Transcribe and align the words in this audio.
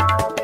you 0.00 0.37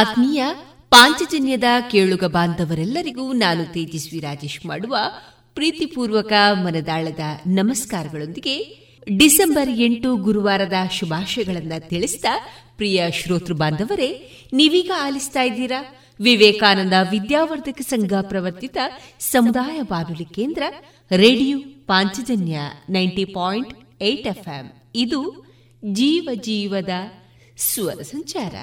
ಆತ್ಮೀಯ 0.00 0.44
ಪಾಂಚಜನ್ಯದ 0.90 1.64
ಕೇಳುಗ 1.90 2.24
ಬಾಂಧವರೆಲ್ಲರಿಗೂ 2.24 3.32
ನಾನು 3.32 3.64
ತೇಜಸ್ವಿ 3.64 4.20
ರಾಜೇಶ್ 4.20 4.66
ಮಾಡುವ 4.66 4.96
ಪ್ರೀತಿಪೂರ್ವಕ 5.54 6.32
ಮನದಾಳದ 6.52 7.20
ನಮಸ್ಕಾರಗಳೊಂದಿಗೆ 7.46 8.78
ಡಿಸೆಂಬರ್ 9.16 9.68
ಎಂಟು 9.70 10.16
ಗುರುವಾರದ 10.16 10.72
ಶುಭಾಶಯಗಳನ್ನು 10.92 11.88
ತಿಳಿಸಿದ 11.88 12.24
ಪ್ರಿಯ 12.76 13.10
ಶ್ರೋತೃ 13.10 13.54
ಬಾಂಧವರೇ, 13.54 14.30
ನೀವೀಗ 14.52 14.90
ಆಲಿಸ್ತಾ 15.02 15.42
ಇದ್ದೀರಾ? 15.42 15.94
ವಿವೇಕಾನಂದ 16.20 16.92
ವಿದ್ಯಾವರ್ಧಕ 17.10 17.80
ಸಂಘ 17.80 18.12
ಪ್ರವರ್ತಿತ 18.20 18.76
ಸಮುದಾಯ 19.20 19.82
ಬಾನುಲಿ 19.82 20.24
ಕೇಂದ್ರ, 20.24 20.62
radio 21.16 21.58
Panchajanya 21.86 22.60
ninety 22.90 23.24
point 23.24 24.02
eight 24.02 24.26
FM. 24.26 24.72
ಇದು 24.94 25.46
ಜೀವ 25.92 26.28
ಜೀವದ 26.34 26.90
ಸ್ವರ 27.58 28.02
ಸಂಚಾರ. 28.02 28.54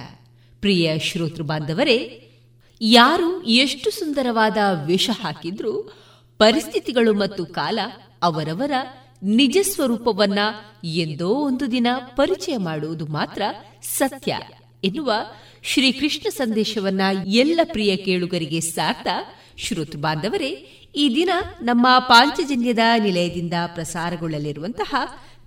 ಪ್ರಿಯ 0.61 0.99
ಶ್ರೋತೃ 0.99 1.43
ಬಾಂಧವರೇ, 1.43 2.23
ಯಾರು 2.81 3.43
ಎಷ್ಟು 3.43 3.91
ಸುಂದರವಾದ 3.91 4.57
ವೇಷ 4.85 5.09
ಹಾಕಿದ್ರೂ 5.21 5.93
ಪರಿಸ್ಥಿತಿಗಳು 6.37 7.13
ಮತ್ತು 7.13 7.45
ಕಾಲ 7.45 7.79
ಅವರವರ 8.21 8.71
ನಿಜ 9.23 9.57
ಸ್ವರೂಪವನ್ನ 9.61 10.39
ಎಂದೋ 10.83 11.29
ಒಂದು 11.29 11.71
ದಿನ 11.71 11.87
ಪರಿಚಯ 11.99 12.57
ಮಾಡುವುದು 12.57 13.07
ಮಾತ್ರ 13.07 13.41
ಸತ್ಯ 13.81 14.37
ಎನ್ನುವ 14.83 15.13
ಶ್ರೀಕೃಷ್ಣ 15.63 16.29
ಸಂದೇಶವನ್ನ 16.29 17.01
ಎಲ್ಲ 17.25 17.59
ಪ್ರಿಯ 17.63 17.95
ಕೇಳುಗರಿಗೆ 17.95 18.59
ಸಾರ್ತ 18.59 19.07
ಶ್ರೋತೃ 19.57 19.97
ಬಾಂಧವರೇ, 19.97 20.49
ಈ 20.95 21.15
ದಿನ 21.15 21.29
ನಮ್ಮ 21.61 21.87
ಪಾಂಚಜನ್ಯದ 21.99 22.79
ನಿಲಯದಿಂದ 23.03 23.53
ಪ್ರಸಾರಗೊಳ್ಳಲಿರುವಂತಹ 23.73 24.95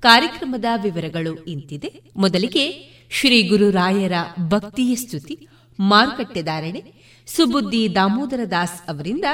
ಕಾರ್ಯಕ್ರಮದ 0.01 0.65
ವಿವರಗಳು 0.83 1.45
ಇಂತಿದೆ. 1.45 1.93
ಮೊದಲಿಗೆ 2.17 2.71
ಶ್ರೀ 3.11 3.43
ಗುರುರಾಯರ 3.43 4.13
ಭಕ್ತಿಯ 4.49 4.95
ಸ್ತುತಿ 4.95 5.49
ಮಾರುಕಟ್ಟೆದಾರಣೆ 5.81 6.83
ಸುಬುದ್ದಿ 7.27 7.95
ದಾಮೋದರ 7.95 8.41
ದಾಸ್ 8.51 8.91
ಅವರಿಂದ 8.91 9.25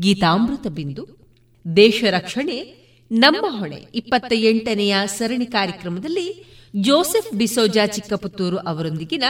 ಗೀತಾಮೃತ 0.00 0.66
ಬಿಂದು, 0.66 1.06
ದೇಶ 1.76 2.04
ರಕ್ಷಣೆ, 2.10 2.74
ನಮ್ಮ 3.10 3.58
ಹೊಣೆ 3.58 3.86
ಇಪ್ಪತ್ತ 3.94 4.32
ಎಂಟನೆಯ 4.32 4.96
ಸರಣಿ 5.06 5.46
ಕಾರ್ಯಕ್ರಮದಲ್ಲಿ 5.46 6.44
ಜೋಸೆಫ್ 6.76 7.38
ಡಿಸೋಜಾ 7.38 7.86
ಚಿಕ್ಕಪುತ್ತೂರು 7.86 8.56
ಅವರೊಂದಿಗಿನ 8.56 9.22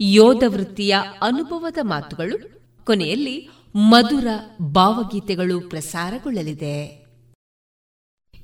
ಯೋಧ 0.00 0.42
ವೃತ್ತಿಯ 0.46 0.96
ಅನುಭವದ 1.22 1.78
ಮಾತುಗಳು, 1.82 2.60
ಕೊನೆಯಲ್ಲಿ 2.84 3.48
ಮಧುರ 3.74 4.26
ಭಾವಗೀತೆಗಳು 4.62 5.60
ಪ್ರಸಾರಗೊಳ್ಳಲಿದೆ. 5.60 7.06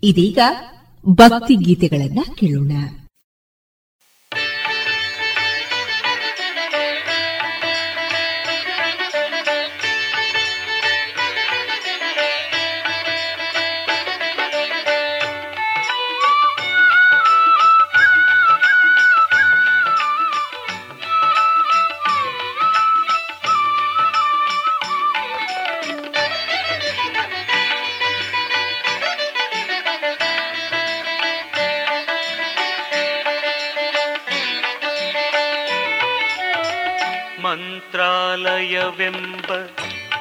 ಇದೀಗ 0.02 0.38
ಭಕ್ತಿ 1.08 1.54
ಗೀತೆಗಳನ್ನ 1.54 2.18
ಕೇಳೋಣ. 2.34 2.72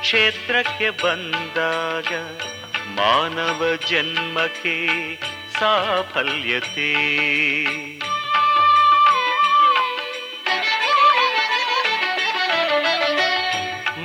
ಕ್ಷೇತ್ರಕ್ಕೆ 0.06 0.90
ಬಂದಾಗ 0.90 2.12
ಮಾನವ 2.88 3.66
ಜನ್ಮಕ್ಕೆ 3.90 4.88
ಸಾಫಲ್ಯತೆ. 5.60 6.92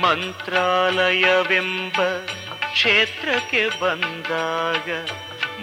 ಮಂತ್ರಾಲಯವೆಂಬ 0.01 2.01
ಕ್ಷೇತ್ರಕ್ಕೆ 2.71 3.79
ಬಂದಾಗ 3.79 4.89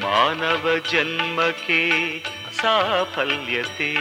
ಮಾನವ 0.05 0.71
ಜನ್ಮಕ್ಕೆ 0.93 1.91
ಸಾಫಲ್ಯತೆ. 2.57 3.95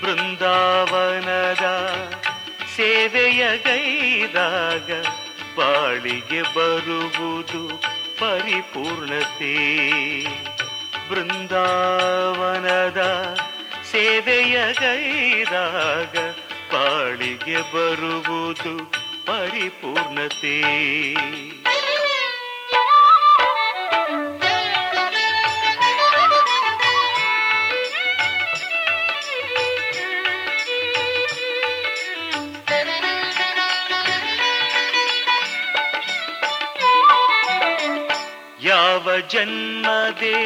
ಬೃಂದಾವನದ 0.00 1.64
ಸೇವೆಯ 2.76 3.56
ಗೈದಾಗ 3.56 5.02
ಬಾಳಿಗೆ 5.56 6.42
ಬರುವುದು 6.42 7.68
ಪರಿಪೂರ್ಣತೆ. 8.20 9.54
ಬೃಂದಾವನದ 11.08 13.00
ಸೇವೆಯ 13.90 14.72
ಗೈದಾಗ 14.72 16.16
ಬಾಳಿಗೆ 16.72 17.60
ಬರುವುದು 17.72 18.92
ಪರಿಪೂರ್ಣತೆ. 19.26 20.62
ಜನ್ಮದೆ 39.32 40.38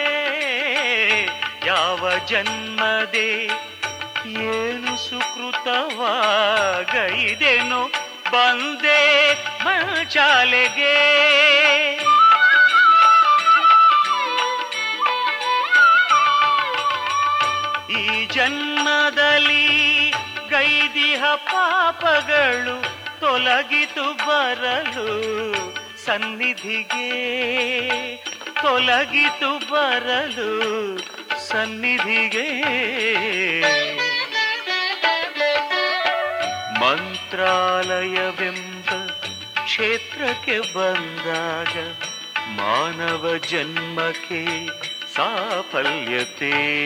ಯಾವ 1.65 2.11
ಜನ್ಮದೆ 2.27 3.29
ಏನು 4.47 4.93
ಸುಕೃತವಾಗೈದೇನು 5.05 5.81
ಬಂದೇ 8.31 9.01
ಮಚಾಲೆಗೆ 9.63 10.95
ಈ 17.91 18.03
ಜನ್ಮದಲ್ಲಿ 18.27 19.63
ಗೈದಿಹ 20.59 21.35
ಪಾಪಗಳು 21.35 22.85
ತೊಲಗಿತು 23.19 24.13
ಬರಲು 24.13 25.07
ಸನ್ನಿಧಿಗೆ 26.05 27.11
ತೊಲಗಿತು 28.61 29.71
ಬರಲು 29.71 30.49
ಸನ್ನಿಧಿಗೆ. 31.47 32.49
ಮಂತ್ರಾಲಯವೆಂಬ 36.79 38.89
ಕ್ಷೇತ್ರಕ್ಕೆ 39.63 40.59
ಬಂದಾಗ 40.59 41.97
ಮಾನವ 42.49 43.37
ಜನ್ಮಕ್ಕೆ 43.37 44.67
ಸಾಫಲ್ಯತೆ. 45.15 46.79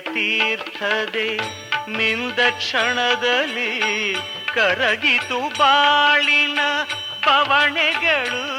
ತೀರ್ಥದೆ 0.00 1.36
ನಿಂದ 1.90 2.38
ಕ್ಷಣದಲ್ಲಿ 2.50 4.14
ಕರಗಿತು 4.54 5.58
ಬಾಳಿನ 5.58 6.58
ಪವಣೆಗಳು. 7.24 8.54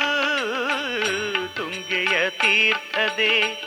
ತುಂಗೆಯ 1.55 2.29
ತೀರ್ಥದೆ 2.29 3.63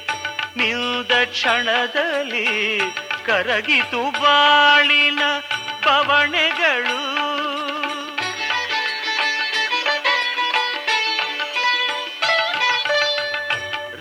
ನಿಂದ 0.56 1.24
ಕ್ಷಣದಲ್ಲಿ 1.24 2.80
ಕರಗಿತು 3.26 4.10
ಬಾಳಿನ 4.10 5.20
ಪವಣೆಗಳು. 5.84 7.08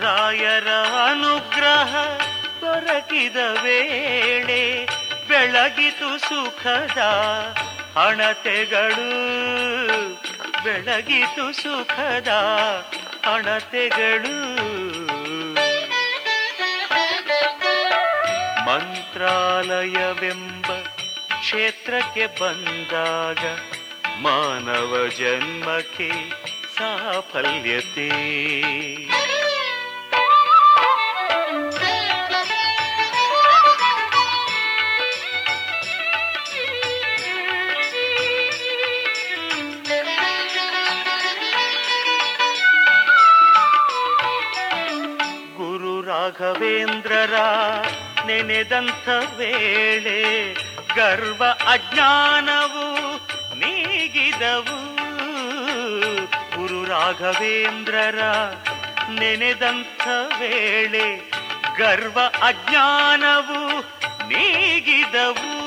ರಾಯರ 0.02 0.68
ಅನುಗ್ರಹ 1.10 1.94
ದೊರಕಿದ 2.60 3.38
ವೇಳೆ 3.62 4.62
ಬೆಳಗಿತು 5.28 6.10
ಸುಖದ 6.18 7.00
ಹಣತೆಗಳು 7.96 9.10
ಬೆಳಗಿತು 10.64 11.46
ಸುಖದ 11.62 12.30
ಹಣತೆಗಳು 13.26 14.36
ಮಂತ್ರಾಲಯವೆಂಬ 18.66 20.66
ಕ್ಷೇತ್ರಕ್ಕೆ 21.40 22.26
ಬಂದಾಗ 22.40 23.42
ಮಾನವ 24.22 24.92
ಜನ್ಮಕ್ಕೆ 25.18 26.08
ಸಾಫಲ್ಯತೆ. 26.78 28.08
ರಾಘವೇಂದ್ರರ 46.28 47.34
ನೆನೆದಂಥ 48.26 49.08
ವೇಳೆ 49.36 50.52
ಗರ್ವ 50.96 51.44
ಅಜ್ಞಾನವು 51.44 52.86
ನೀಗಿದವು. 53.58 54.80
ಗುರು 56.56 56.84
ರಾಘವೇಂದ್ರರ 56.84 58.20
ನೆನೆದಂಥ 59.20 60.08
ವೇಳೆ 60.38 61.30
ಗರ್ವ 61.78 62.20
ಅಜ್ಞಾನವು 62.42 63.80
ನೀಗಿದವು. 64.28 65.57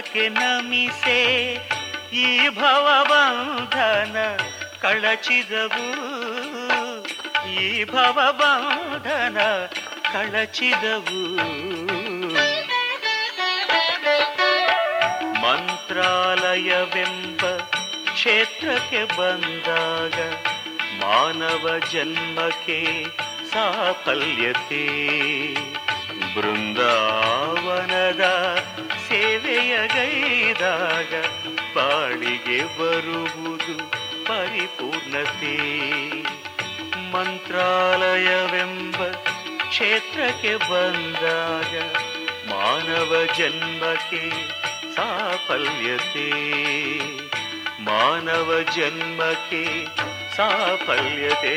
ಪಾದಕ್ಕೆ 0.00 0.28
ನಮಿಸೆ, 0.28 1.54
ಈ 2.12 2.48
ಭವಬಂಧನ 2.48 4.16
ಕಳಚಿದವು. 4.82 5.86
ಈ 7.54 7.84
ಭವಬಂಧನ 7.84 9.38
ಕಳಚಿದವು. 10.12 11.22
ಮಂತ್ರಾಲಯವೆಂಬ 15.40 17.40
ಕ್ಷೇತ್ರಕ್ಕೆ 18.12 19.04
ಬಂದಾಗ 19.04 20.18
ಮಾನವ 21.00 21.78
ಜನ್ಮಕ್ಕೆ 21.92 23.06
ಸಾಫಲ್ಯತೆ 23.52 24.86
ಬೃಂದಾವನದ 26.34 28.24
ಸೇವೆಯ 29.30 29.74
ಗೈದಾಗ 29.86 31.10
ಬಾಳಿಗೆ 31.74 32.56
ಬರುವುದು 32.78 33.74
ಪರಿಪೂರ್ಣತೆ 34.24 35.52
ಮಂತ್ರಾಲಯವೆಂಬ 37.12 38.98
ಕ್ಷೇತ್ರಕ್ಕೆ 39.64 40.54
ಬಂದಾಗ 40.64 41.74
ಮಾನವ 42.50 43.12
ಜನ್ಮಕ್ಕೆ 43.38 44.22
ಸಾಫಲ್ಯತೆ 44.96 46.28
ಮಾನವ 47.82 48.50
ಜನ್ಮಕ್ಕೆ 48.76 49.64
ಸಾಫಲ್ಯತೆ 50.36 51.56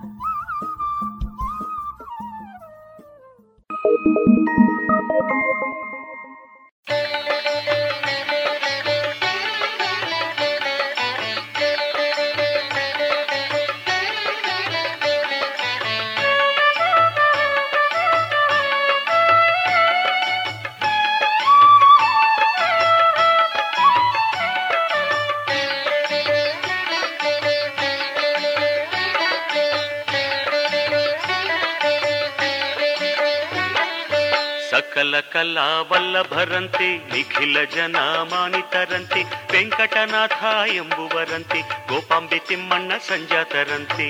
ವಲ್ಲಭರಂತೆ 36.41 36.87
ನಿಖಿಲ 37.09 37.57
ಜನ 37.73 37.97
ಮಾನಿತರಂತೆ 38.29 39.21
ವೆಂಕಟನಾಥ 39.51 40.39
ಎಂಬುವರಂತೆ 40.75 41.59
ಗೋಪಾಂಬೆ 41.89 42.39
ತಿಮ್ಮಣ್ಣ 42.47 42.91
ಸಂಜಾತರಂತೆ 42.99 44.07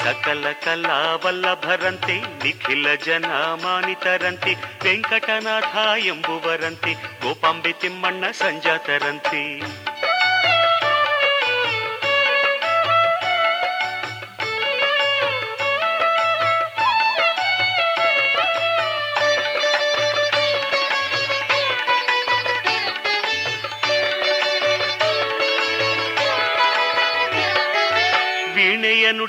ಸಕಲ 0.00 0.46
ಕಲಾ 0.64 0.96
ವಲ್ಲಭರಂತೆ 1.24 2.16
ನಿಖಿಲ 2.44 2.94
ಜನ 3.04 3.28
ಮಾನಿತರಂತೆ 3.64 4.54
ವೆಂಕಟನಾಥ 4.84 5.74
ಎಂಬುವರಂತೆ 6.06 6.94
ಗೋಪಾಂಬೆ 7.22 7.74
ತಿಮ್ಮಣ್ಣ 7.80 8.30
ಸಂಜಾತರಂತೆ 8.38 9.42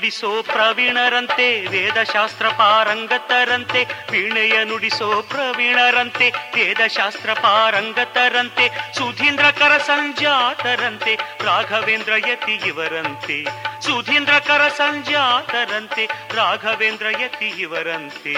ನುಡಿಸೋ 0.08 0.42
ಪ್ರವೀಣರಂತೆ, 0.42 1.66
ವೇದಶಾಸ್ತ್ರ 1.66 2.48
ಪಾರಂಗತರಂತೆ, 2.48 3.86
ವೀಣೆಯ 4.10 4.64
ನುಡಿಸೋ 4.64 5.22
ಪ್ರವೀಣರಂತೆ, 5.22 6.30
ವೇದಶಾಸ್ತ್ರ 6.30 7.32
ಪಾರಂಗತರಂತೆ, 7.32 8.94
ಸುಧೀಂದ್ರ 8.94 9.44
ಕರ 9.58 9.78
ಸಂಜಾತರಂತೆ, 9.78 11.14
ರಾಘವೇಂದ್ರ 11.44 12.12
ಯತಿ 12.28 12.52
ಇವರಂತೆ, 12.52 13.44
ಸುಧೀಂದ್ರ 13.80 14.32
ಕರ 14.38 14.68
ಸಂಜಾತರಂತೆ, 14.68 16.08
ರಾಘವೇಂದ್ರ 16.34 17.06
ಯತಿ 17.20 17.46
ಇವರಂತೆ. 17.46 18.34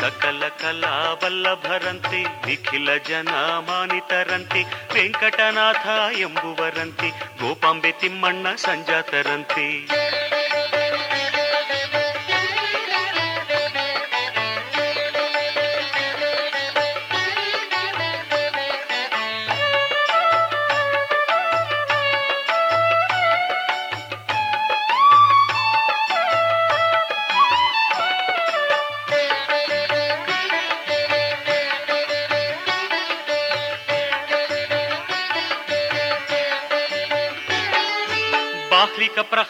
ಸಕಲ 0.00 0.42
ಕಲಾ 0.48 1.12
ವಲ್ಲಭರಂತೆ 1.24 2.22
ನಿಖಿಲ 2.46 2.96
ಜನ 2.96 3.28
ಮಾನಿತರಂತೆ 3.58 4.62
ವೆಂಕಟನಾಥ 4.94 5.86
ಎಂಬುವರಂತೆ 6.18 7.10
ಗೋಪಾಂಬೆ 7.10 7.92
ತಿಮ್ಮಣ್ಣ 7.92 8.46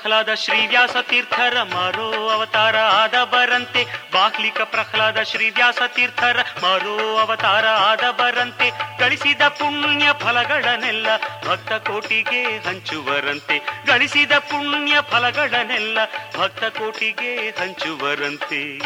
ಪ್ರಹ್ಲಾದ 0.02 0.34
ಶ್ರೀವ್ಯಾಸ 0.34 0.96
ತೀರ್ಥರ 1.02 1.62
ಮರೋ 1.62 2.28
ಅವತಾರ 2.28 2.76
ಆದ 2.76 3.24
ಬರಂತೆ. 3.24 3.84
ಬಾಹ್ಲಿಕ 4.12 4.60
ಪ್ರಹ್ಲಾದ 4.60 5.22
ಶ್ರೀವ್ಯಾಸ 5.22 5.78
ತೀರ್ಥರ 5.86 6.40
ಮರೋ 6.62 7.18
ಅವತಾರ 7.18 7.66
ಆದ 7.66 8.10
ಬರಂತೆ. 8.10 8.98
ಗಳಿಸಿದ 8.98 9.42
ಪುಣ್ಯ 9.42 10.08
ಫಲಗಳನ್ನೆಲ್ಲ 10.20 11.16
ಭಕ್ತ 11.48 11.72
ಕೋಟಿಗೆ 11.72 12.42
ಹಂಚುವರಂತೆ. 12.42 13.58
ಗಳಿಸಿದ 13.86 14.32
ಪುಣ್ಯ 14.32 14.96
ಫಲಗಳನ್ನೆಲ್ಲ 15.10 15.98
ಭಕ್ತ 16.38 16.64
ಕೋಟಿಗೆ 16.64 17.50
ಹಂಚುವರಂತೆ. 17.50 18.78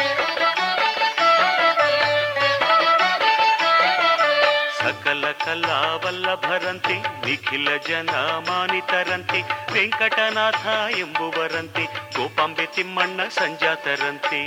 ಸಕಲ 5.05 5.31
ಕಲಾ 5.31 5.95
ವಲ್ಲಭರಂತೆ 5.95 6.95
ನಿಖಿಲ 7.25 7.69
ಜನ 7.87 8.09
ಮಾನಿತರಂತೆ 8.47 9.39
ವೆಂಕಟನಾಥ 9.73 10.65
ಎಂಬುವರಂತೆ 10.97 11.83
ಗೋಪಾಂಬೆ 12.17 12.65
ತಿಮ್ಮಣ್ಣ 12.65 13.27
ಸಂಜಾತರಂತೆ. 13.27 14.41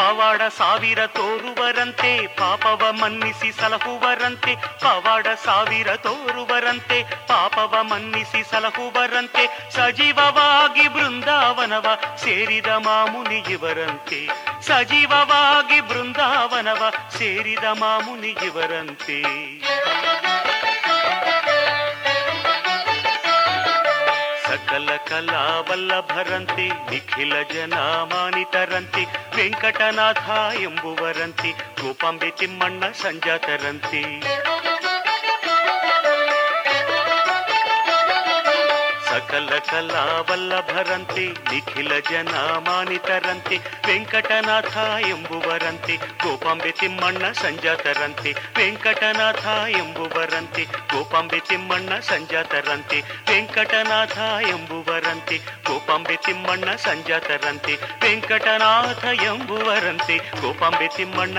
ಪವಾಡ 0.00 0.42
ಸಾವಿರ 0.42 1.06
ತೋರುವರಂತೆ, 1.06 2.26
ಪಾಪವ 2.26 2.92
ಮನ್ನಿಸಿ 2.92 3.52
ಸಲಹುವರಂತೆ, 3.52 4.54
ಪವಾಡ 4.54 5.26
ಸಾವಿರ 5.44 5.96
ತೋರುವರಂತೆ, 5.96 7.02
ಪಾಪವ 7.26 7.76
ಮನ್ನಿಸಿ 7.82 8.50
ಸಲಹುವರಂತೆ, 8.50 9.70
ಸಜೀವವಾಗಿ 9.70 10.88
ಬೃಂದಾವನವ 10.88 11.86
ಸೇರಿದ 12.24 12.66
ಮಾಮುನಿ 12.66 13.38
ಇವರಂತೆ. 13.50 14.26
ಸಜೀವವಾಗಿ 14.62 15.80
ಬೃಂದಾವನವ 15.80 16.92
ಸೇರಿದ 17.18 17.64
ಮಾಮುನಿ 17.64 18.30
ಇವರಂತೆ 25.10 25.26
ಸಕಲ 25.26 25.30
ಕಲಾ 25.30 25.60
ವಲ್ಲಭರಂತೆ 25.60 26.68
ನಿಖಿಲ 26.68 27.34
ಜನ 27.54 27.74
ಮಾನಿತರಂತೆ 27.78 29.02
ವೆಂಕಟನಾಥ 29.36 30.30
ಎಂಬುವರಂತೆ 30.60 31.50
ಗೋಪಾಂಬೆ 31.50 32.30
ತಿಮ್ಮಣ್ಣ 32.30 32.84
ಸಂಜಾತರಂತೆ. 32.84 34.02
ಸಕಲ 39.30 39.56
ಕಲಾ 39.58 40.04
ವಲ್ಲಭರಂತೆ 40.30 41.24
ನಿಖಿಲ 41.50 41.98
ಜನ 42.10 42.32
ಮಾನಿತರಂತೆ 42.58 43.56
ವೆಂಕಟನಾಥ 43.88 44.76
ಎಂಬುವರಂತೆ 45.08 45.96
ಗೋಪಾಂಬೆ 45.96 46.70
ತಿಮ್ಮಣ್ಣ 46.70 47.30
ಸಂಜಾತರಂತೆ 47.32 48.32
ವೆಂಕಟನಾಥ 48.58 49.44
ಎಂಬುವರಂತೆ 49.78 50.64
ಗೋಪಾಂಬೆ 50.94 51.40
ತಿಮ್ಮಣ್ಣ 51.40 52.00
ಸಂಜಾತರಂತೆ 52.00 53.00
ವೆಂಕಟನಾಥ 53.30 54.18
ಎಂಬುವರಂತೆ 54.50 55.38
ಗೋಪಾಂಬೆ 55.64 56.16
ತಿಮ್ಮಣ್ಣ 56.16 56.74
ಸಂಜಾತರಂತೆ 56.76 57.74
ವೆಂಕಟನಾಥ 58.02 59.04
ಎಂಬುವರಂತೆ 59.24 60.16
ಗೋಪಾಂಬೆ 60.40 60.88
ತಿಮ್ಮಣ್ಣ 60.88 61.38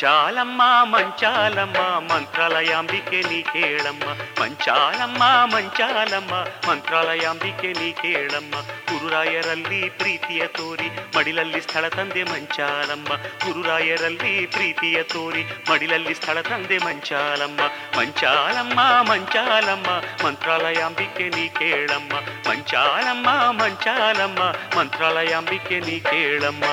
ಮಂಚಾಲಮ್ಮ 0.00 0.62
ಮಂಚಾಲಮ್ಮ, 0.82 1.78
ಮಂತ್ರಾಲಯಾಂಬಿಕೆ 2.14 3.22
ನೀ 3.28 3.42
ಕೇಳಮ್ಮ. 3.42 4.04
ಮಂಚಾಲಮ್ಮ 4.42 5.22
ಮಂಚಾಲಮ್ಮ, 5.44 6.30
ಮಂತ್ರಾಲಯಾಂಬಿಕೆ 6.70 7.72
ನೀ 7.72 7.92
ಕೇಳಮ್ಮ. 7.92 8.54
ಗುರುರಾಯರಲ್ಲಿ 8.60 9.88
ಪ್ರೀತಿಯ 9.88 10.46
ತೋರಿ, 10.46 11.16
ಮಡಿಲಲ್ಲಿ 11.16 11.60
ಸ್ಥಳ 11.60 11.88
ತಂದೆ 11.88 12.22
ಮಂಚಾಲಮ್ಮ. 12.22 13.08
ಗುರುರಾಯರಲ್ಲಿ 13.46 14.46
ಪ್ರೀತಿಯ 14.46 15.02
ತೋರಿ, 15.02 15.42
ಮಡಿಲಲ್ಲಿ 15.42 16.14
ಸ್ಥಳ 16.14 16.40
ತಂದೆ 16.40 16.78
ಮಂಚಾಲಮ್ಮ. 16.78 17.60
ಮಂಚಾಲಮ್ಮ 17.98 18.80
ಮಂಚಾಲಮ್ಮ, 19.10 19.86
ಮಂತ್ರಾಲಯಾಂಬಿಕೆ 20.26 21.28
ನೀ 21.28 21.48
ಕೇಳಮ್ಮ. 21.48 22.12
ಮಂಚಾಲಮ್ಮ 22.50 23.30
ಮಂಚಾಲಮ್ಮ, 23.50 24.38
ಮಂತ್ರಾಲಯಾಂಬಿಕೆ 24.78 25.80
ನೀ 25.80 26.00
ಕೇಳಮ್ಮ. 26.00 26.64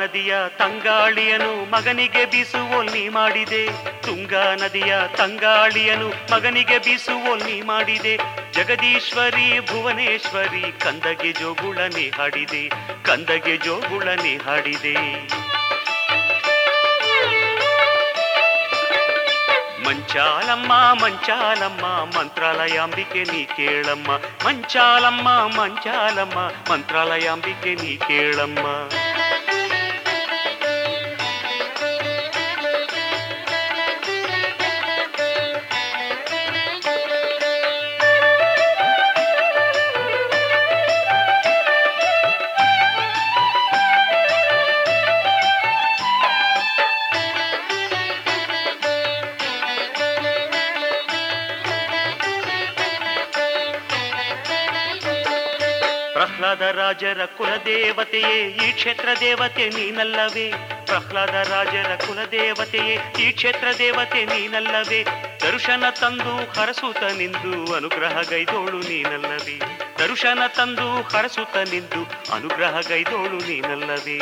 ನದಿಯ 0.00 0.34
ತಂಗಾಳಿಯನು 0.58 1.70
ಮಗನಿಗೆ 1.70 2.24
ಬೀಸುವೊಲ್ಲಿ 2.24 3.08
ಮಾಡಿದೆ. 3.08 3.66
ತುಂಗಾ 4.02 4.54
ನದಿಯ 4.54 4.96
ತಂಗಾಳಿಯನು 5.16 6.08
ಮಗನಿಗೆ 6.08 6.78
ಬೀಸುವೊಲ್ಲಿ 6.78 7.62
ಮಾಡಿದೆ. 7.62 8.16
ಜಗದೀಶ್ವರಿ, 8.52 9.60
ಭುವನೇಶ್ವರಿ, 9.60 10.80
ಕಂದಗೆ 10.80 11.32
ಜೋಗುಳನೆ 11.32 12.08
ಹಾಡಿದೆ. 12.08 12.68
ಕಂದಗೆ 13.02 13.56
ಜೋಗುಳನೆ 13.56 14.36
ಹಾಡಿದೆ. 14.36 14.96
ಮಂಚಾಲಮ್ಮ 19.88 20.72
ಮಂಚಾಲಮ್ಮ, 20.72 21.82
ಮಂತ್ರಾಲಯಾಂಬಿಕೆ 22.18 23.24
ನೀ 23.24 23.44
ಕೇಳಮ್ಮ. 23.44 24.16
ಮಂಚಾಲಮ್ಮ 24.16 25.28
ಮಂಚಾಲಮ್ಮ, 25.28 26.72
ಮಂತ್ರಾಲಯಾಂಬಿಕೆ 26.72 27.74
ನೀ 27.74 27.96
ಕೇಳಮ್ಮ. 27.96 28.88
ರಾಜರ 56.90 57.24
ಕುಲದೇವತೆಯೇ, 57.24 58.68
ಈ 58.68 58.72
ಕ್ಷೇತ್ರ 58.72 59.08
ದೇವತೆ 59.20 59.68
ನೀನಲ್ಲವೇ. 59.68 60.52
ಪ್ರಹ್ಲಾದ 60.86 61.34
ರಾಜರ 61.34 61.96
ಕುಲದೇವತೆಯೇ, 61.96 63.22
ಈ 63.22 63.32
ಕ್ಷೇತ್ರ 63.32 63.68
ದೇವತೆ 63.78 64.24
ನೀನಲ್ಲವೇ. 64.24 65.04
ದರ್ಶನ 65.40 65.84
ತಂದು 65.90 66.60
ಹರಸುತ 66.60 66.96
ನಿಂದು 66.96 67.74
ಅನುಗ್ರಹ 67.74 68.20
ಗೈದೋಳು 68.30 68.78
ನೀನಲ್ಲವೇ. 68.78 69.58
ದರ್ಶನ 69.98 70.38
ತಂದು 70.56 71.02
ಹರಸುತ 71.02 71.56
ನಿಂದು 71.56 72.34
ಅನುಗ್ರಹ 72.34 72.80
ಗೈದೋಳು 72.88 73.38
ನೀನಲ್ಲವೇ. 73.38 74.18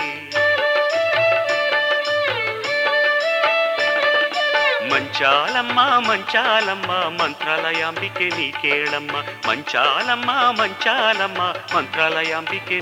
ಮಂಚಾಲಮ್ಮ 4.91 5.81
ಮಂಚಾಲಮ್ಮ 6.09 6.91
ಮಂತ್ರಾಲಯಾಂಬಿಕೆ 7.23 8.29
ನೀ 8.29 8.51
ಕೇಳಮ್ಮ 8.51 9.17
ಮಂಚಾಲಮ್ಮ 9.49 10.31
ಮಂಚಾಲಮ್ಮ 10.51 11.43
ಮಂತ್ರಾಲಯಾಂಬಿಕೆ 11.77 12.81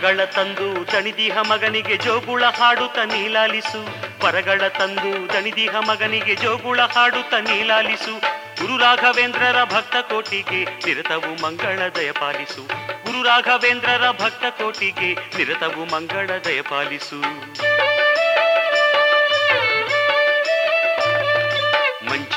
ವರಗಳ 0.00 0.24
ತಂದು 0.24 0.92
ದಣಿದಿಹ 0.92 1.38
ಮಗನಿಗೆ 1.38 1.96
ಜೋಗುಳ 1.96 2.44
ಹಾಡುತ್ತ 2.44 2.98
ನೀಲಾಲಿಸು. 2.98 3.80
ಪರಗಳ 4.20 4.68
ತಂದು 4.68 5.28
ದಣಿದಿಹ 5.28 5.76
ಮಗನಿಗೆ 5.76 6.34
ಜೋಗುಳ 6.34 6.80
ಹಾಡುತ್ತ 6.80 7.34
ನೀಲಾಲಿಸು. 7.34 8.14
ಗುರು 8.60 8.78
ರಾಘವೇಂದ್ರರ 8.78 9.64
ಭಕ್ತ 9.64 9.96
ಕೋಟಿಗೆ 9.96 10.64
ನಿರತವು 10.64 11.42
ಮಂಗಳ 11.42 11.78
ದಯಪಾಲಿಸು 11.88 12.62
ಗುರು 13.04 13.22
ರಾಘವೇಂದ್ರರ 13.22 14.10
ಭಕ್ತ 14.10 14.44
ಕೋಟಿಗೆ 14.62 15.10
ನಿರತವು 15.36 15.84
ಮಂಗಳ 15.84 16.30
ದಯಪಾಲಿಸು 16.44 17.20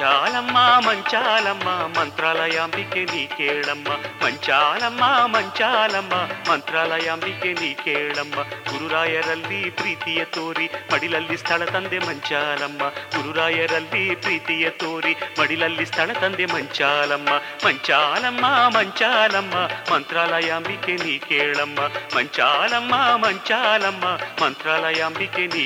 ಮಂಚಾಲಮ್ಮ 0.03 0.57
ಮಂಚಾಲಮ್ಮ 0.85 1.67
ಮಂತ್ರಾಲಯಾಂಬಿಕೆ 1.97 3.01
ನೀ 3.03 3.21
ಕೇಳಮ್ಮ 3.27 3.89
ಮಂಚಾಲಮ್ಮ 4.23 5.03
ಮಂಚಾಲಮ್ಮ 5.25 6.15
ಮಂತ್ರಾಲಯಾಂಬಿಕೆ 6.49 7.51
ನೀ 7.53 7.69
ಕೇಳಮ್ಮ 7.73 8.35
ಗುರುರಾಯರಲ್ಲಿ 8.71 9.61
ಪ್ರೀತಿಯ 9.69 10.21
ತೋರಿ 10.25 10.67
ಮಡಿಲಲ್ಲಿ 10.91 11.37
ಸ್ಥಳ 11.37 11.63
ತಂದೆ 11.65 11.99
ಮಂಚಾಲಮ್ಮ 11.99 12.81
ಗುರುರಾಯರಲ್ಲಿ 13.15 14.03
ಪ್ರೀತಿಯ 14.15 14.69
ತೋರಿ 14.75 15.13
ಮಡಿಲಲ್ಲಿ 15.39 15.85
ಸ್ಥಳ 15.85 16.11
ತಂದೆ 16.21 16.45
ಮಂಚಾಲಮ್ಮ 16.45 17.29
ಮಂಚಾಲಮ್ಮ 17.65 18.45
ಮಂಚಾಲಮ್ಮ 18.77 19.55
ಮಂತ್ರಾಲಯಾಂಬಿಕೆ 19.93 20.95
ನೀ 21.05 21.17
ಕೇಳಮ್ಮ 21.29 21.79
ಮಂಚಾಲಮ್ಮ 22.17 22.95
ಮಂಚಾಲಮ್ಮ 23.25 24.05
ಮಂತ್ರಾಲಯಾಂಬಿಕೆ 24.43 25.45
ನೀ 25.47 25.65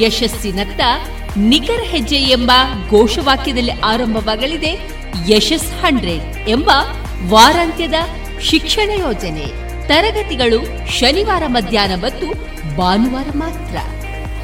ಯಶಸ್ಸಿನತ್ತ 0.00 0.80
ನಿಖರ 1.36 1.82
ಹೆಜ್ಜೆ 1.82 2.16
ಎಂಬ 2.16 2.52
ಘೋಷವಾಕ್ಯದಲ್ಲಿ 2.90 3.72
ಆರಂಭವಾಗಲಿದೆ 3.72 4.88
ಯಶಸ್ 5.28 5.72
ಹಂಡ್ರೆಡ್ 5.72 6.48
ಎಂಬ 6.48 6.70
ವಾರಾಂತ್ಯದ 7.28 7.94
ಶಿಕ್ಷಣ 8.40 8.90
ಯೋಜನೆ. 8.90 9.64
ತರಗತಿಗಳು 9.88 10.88
ಶನಿವಾರ 10.92 11.42
ಮಧ್ಯಾಹ್ನ 11.46 11.94
ಮತ್ತು 11.94 12.26
ಭಾನುವಾರ 12.76 13.26
ಮಾತ್ರ. 13.34 13.76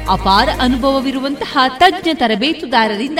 ಅಪಾರ 0.09 0.49
ಅನುಭವವಿರುವಂತಹ 0.61 1.57
ತಜ್ಞ 1.79 2.09
ತರಬೇತುದಾರರಿಂದ 2.13 3.19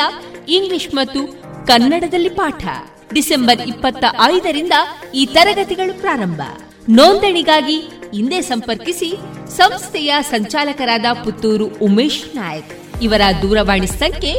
ಇಂಗ್ಲಿಷ್ 0.50 0.96
ಮತ್ತು 0.96 1.28
ಕನ್ನಡದಲ್ಲಿ 1.68 2.30
ಪಾಠ. 2.30 2.68
ಡಿಸೆಂಬರ್ 3.14 3.62
ಇಪ್ಪತ್ತ 3.62 4.06
ಐದರಿಂದ 4.24 4.74
ಈ 5.16 5.26
ತರಗತಿಗಳು 5.26 6.02
ಪ್ರಾರಂಭ. 6.02 6.42
ನೋಂದಣಿಗಾಗಿ 6.90 7.90
ಹಿಂದೆ 8.14 8.42
ಸಂಪರ್ಕಿಸಿ 8.42 9.10
ಸಂಸ್ಥೆಯ 9.58 10.16
ಸಂಚಾಲಕರಾದ 10.22 11.06
ಪುತ್ತೂರು 11.24 11.66
ಉಮೇಶ್ 11.66 12.36
ನಾಯಕ್. 12.36 12.74
ಇವರ 13.02 13.22
ದೂರವಾಣಿ 13.42 13.88
ಸಂಖ್ಯೆ 13.88 14.36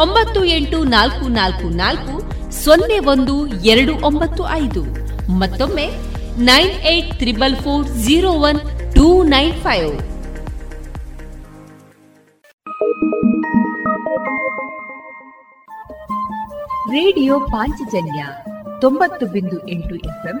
ಒಂಬತ್ತು 0.00 0.44
ಎಂಟು 0.44 0.84
ನಾಲ್ಕು 0.84 1.28
ನಾಲ್ಕು 1.28 1.68
ನಾಲ್ಕು 1.68 2.14
ಸೊನ್ನೆ 2.64 2.98
ಒಂದು 2.98 3.46
ಎರಡು 3.46 3.94
ಒಂಬತ್ತು 4.06 4.48
ಐದು. 4.48 4.82
ಮತ್ತೊಮ್ಮೆ 5.30 5.86
nine 6.38 6.70
eight 6.70 7.14
triple 7.14 7.56
four 7.56 7.86
zero 7.88 8.32
one 8.32 8.60
two 8.94 9.22
nine 9.22 9.52
five. 9.52 9.92
Radio 16.90 17.40
Panchajanya 17.40 18.26
ತೊಂಬತ್ತು 18.80 19.26
ಬಿಂದು 19.26 19.68
ಎಂಟು 19.68 19.94
ಎಫ್ಎಂ 19.94 20.40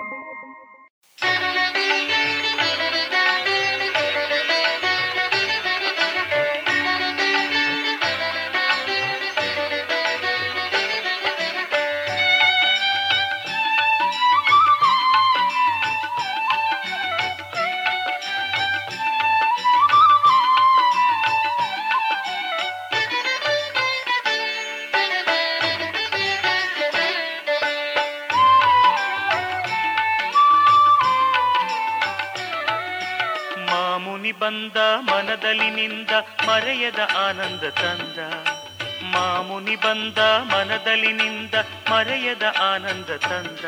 ಬಂದ 34.51 34.77
ಮನದಲ್ಲಿ 34.99 35.69
ನಿಂದ 35.69 36.09
ಮರೆಯದ 36.47 36.99
ಆನಂದ 36.99 37.69
ತಂದ. 37.69 38.17
ಮಾಮುನಿ 39.03 39.75
ಬಂದ, 39.75 40.17
ಮನದಲ್ಲಿ 40.41 41.13
ನಿಂದ 41.13 41.55
ಮರೆಯದ 41.91 42.43
ಆನಂದ 42.59 43.17
ತಂದ. 43.17 43.65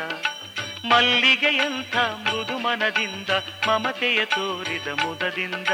ಮಲ್ಲಿಗೆಯಂತ 0.84 1.96
ಮೃದು 1.96 2.58
ಮನದಿಂದ, 2.58 3.30
ಮಮತೆಯ 3.68 4.24
ತೋರಿದ 4.24 4.86
ಮುದದಿಂದ, 4.86 5.68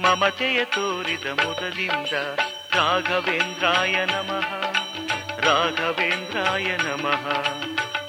ಮಮತೆಯ 0.00 0.64
ತೋರಿದ 0.64 1.26
ಮುದದಿಂದ. 1.26 2.12
ರಾಘವೇಂದ್ರಾಯ 2.76 4.04
ನಮಃ 4.04 4.72
ರಾಘವೇಂದ್ರಾಯ 5.40 6.76
ನಮಃ 6.76 7.32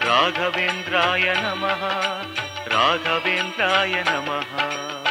ರಾಘವೇಂದ್ರಾಯ 0.06 1.34
ನಮಃ 1.34 1.84
ರಾಘವೇಂದ್ರಾಯ 2.68 4.04
ನಮಃ. 4.04 5.05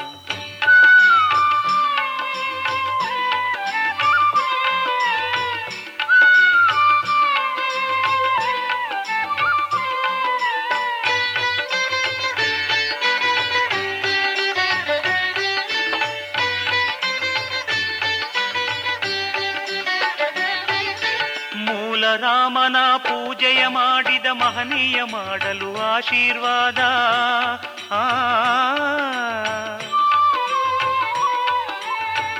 ರಾಮನ 22.17 22.77
ಪೂಜೆಯ 22.97 23.67
ಮಾಡಿದ 23.67 24.27
ಮಹನೀಯ 24.33 25.03
ಮಾಡಲು 25.03 25.83
ಆಶೀರ್ವಾದ. 25.83 26.79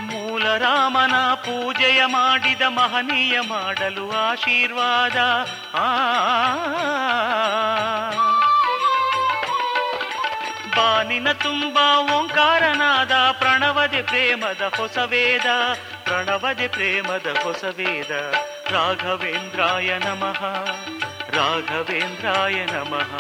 ಮೂಲ 0.01 0.57
ರಾಮನ 0.57 1.35
ಪೂಜೆಯ 1.35 2.07
ಮಾಡಿದ 2.07 2.63
ಮಹನೀಯ 2.63 3.41
ಮಾಡಲು 3.41 4.13
ಆಶೀರ್ವಾದ. 4.13 5.17
ಆ. 5.75 5.87
ಬಾನಿನ 10.77 11.33
ತುಂಬ 11.33 11.79
ಓಂಕಾರನಾದ 12.15 13.13
ಪ್ರಣವದೆ 13.13 14.03
ಪ್ರೇಮದ 14.03 14.63
ಹೊಸವೇದ. 14.77 15.47
ಪ್ರಣವದೆ 16.05 16.69
ಪ್ರೇಮದ 16.69 17.27
ಹೊಸವೇದ. 17.43 18.35
राघवेन्द्राय 18.71 20.01
नमः। 20.05 20.65
राघवेन्द्राय 21.35 22.67
नमः। 22.71 23.17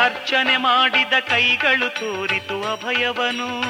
ಅರ್ಚನೆ 0.04 0.56
ಮಾಡಿದ 0.56 1.12
ಕೈಗಳು 1.20 1.88
ತೋರಿತು 1.88 2.72
ಅಭಯವನು. 2.72 3.60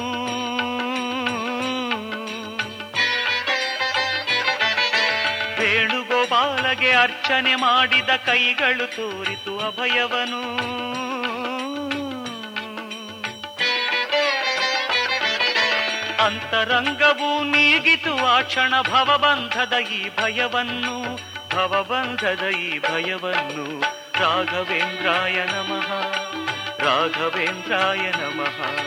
ವೇಣುಗೋಪಾಲಗೆ 5.61 6.93
ಅರ್ಚನೆ 6.93 7.55
ಮಾಡಿದ 7.55 8.09
ಕೈಗಳು 8.27 8.97
ತೋರಿತು 8.97 9.59
ಅಭಯವನು. 9.59 10.71
ಅಂತರಂಗವು 16.25 17.45
ನೀಗಿತು 17.45 18.27
ಆ 18.27 18.41
ಕ್ಷಣ 18.41 18.83
ಭವಬಂಧದ 18.83 19.73
ಈ 19.73 20.09
ಭಯವನ್ನು, 20.09 21.17
ಭವಬಂಧದ 21.55 22.45
ಈ 22.45 22.79
ಭಯವನ್ನು. 22.79 24.00
राघवेन्द्राय 24.21 25.47
नमः। 25.49 26.03
राघवेन्द्राय 26.87 28.13
नमः। 28.17 28.83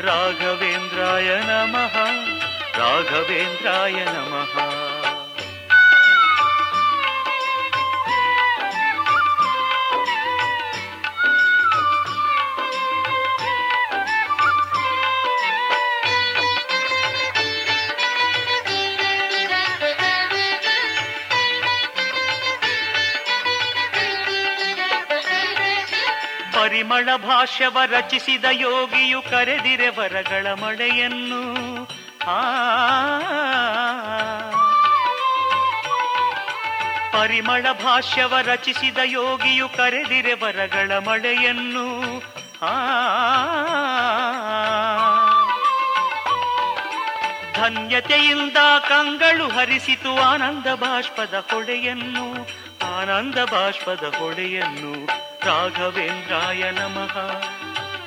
राघवेन्द्राय 0.00 1.40
नमः। 1.44 2.24
राघवेन्द्राय 2.78 4.04
नमः। 4.08 5.03
ಪರಿಮಳ 26.94 27.16
ಭಾಷ್ಯವ 27.16 27.78
ರಚಿಸಿದ 27.86 28.44
ಯೋಗಿಯು 28.50 29.22
ಕರೆದಿರೆ 29.22 29.88
ವರಗಳ 29.88 30.46
ಮಳೆಯನ್ನು. 30.46 31.84
ಆ 32.26 32.38
ಪರಿಮಳ 37.12 37.66
ಭಾಷ್ಯವ 37.72 38.34
ರಚಿಸಿದ 38.38 38.98
ಯೋಗಿಯು 39.04 39.68
ಕರೆದಿರೆ 39.68 40.32
ವರಗಳ 40.32 40.92
ಮಳೆಯನ್ನು. 40.98 42.18
ಆ 42.62 42.74
ಧನ್ಯತೆಯಿಂದ 47.54 48.56
ಕಂಗಳು 48.88 49.48
ಹರಿಸಿತು 49.48 50.20
ಆನಂದ 50.20 50.66
ಬಾಷ್ಪದ 50.74 51.46
ಹೊಳೆಯನ್ನು 51.50 52.48
ಆನಂದ 52.98 53.34
ಬಾಷ್ಪದ 53.34 54.14
ಹೊಳೆಯನ್ನು 54.18 55.23
ರಾಘವೇಂದ್ರಾಯ 55.46 56.70
ನಮಃ 56.70 57.16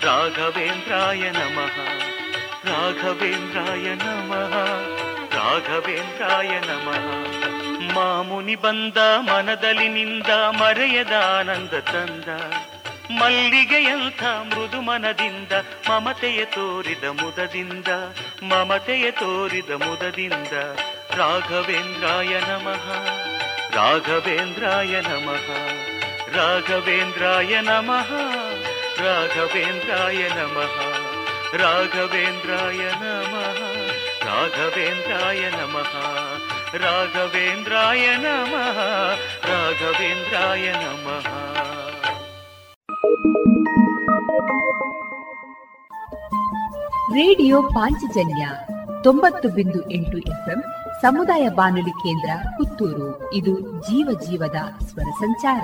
ರಾಘವೇಂದ್ರಾಯ 0.06 1.32
ನಮಃ 1.32 1.76
ರಾಘವೇಂದ್ರಾಯ 2.72 3.94
ನಮಃ 3.94 4.54
ರಾಘವೇಂದ್ರಾಯ 5.38 6.48
ನಮಃ 6.48 7.38
ಮಾಮುನಿ 7.94 8.56
ಬಂದ 8.56 8.98
ಮನದಲ್ಲಿ 9.20 9.88
ನಿಂದ 9.88 10.28
ಮರೆಯದ 10.30 11.12
ಆನಂದ 11.40 11.70
ತಂದ 11.70 12.52
ಮಲ್ಲಿಗೆಯಂಥ 13.12 14.24
ಮೃದು 14.24 14.82
ಮನದಿಂದ 14.82 15.52
ಮಮತೆಯ 15.90 16.46
ತೋರಿದ 16.46 17.04
ಮುದದಿಂದ। 17.04 17.88
ಮಮತೆಯ 18.44 19.12
ತೋರಿದ 19.12 19.70
ಮುದದಿಂದ। 19.70 20.54
ರಾಘವೇಂದ್ರಾಯ 21.18 22.40
ನಮಃ। 22.40 22.86
ರಾಘವೇಂದ್ರಾಯ 23.76 25.02
ನಮಃ। 25.02 25.97
ರಾಘವೇಂದ್ರಾಯ 26.36 27.62
ನಮಃ. 27.62 28.12
ರಾಘವೇಂದ್ರಾಯ 29.04 30.28
ನಮಃ. 30.28 30.98
ರಾಘವೇಂದ್ರಾಯ 31.58 32.78
ನಮಃ. 32.78 33.62
ರಾಘವೇಂದ್ರಾಯ 34.28 35.50
ನಮಃ. 35.50 35.94
ರಾಘವೇಂದ್ರಾಯ 36.78 38.18
ನಮಃ. 38.18 38.84
ರಾಘವೇಂದ್ರಾಯ 39.50 40.72
ನಮಃ. 40.72 41.58
ರೇಡಿಯೋ 47.14 47.62
ಪಾಂಚಜನ್ಯ 47.62 48.48
ತೊಂಬತ್ತು 49.04 49.50
ಬಿಂದು 49.50 49.92
ಎಂಟು 49.92 50.18
ಸಮುದಾಯ 51.02 51.50
ಬಾನುಲಿ 51.50 51.90
ಕೇಂದ್ರ 51.90 52.50
ಪುತ್ತೂರು. 52.58 53.34
ಇದು 53.34 53.60
ಜೀವ 53.60 54.20
ಜೀವದ 54.20 54.86
ಸ್ವರ 54.86 55.12
ಸಂಚಾರ. 55.20 55.64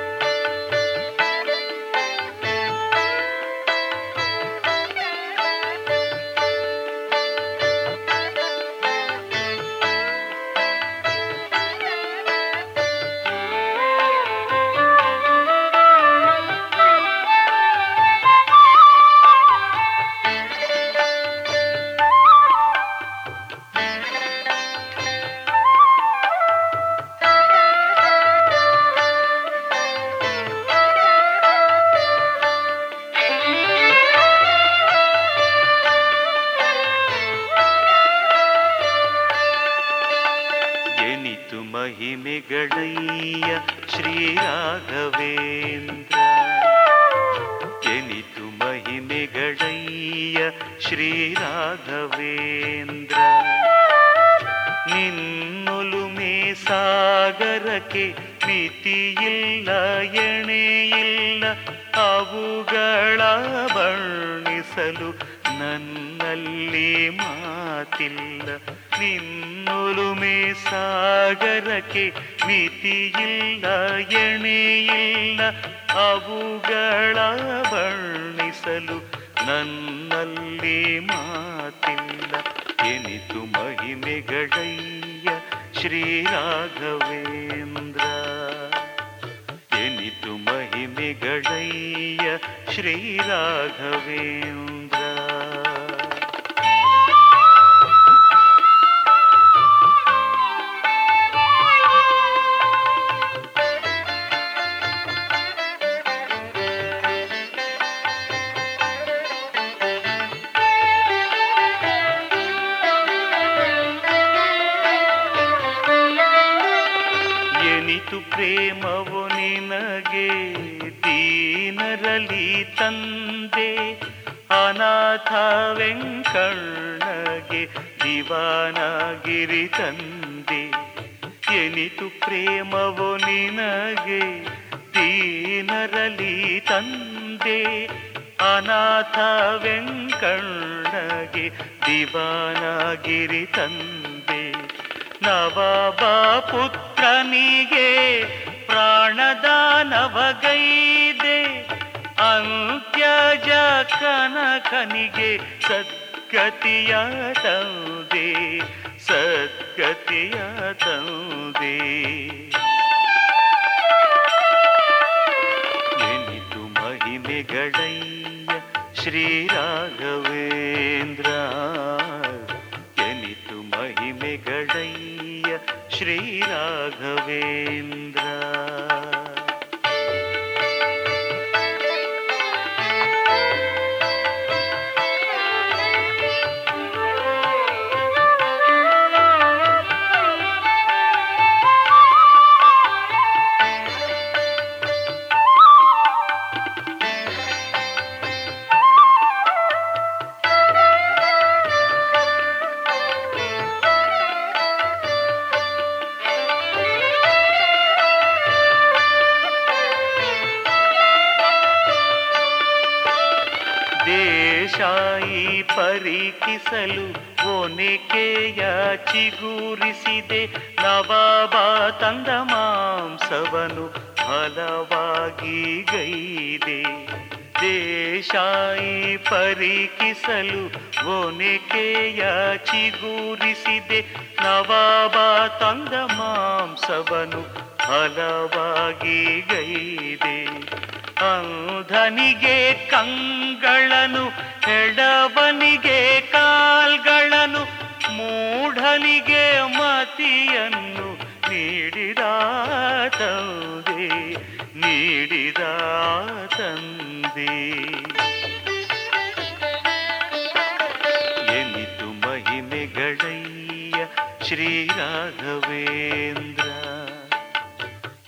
ಶ್ರೀರಾಘವೇಂದ್ರ. 264.51 266.63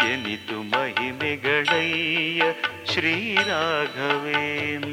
ಎನಿತು 0.04 0.64
ಮಹಿಮೆಗಳಯ್ಯ 0.64 2.44
ಶ್ರೀರಾಘವೇಂದ್ರ. 2.86 4.93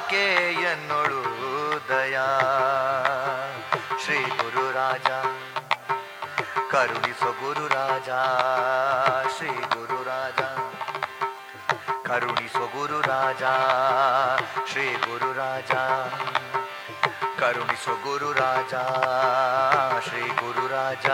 ಎನ್ನೊಳು 0.00 1.20
ದಯಾ 1.88 2.26
ಶ್ರೀ 4.02 4.18
ಗುರು 4.38 4.64
ರಾಜ 4.72 5.08
ಕರುಣಿಸೋ 6.70 7.30
ಗುರು 7.40 7.66
ರಾಜ 7.68 8.10
ಶ್ರೀ 9.36 9.50
ಗುರು 9.74 9.98
ರಾಜ 10.02 10.40
ಕರುಣಿಸೋ 12.02 12.66
ಗುರು 12.74 13.00
ರಾಜ 13.00 13.44
ಶ್ರೀ 14.70 14.86
ಗುರು 15.06 15.32
ರಾಜ 15.32 15.72
ಕರುಣಿಸೋ 17.40 17.94
ಗುರು 18.04 18.32
ರಾಜ 18.32 18.74
ಶ್ರೀ 20.06 20.22
ಗುರು 20.40 20.66
ರಾಜ 20.68 21.08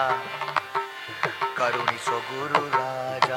ಕರುಣಿಸೋ 1.57 2.18
ಗುರು 2.30 2.62
ರಾಜ 2.76 3.30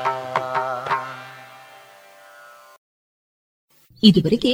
ಇದುವರೆಗೆ 4.03 4.53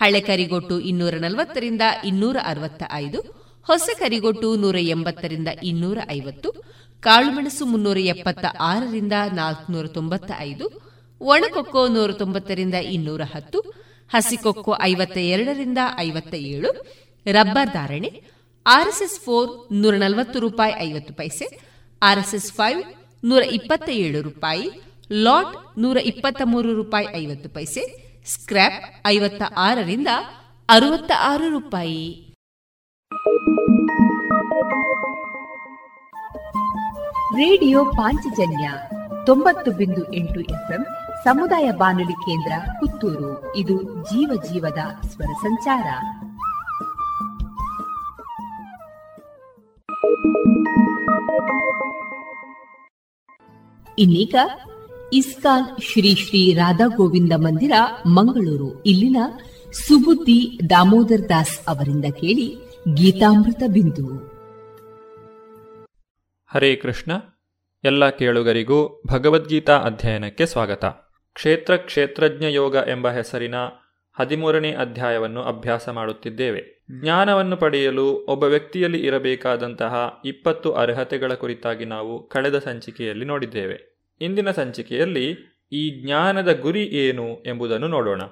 ಹಳೆ 0.00 0.20
ಕರಿಗೊಟ್ಟು 0.20 0.80
ಇನ್ನೂರ 0.80 1.14
ನಲವತ್ತರಿಂದ 1.14 1.82
ಇನ್ನೂರ 2.04 2.36
ಅರವತ್ತ 2.44 2.82
ಐದು 2.92 3.20
ಹೊಸ 3.66 3.88
ಕರಿಗೊಟ್ಟು 3.98 4.56
ನೂರ 4.56 4.76
ಎಂಬತ್ತರಿಂದ 4.78 5.48
ಇನ್ನೂರ 5.62 5.98
ಐವತ್ತು 6.10 6.48
ಕಾಳುಮೆಣಸು 7.00 7.66
ಮುನ್ನೂರ 7.66 7.98
ಎಪ್ಪತ್ತ 7.98 8.44
ಆರರಿಂದ 8.60 9.12
ನಾಲ್ಕುನೂರ 9.32 9.86
ತೊಂಬತ್ತ 9.86 10.30
ಐದು 10.38 10.66
ಒಣಕೊಕ್ಕೋ 11.20 11.88
ನೂರ 11.88 12.12
ತೊಂಬತ್ತರಿಂದ 12.12 12.74
ಇನ್ನೂರ 12.74 13.22
ಹತ್ತು 13.34 13.58
ಹಸಿಕೊಕ್ಕೋ 14.08 14.76
ಐವತ್ತ 14.82 15.16
ಎರಡರಿಂದ 15.16 15.78
ಐವತ್ತ 15.98 16.34
ಏಳು 16.34 16.70
ರಬ್ಬರ್ 17.26 17.72
ಧಾರಣೆ, 17.72 18.22
ಆರ್ಎಸ್ಎಸ್ 18.66 19.20
ಫೋರ್ 19.20 19.48
ನೂರ 19.72 19.94
ನಲವತ್ತು 19.96 20.40
ರೂಪಾಯಿ 20.40 20.74
ಐವತ್ತು 20.78 21.14
ಪೈಸೆ, 21.14 21.46
ಆರ್ಎಸ್ಎಸ್ 22.02 22.52
ಫೈವ್ 22.52 22.82
ನೂರ 23.24 23.42
ಇಪ್ಪತ್ತ 23.42 23.88
ಏಳು 23.88 24.22
ರೂಪಾಯಿ, 24.22 24.66
ಲಾಟ್ 25.12 25.78
ನೂರ 25.78 25.96
ಇಪ್ಪತ್ತ 25.96 26.42
ಮೂರು 26.44 26.74
ರೂಪಾಯಿ 26.74 27.06
ಐವತ್ತು 27.14 27.48
ಪೈಸೆ 27.48 28.05
ಸ್ಕ್ರಾಪ್ 28.26 29.06
ಐವತ್ತ 29.06 29.42
ಆರರಿಂದ 29.56 30.08
ಅರವತ್ತ 30.68 31.12
ಆರು 31.20 31.48
ರೂಪಾಯಿ. 31.48 32.22
ರೇಡಿಯೋ 37.36 37.84
ಪಾಂಚಜನ್ಯ 37.84 38.70
ತೊಂಬತ್ತು 39.26 39.70
ಬಿಂದು 39.70 40.14
ಎಂಟು 40.14 40.40
ಎಫ್ಎಂ 40.40 40.86
ಸಮುದಾಯ 41.24 41.72
ಬಾನುಲಿ 41.72 42.12
ಕೇಂದ್ರ 42.12 42.52
ಪುತ್ತೂರು. 42.72 43.56
ಇದು 43.56 43.82
ಜೀವ 43.82 44.42
ಜೀವದ 44.52 45.06
ಸ್ವರ 45.06 45.32
ಸಂಚಾರ. 45.32 45.86
ಇನ್ನೀಗ 53.98 54.34
ಇಸ್ಕಾನ್ 55.12 55.82
ಶ್ರೀ 55.82 56.14
ಶ್ರೀ 56.14 56.54
ರಾಧಾ 56.54 56.86
ಗೋವಿಂದ 56.96 57.32
ಮಂದಿರ, 57.36 57.72
ಮಂಗಳೂರು. 58.06 58.82
ಇಲ್ಲಿನ 58.82 59.16
ಸುಬುದ್ದಿ 59.72 60.60
ದಾಮೋದರ್ 60.70 61.28
ದಾಸ್ 61.28 61.60
ಅವರಿಂದ 61.68 62.04
ಕೇಳಿ 62.04 62.56
ಗೀತಾಮೃತ 62.94 63.62
ಬಿಂದು. 63.72 64.16
ಹರೇ 66.46 66.76
ಕೃಷ್ಣ. 66.76 67.12
ಎಲ್ಲ 67.84 68.08
ಕೇಳುಗರಿಗೂ 68.08 69.02
ಭಗವದ್ಗೀತಾ 69.06 69.78
ಅಧ್ಯಯನಕ್ಕೆ 69.78 70.46
ಸ್ವಾಗತ. 70.46 70.84
ಕ್ಷೇತ್ರ 71.32 71.76
ಕ್ಷೇತ್ರಜ್ಞ 71.76 72.44
ಯೋಗ 72.44 72.76
ಎಂಬ 72.88 73.10
ಹೆಸರಿನ 73.10 73.54
ಹದಿಮೂರನೇ 74.20 74.72
ಅಧ್ಯಾಯವನ್ನು 74.72 75.42
ಅಭ್ಯಾಸ 75.42 75.88
ಮಾಡುತ್ತಿದ್ದೇವೆ. 75.88 76.84
ಜ್ಞಾನವನ್ನು 77.00 77.56
ಪಡೆಯಲು 77.56 78.26
ಒಬ್ಬ 78.28 78.44
ವ್ಯಕ್ತಿಯಲ್ಲಿ 78.44 79.06
ಇರಬೇಕಾದಂತಹ 79.06 80.20
ಇಪ್ಪತ್ತು 80.24 80.72
ಅರ್ಹತೆಗಳ 80.72 81.32
ಕುರಿತಾಗಿ 81.32 81.84
ನಾವು 81.84 82.28
ಕಳೆದ 82.28 82.58
ಸಂಚಿಕೆಯಲ್ಲಿ 82.58 83.24
ನೋಡಿದ್ದೇವೆ. 83.24 83.95
ಇಂದಿನ 84.20 84.50
ಸಂಚಿಕೆಯಲ್ಲಿ 84.50 85.56
ಈ 85.72 85.90
ಜ್ಞಾನದ 85.90 86.60
ಗುರಿ 86.60 86.82
ಏನು 86.82 87.42
ಎಂಬುದನ್ನು 87.42 87.88
ನೋಡೋಣ. 87.88 88.22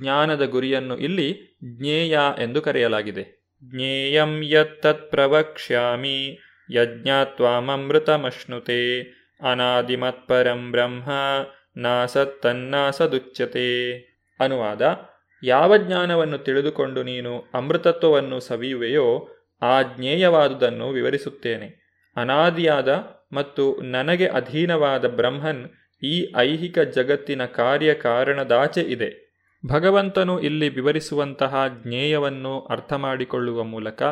ಜ್ಞಾನದ 0.00 0.44
ಗುರಿಯನ್ನು 0.44 0.98
ಇಲ್ಲಿ 0.98 1.58
ಜ್ಞೇಯ 1.78 2.20
ಎಂದು 2.38 2.62
ಕರೆಯಲಾಗಿದೆ. 2.62 3.46
ಜ್ಞೇಯಂ 3.64 4.42
ಯತ್ತತ್ 4.42 5.10
ಪ್ರವಕ್ಷ್ಯಾಮಿ 5.10 6.38
ಯಜ್ಞಾತ್ವಾಮೃತಮಶ್ನುತೆ 6.70 9.02
ಅನಾದಿಮತ್ಪರಂ 9.50 10.70
ಬ್ರಹ್ಮ 10.70 11.08
ನಾಸತ್ತನ್ನಾಸದುಚ್ಯತೆ. 11.76 13.96
ಅನುವಾದ, 14.40 14.98
ಯಾವ 15.42 15.76
ಜ್ಞಾನವನ್ನು 15.76 16.38
ತಿಳಿದುಕೊಂಡು 16.38 17.02
ನೀನು 17.02 17.50
ಅಮೃತತ್ವವನ್ನು 17.54 18.40
ಸವಿಯುವೆಯೋ 18.40 19.28
ಆ 19.62 19.82
ಜ್ಞೇಯವಾದುದನ್ನು 19.82 20.90
ವಿವರಿಸುತ್ತೇನೆ. 20.90 21.86
ಅನಾದಿಯಾದ 22.16 23.15
ಮತ್ತು 23.32 23.80
ನನಗೆ 23.82 24.26
ಅಧೀನವಾದ 24.26 25.04
ಬ್ರಹ್ಮನ್ 25.04 25.70
ಈ 26.04 26.32
ಐಹಿಕ 26.36 26.78
ಜಗತ್ತಿನ 26.78 27.44
ಕಾರ್ಯಕಾರಣದಾಚೆ 27.44 28.80
ಇದೆ. 28.80 29.26
ಭಗವಂತನು 29.66 30.40
ಇಲ್ಲಿ 30.40 30.68
ವಿವರಿಸುವಂತಹ 30.68 31.64
ಜ್ಞೇಯವನ್ನು 31.82 32.60
ಅರ್ಥ 32.60 32.92
ಮಾಡಿಕೊಳ್ಳುವ 32.92 33.64
ಮೂಲಕ 33.64 34.02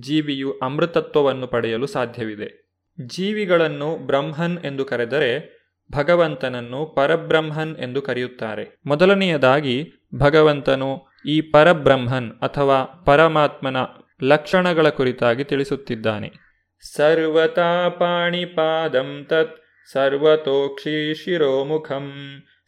ಜೀವಿಯು 0.00 0.58
ಅಮೃತತ್ವವನ್ನು 0.62 1.46
ಪಡೆಯಲು 1.46 1.86
ಸಾಧ್ಯವಿದೆ. 1.86 2.78
ಜೀವಿಗಳನ್ನು 3.06 4.06
ಬ್ರಹ್ಮನ್ 4.06 4.58
ಎಂದು 4.58 4.84
ಕರೆದರೆ 4.84 5.62
ಭಗವಂತನನ್ನು 5.92 6.86
ಪರಬ್ರಹ್ಮನ್ 6.86 7.76
ಎಂದು 7.76 8.02
ಕರೆಯುತ್ತಾರೆ. 8.02 8.80
ಮೊದಲನೆಯದಾಗಿ, 8.86 9.92
ಭಗವಂತನು 10.14 11.06
ಈ 11.28 11.40
ಪರಬ್ರಹ್ಮನ್ 11.40 12.32
ಅಥವಾ 12.32 12.84
ಪರಮಾತ್ಮನ 12.84 13.76
ಲಕ್ಷಣಗಳ 14.22 14.88
ಕುರಿತಾಗಿ 14.88 15.44
ತಿಳಿಸುತ್ತಿದ್ದಾನೆ. 15.44 16.41
ಪಾಣಿಪಾದಂ 17.98 19.26
ತತ್ 19.28 19.62
ಸರ್ವತೋಕ್ಷಿ 19.92 21.14
ಶಿರೋಮುಖಂ 21.14 22.12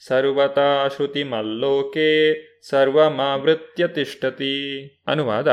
ಸರ್ವತಾ 0.06 0.88
ಶ್ರುತಿಮಲ್ಲೋಕೆ 0.88 2.34
ಸರ್ವಮಾವೃತ್ಯ 2.68 3.88
ತಿಷ್ಟತಿ 3.88 4.86
ಅನುವಾದ 5.06 5.48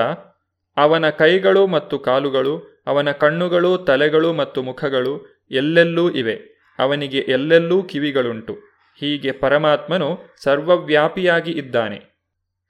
ಅವನ 0.77 1.09
ಕೈಗಳು 1.09 1.67
ಮತ್ತು 1.67 1.99
ಕಾಲುಗಳು, 1.99 2.83
ಅವನ 2.87 3.11
ಕಣ್ಣುಗಳು, 3.11 3.77
ತಲೆಗಳು 3.77 4.33
ಮತ್ತು 4.33 4.63
ಮುಖಗಳು 4.63 5.45
ಎಲ್ಲೆಲ್ಲೂ 5.51 6.11
ಇವೆ. 6.11 6.41
ಅವನಿಗೆ 6.79 7.17
ಎಲ್ಲೆಲ್ಲೂ 7.17 7.83
ಕಿವಿಗಳುಂಟು. 7.83 8.53
ಹೀಗೆ 8.99 9.31
ಪರಮಾತ್ಮನು 9.31 10.19
ಸರ್ವವ್ಯಾಪಿಯಾಗಿ 10.43 11.51
ಇದ್ದಾನೆ. 11.51 12.01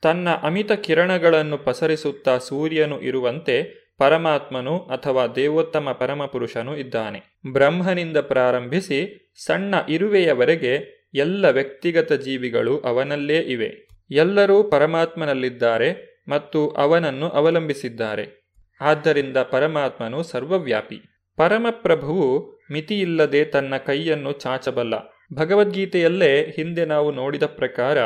ತನ್ನ 0.02 0.30
ಅಮಿತ 0.30 0.72
ಕಿರಣಗಳನ್ನು 0.72 1.58
ಪಸರಿಸುತ್ತಾ 1.58 2.38
ಸೂರ್ಯನು 2.38 3.02
ಇರುವಂತೆ 3.02 3.81
ಪರಮಾತ್ಮನು 4.02 4.78
ಅಥವಾ 4.78 5.28
ದೇವೋತ್ತಮ 5.28 5.92
ಪರಮಪುರುಷನು 6.00 6.78
ಇದ್ದಾನೆ. 6.78 7.40
ಬ್ರಹ್ಮನಿಂದ 7.54 8.18
ಪ್ರಾರಂಭಿಸಿ 8.18 9.32
ಸಣ್ಣ 9.46 9.76
ಇರುವೆಯವರೆಗೆ 9.90 10.74
ಎಲ್ಲ 11.14 11.50
ವ್ಯಕ್ತಿಗತ 11.50 12.14
ಜೀವಿಗಳು 12.14 12.80
ಅವನಲ್ಲೇ 12.80 13.40
ಇವೆ. 13.40 13.88
ಎಲ್ಲರೂ 14.12 14.64
ಪರಮಾತ್ಮನಲ್ಲಿದ್ದಾರೆ 14.64 16.22
ಮತ್ತು 16.28 16.70
ಅವನನ್ನು 16.70 17.30
ಅವಲಂಬಿಸಿದ್ದಾರೆ. 17.30 18.48
ಆದ್ದರಿಂದ 18.82 19.38
ಪರಮಾತ್ಮನು 19.38 20.24
ಸರ್ವವ್ಯಾಪಿ. 20.24 21.02
ಪರಮಪ್ರಭುವು 21.38 22.60
ಮಿತಿಯಿಲ್ಲದೆ 22.72 23.46
ತನ್ನ 23.46 23.78
ಕೈಯನ್ನು 23.78 24.32
ಚಾಚಬಲ್ಲ. 24.32 24.94
ಭಗವದ್ಗೀತೆಯಲ್ಲೇ 25.34 26.50
ಹಿಂದೆ 26.56 26.86
ನಾವು 26.86 27.12
ನೋಡಿದ 27.12 27.44
ಪ್ರಕಾರ 27.44 27.98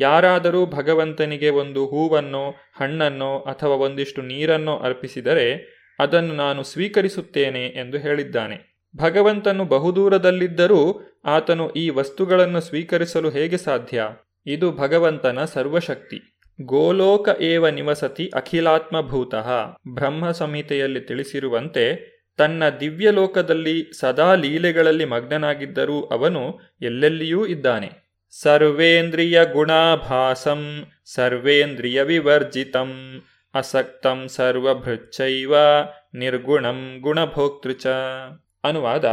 ಯಾರಾದರೂ 0.00 0.66
ಭಗವಂತನಿಗೆ 0.66 1.50
ಒಂದು 1.50 1.86
ಹೂವನ್ನು, 1.86 2.50
ಹಣ್ಣನ್ನೋ 2.50 3.38
ಅಥವಾ 3.38 3.74
ಒಂದಿಷ್ಟು 3.74 4.22
ನೀರನ್ನೋ 4.22 4.78
ಅರ್ಪಿಸಿದರೆ 4.78 5.78
ಅದನ್ನು 5.98 6.34
ನಾನು 6.34 6.62
ಸ್ವೀಕರಿಸುತ್ತೇನೆ 6.62 7.66
ಎಂದು 7.66 7.98
ಹೇಳಿದ್ದಾನೆ. 7.98 8.84
ಭಗವಂತನು 8.96 9.64
ಬಹುದೂರದಲ್ಲಿದ್ದರೂ 9.64 11.00
ಆತನು 11.24 11.70
ಈ 11.70 11.90
ವಸ್ತುಗಳನ್ನು 11.90 12.60
ಸ್ವೀಕರಿಸಲು 12.60 13.30
ಹೇಗೆ 13.30 13.56
ಸಾಧ್ಯ? 13.56 14.04
ಇದು 14.46 14.72
ಭಗವಂತನ 14.72 15.44
ಸರ್ವಶಕ್ತಿ. 15.44 16.38
ಗೋಲೋಕ 16.62 17.28
ಏವ 17.40 17.68
ನಿವಸತಿ 17.68 18.30
ಅಖಿಲಾತ್ಮಭೂತಃ. 18.34 19.50
ಬ್ರಹ್ಮ 19.94 20.30
ಸಂಹಿತೆಯಲ್ಲಿ 20.30 21.00
ತಿಳಿಸಿರುವಂತೆ 21.00 22.18
ತನ್ನ 22.36 22.62
ದಿವ್ಯಲೋಕದಲ್ಲಿ 22.68 23.98
ಸದಾ 24.00 24.34
ಲೀಲೆಗಳಲ್ಲಿ 24.34 25.04
ಮಗ್ನನಾಗಿದ್ದರೂ 25.04 26.00
ಅವನು 26.00 26.60
ಎಲ್ಲೆಲ್ಲಿಯೂ 26.82 27.46
ಇದ್ದಾನೆ. 27.46 28.07
ಸರ್ವೇಂದ್ರಿಯ 28.30 29.44
ಗುಣಾಭಾಸಂ 29.44 30.86
ಸರ್ವೇಂದ್ರಿಯ 31.04 32.02
ವಿವರ್ಜಿತಂ 32.02 33.22
ಅಸಕ್ತಂ 33.54 34.28
ಸರ್ವಭೃಚ್ಚೈವ 34.28 35.54
ನಿರ್ಗುಣಂ 36.14 36.98
ಗುಣಭೋಕ್ತೃಚ 37.00 37.86
ಅನುವಾದ, 38.64 39.04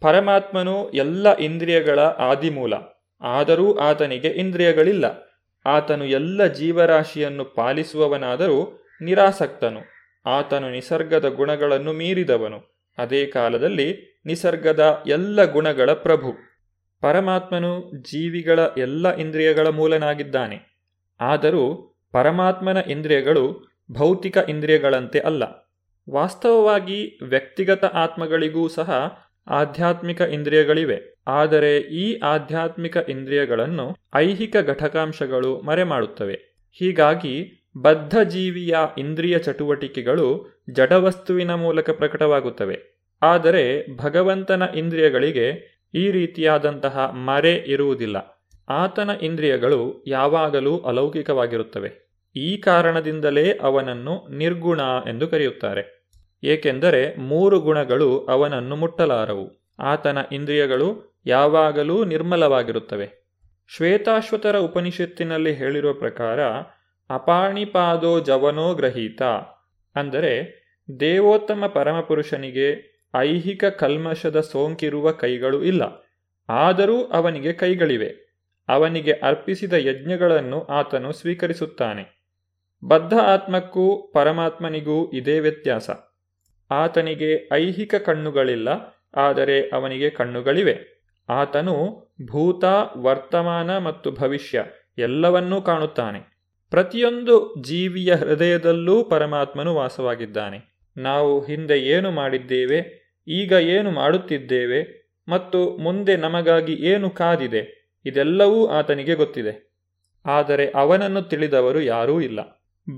ಪರಮಾತ್ಮನು 0.00 0.90
ಎಲ್ಲ 0.90 1.36
ಇಂದ್ರಿಯಗಳ 1.36 2.00
ಆದಿಮೂಲ, 2.00 2.72
ಆದರೂ 3.20 3.78
ಆತನಿಗೆ 3.78 4.28
ಇಂದ್ರಿಯಗಳಿಲ್ಲ. 4.28 5.04
ಆತನು 5.66 6.04
ಎಲ್ಲ 6.04 6.46
ಜೀವರಾಶಿಯನ್ನು 6.46 7.44
ಪಾಲಿಸುವವನಾದರೂ 7.44 8.86
ನಿರಾಸಕ್ತನು. 9.02 9.80
ಆತನು 10.26 10.70
ನಿಸರ್ಗದ 10.70 11.28
ಗುಣಗಳನ್ನು 11.28 11.92
ಮೀರಿದವನು. 11.92 12.84
ಅದೇ 12.98 13.26
ಕಾಲದಲ್ಲಿ 13.26 14.20
ನಿಸರ್ಗದ 14.26 15.04
ಎಲ್ಲ 15.06 15.44
ಗುಣಗಳ 15.44 15.92
ಪ್ರಭು. 15.92 16.49
ಪರಮಾತ್ಮನು 17.00 17.92
ಜೀವಿಗಳ 18.02 18.58
ಎಲ್ಲ 18.78 19.16
ಇಂದ್ರಿಯಗಳ 19.16 19.68
ಮೂಲನಾಗಿದ್ದಾನೆ. 19.68 20.80
ಆದರೂ 21.20 21.94
ಪರಮಾತ್ಮನ 22.12 22.76
ಇಂದ್ರಿಯಗಳು 22.76 23.70
ಭೌತಿಕ 23.92 24.36
ಇಂದ್ರಿಯಗಳಂತೆ 24.48 25.18
ಅಲ್ಲ. 25.18 25.42
ವಾಸ್ತವವಾಗಿ 26.10 27.18
ವ್ಯಕ್ತಿಗತ 27.22 27.84
ಆತ್ಮಗಳಿಗೂ 27.84 28.68
ಸಹ 28.68 29.18
ಆಧ್ಯಾತ್ಮಿಕ 29.48 30.20
ಇಂದ್ರಿಯಗಳಿವೆ. 30.20 31.16
ಆದರೆ 31.26 31.78
ಈ 31.78 32.18
ಆಧ್ಯಾತ್ಮಿಕ 32.18 32.96
ಇಂದ್ರಿಯಗಳನ್ನು 33.08 33.96
ಐಹಿಕ 34.14 34.56
ಘಟಕಾಂಶಗಳು 34.56 35.60
ಮರೆಮಾಡುತ್ತವೆ. 35.60 36.34
ಹೀಗಾಗಿ 36.72 37.66
ಬದ್ಧ 37.82 38.18
ಜೀವಿಯ 38.18 38.76
ಇಂದ್ರಿಯ 38.98 39.38
ಚಟುವಟಿಕೆಗಳು 39.38 40.46
ಜಡವಸ್ತುವಿನ 40.70 41.54
ಮೂಲಕ 41.54 41.90
ಪ್ರಕಟವಾಗುತ್ತವೆ. 41.90 43.00
ಆದರೆ 43.22 43.96
ಭಗವಂತನ 43.96 44.62
ಇಂದ್ರಿಯಗಳಿಗೆ 44.76 45.79
ಈ 45.94 46.10
ರೀತಿಯಾದಂತಹ 46.10 46.98
ಮರೆ 46.98 47.54
ಇರುವುದಿಲ್ಲ. 47.54 48.40
ಆತನ 48.68 49.10
ಇಂದ್ರಿಯಗಳು 49.22 50.04
ಯಾವಾಗಲೂ 50.06 50.78
ಅಲೌಕಿಕವಾಗಿರುತ್ತವೆ. 50.78 52.10
ಈ 52.36 52.56
ಕಾರಣದಿಂದಲೇ 52.56 53.52
ಅವನನ್ನು 53.52 54.28
ನಿರ್ಗುಣ 54.36 54.80
ಎಂದು 55.08 55.28
ಕರೆಯುತ್ತಾರೆ. 55.28 56.00
ಏಕೆಂದರೆ 56.44 57.16
ಮೂರು 57.16 57.60
ಗುಣಗಳು 57.60 58.26
ಅವನನ್ನು 58.26 58.76
ಮುಟ್ಟಲಾರವು. 58.76 59.74
ಆತನ 59.78 60.18
ಇಂದ್ರಿಯಗಳು 60.32 61.20
ಯಾವಾಗಲೂ 61.26 62.04
ನಿರ್ಮಲವಾಗಿರುತ್ತವೆ. 62.04 63.20
ಶ್ವೇತಾಶ್ವತರ 63.76 64.58
ಉಪನಿಷತ್ತಿನಲ್ಲಿ 64.58 65.52
ಹೇಳಿರುವ 65.52 65.92
ಪ್ರಕಾರ, 65.92 66.40
ಅಪಾಣಿಪಾದೋ 67.10 68.20
ಜವನೋ 68.20 68.74
ಗ್ರಹೀತ. 68.74 69.22
ಅಂದರೆ 69.96 70.60
ದೇವೋತ್ತಮ 71.00 71.66
ಪರಮಪುರುಷನಿಗೆ 71.66 72.89
ಐಹಿಕ 73.16 73.64
ಕಲ್ಮಶದ 73.64 74.40
ಸೋಂಕಿರುವ 74.40 75.12
ಕೈಗಳು 75.12 75.64
ಇಲ್ಲ. 75.64 76.06
ಆದರೂ 76.48 77.04
ಅವನಿಗೆ 77.04 77.52
ಕೈಗಳಿವೆ. 77.52 78.30
ಅವನಿಗೆ 78.68 79.12
ಅರ್ಪಿಸಿದ 79.12 79.72
ಯಜ್ಞಗಳನ್ನು 79.72 80.64
ಆತನು 80.64 81.12
ಸ್ವೀಕರಿಸುತ್ತಾನೆ. 81.12 82.20
ಬದ್ಧ 82.84 83.14
ಆತ್ಮಕ್ಕೂ 83.14 84.12
ಪರಮಾತ್ಮನಿಗೂ 84.14 85.10
ಇದೇ 85.10 85.38
ವ್ಯತ್ಯಾಸ. 85.38 85.90
ಆತನಿಗೆ 86.70 87.48
ಐಹಿಕ 87.52 87.94
ಕಣ್ಣುಗಳಿಲ್ಲ, 87.94 88.68
ಆದರೆ 89.14 89.60
ಅವನಿಗೆ 89.60 90.10
ಕಣ್ಣುಗಳಿವೆ. 90.10 91.06
ಆತನು 91.28 92.08
ಭೂತ, 92.26 92.64
ವರ್ತಮಾನ 92.96 93.78
ಮತ್ತು 93.78 94.10
ಭವಿಷ್ಯ 94.10 94.64
ಎಲ್ಲವನ್ನೂ 94.98 95.62
ಕಾಣುತ್ತಾನೆ. 95.62 96.40
ಪ್ರತಿಯೊಂದು 96.70 97.54
ಜೀವಿಯ 97.62 98.14
ಹೃದಯದಲ್ಲೂ 98.14 99.04
ಪರಮಾತ್ಮನು 99.04 99.74
ವಾಸವಾಗಿದ್ದಾನೆ. 99.74 100.69
ನಾವು 100.96 101.44
ಹಿಂದೆ 101.44 101.80
ಏನು 101.80 102.10
ಮಾಡಿದ್ದೇವೆ, 102.10 102.80
ಈಗ 103.28 103.52
ಏನು 103.52 103.90
ಮಾಡುತ್ತಿದ್ದೇವೆ 103.90 104.80
ಮತ್ತು 105.28 105.78
ಮುಂದೆ 105.78 106.16
ನಮಗಾಗಿ 106.16 106.72
ಏನು 106.72 107.10
ಕಾದಿದೆ, 107.10 107.62
ಇದೆಲ್ಲವೂ 108.06 108.66
ಆತನಿಗೆ 108.66 109.14
ಗೊತ್ತಿದೆ. 109.14 109.70
ಆದರೆ 110.26 110.70
ಅವನನ್ನು 110.70 111.22
ತಿಳಿದವರು 111.22 111.80
ಯಾರೂ 111.80 112.20
ಇಲ್ಲ. 112.20 112.40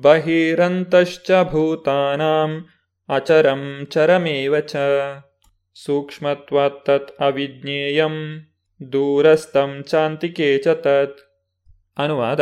ಬಹಿರಂತಶ್ಚ 0.03 1.31
ಭೂತಾನಾಂ 1.31 2.65
ಅಚರಂ 3.09 3.87
ಚರಮೇವ 3.91 4.61
ಚ 4.61 4.77
ಸೂಕ್ಷ್ಮತ್ವತ್ತತ್ 5.75 7.23
ಅವಿಜ್ಞೇಯಂ 7.23 8.47
ದೂರಸ್ಥಂ 8.93 9.83
ಚಾಂತಿಕೆ 9.89 10.59
ಚ 10.59 10.69
ತತ್. 10.69 11.21
ಅನುವಾದ, 11.99 12.41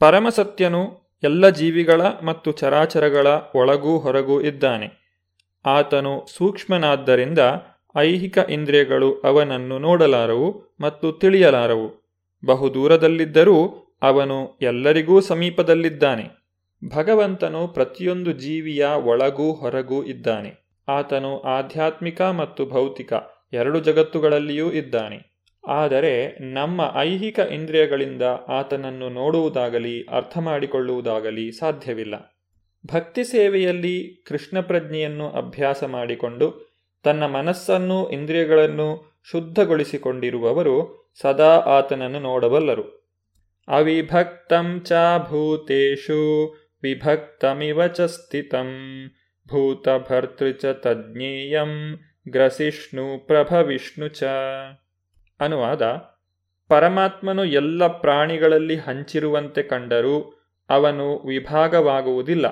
ಪರಮಸತ್ಯನು 0.00 1.01
ಎಲ್ಲ 1.22 1.48
ಜೀವಿಗಳ 1.48 2.02
ಮತ್ತು 2.02 2.52
ಚರಾಚರಗಳ 2.52 3.26
ಒಳಗೂ 3.54 3.98
ಹೊರಗೂ 3.98 4.40
ಇದ್ದಾನೆ. 4.40 5.02
ಆತನು 5.66 6.26
ಸೂಕ್ಷ್ಮನಾದ್ದರಿಂದ 6.36 7.38
ಐಹಿಕ 7.96 8.38
ಇಂದ್ರಿಯಗಳು 8.38 9.20
ಅವನನ್ನು 9.20 9.78
ನೋಡಲಾರವು 9.78 10.76
ಮತ್ತು 10.80 11.12
ತಿಳಿಯಲಾರವು. 11.12 12.02
ಬಹುದೂರದಲ್ಲಿದ್ದರೂ 12.46 13.88
ಅವನು 14.02 14.58
ಎಲ್ಲರಿಗೂ 14.62 15.20
ಸಮೀಪದಲ್ಲಿದ್ದಾನೆ. 15.20 16.42
ಭಗವಂತನು 16.96 17.68
ಪ್ರತಿಯೊಂದು 17.68 18.32
ಜೀವಿಯ 18.32 18.86
ಒಳಗೂ 18.86 19.52
ಹೊರಗೂ 19.52 20.04
ಇದ್ದಾನೆ. 20.04 20.62
ಆತನು 20.88 21.40
ಆಧ್ಯಾತ್ಮಿಕ 21.40 22.22
ಮತ್ತು 22.22 22.66
ಭೌತಿಕ 22.66 23.12
ಎರಡು 23.52 23.80
ಜಗತ್ತುಗಳಲ್ಲಿಯೂ 23.80 24.72
ಇದ್ದಾನೆ. 24.72 25.31
ಆದರೆ 25.68 26.36
ನಮ್ಮ 26.52 26.92
ಐಹಿಕ 26.96 27.38
ಇಂದ್ರಿಯಗಳಿಂದ 27.38 28.22
ಆತನನ್ನು 28.48 29.08
ನೋಡುವುದಾಗಲಿ 29.08 30.02
ಅರ್ಥ 30.02 30.38
ಮಾಡಿಕೊಳ್ಳುವುದಾಗಲಿ 30.38 31.52
ಸಾಧ್ಯವಿಲ್ಲ. 31.52 32.14
ಭಕ್ತಿ 32.86 33.24
ಸೇವೆಯಲ್ಲಿ 33.24 34.24
ಕೃಷ್ಣ 34.28 34.60
ಪ್ರಜ್ಞೆಯನ್ನು 34.60 35.30
ಅಭ್ಯಾಸ 35.30 35.84
ಮಾಡಿಕೊಂಡು 35.84 36.72
ತನ್ನ 37.02 37.26
ಮನಸ್ಸನ್ನು, 37.26 38.10
ಇಂದ್ರಿಯಗಳನ್ನು 38.10 39.20
ಶುದ್ಧಗೊಳಿಸಿಕೊಂಡಿರುವವರು 39.30 41.02
ಸದಾ 41.20 41.56
ಆತನನ್ನು 41.56 42.20
ನೋಡಬಲ್ಲರು. 42.20 43.16
ಅವಿಭಕ್ತಂ 43.68 44.80
ಚ 44.80 44.92
ಭೂತೇಷು, 45.18 46.54
ವಿಭಕ್ತಮಿವ 46.82 47.86
ಚ 47.86 48.00
ಸ್ಥಿತಂ 48.00 48.68
ಭೂತಭರ್ತೃ 49.48 50.52
ಚ 50.52 50.64
ತಜ್ಞೇಯಂ, 50.64 52.00
ಗ್ರಸಿಷ್ಣು 52.28 53.26
ಪ್ರಭವಿಷ್ಣು 53.26 54.08
ಚ. 54.08 54.22
ಅನುವಾದ, 55.40 55.82
ಪರಮಾತ್ಮನು 56.68 57.44
ಎಲ್ಲ 57.44 57.86
ಪ್ರಾಣಿಗಳಲ್ಲಿ 57.86 58.76
ಹಂಚಿರುವಂತೆ 58.76 59.62
ಕಂಡರೂ 59.62 60.46
ಅವನು 60.70 61.18
ವಿಭಾಗವಾಗುವುದಿಲ್ಲ. 61.18 62.46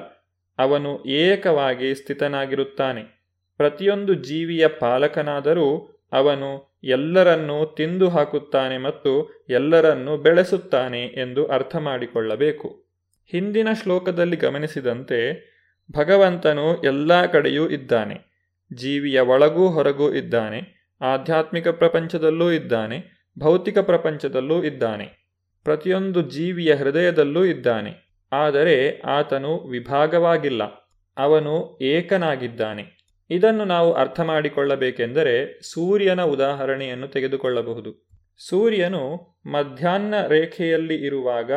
ಅವನು 0.59 1.05
ಏಕವಾಗಿ 1.05 1.95
ಸ್ಥಿತನಾಗಿರುತ್ತಾನೆ. 1.95 3.21
ಪ್ರತಿಯೊಂದು 3.57 4.15
ಜೀವಿಯ 4.15 4.67
ಪಾಲಕನಾದರೂ 4.67 6.01
ಅವನು 6.13 6.79
ಎಲ್ಲರನ್ನೂ 6.85 7.67
ತಿಂದು 7.67 8.09
ಹಾಕುತ್ತಾನೆ 8.09 8.79
ಮತ್ತು 8.79 9.45
ಎಲ್ಲರನ್ನೂ 9.49 10.17
ಬೆಳೆಸುತ್ತಾನೆ 10.17 11.03
ಎಂದು 11.05 11.47
ಅರ್ಥ 11.47 11.77
ಮಾಡಿಕೊಳ್ಳಬೇಕು 11.77 12.85
ಹಿಂದಿನ 13.27 13.69
ಶ್ಲೋಕದಲ್ಲಿ 13.83 14.37
ಗಮನಿಸಿದಂತೆ 14.37 15.51
ಭಗವಂತನು 15.93 16.83
ಎಲ್ಲ 16.83 17.27
ಕಡೆಯೂ 17.27 17.69
ಇದ್ದಾನೆ. 17.69 18.31
ಜೀವಿಯ 18.73 19.21
ಒಳಗೂ 19.21 19.69
ಹೊರಗೂ 19.69 20.15
ಇದ್ದಾನೆ. 20.15 20.80
ಆಧ್ಯಾತ್ಮಿಕ 21.01 21.69
ಪ್ರಪಂಚದಲ್ಲೂ 21.69 22.51
ಇದ್ದಾನೆ, 22.51 23.29
ಭೌತಿಕ 23.39 23.79
ಪ್ರಪಂಚದಲ್ಲೂ 23.79 24.65
ಇದ್ದಾನೆ, 24.65 25.37
ಪ್ರತಿಯೊಂದು 25.65 26.23
ಜೀವಿಯ 26.23 26.75
ಹೃದಯದಲ್ಲೂ 26.75 27.45
ಇದ್ದಾನೆ, 27.45 28.23
ಆದರೆ 28.33 28.99
ಆತನು 28.99 29.69
ವಿಭಾಗವಾಗಿಲ್ಲ, 29.69 30.63
ಅವನು 31.17 31.79
ಏಕನಾಗಿದ್ದಾನೆ. 31.83 33.01
ಇದನ್ನು 33.31 33.65
ನಾವು 33.65 33.93
ಅರ್ಥ 33.93 34.21
ಮಾಡಿಕೊಳ್ಳಬೇಕೆಂದರೆ 34.21 35.63
ಸೂರ್ಯನ 35.73 36.23
ಉದಾಹರಣೆಯನ್ನು 36.23 37.09
ತೆಗೆದುಕೊಳ್ಳಬಹುದು. 37.09 38.11
ಸೂರ್ಯನು 38.49 39.17
ಮಧ್ಯಾಹ್ನ 39.47 40.27
ರೇಖೆಯಲ್ಲಿ 40.27 40.95
ಇರುವಾಗ 40.95 41.53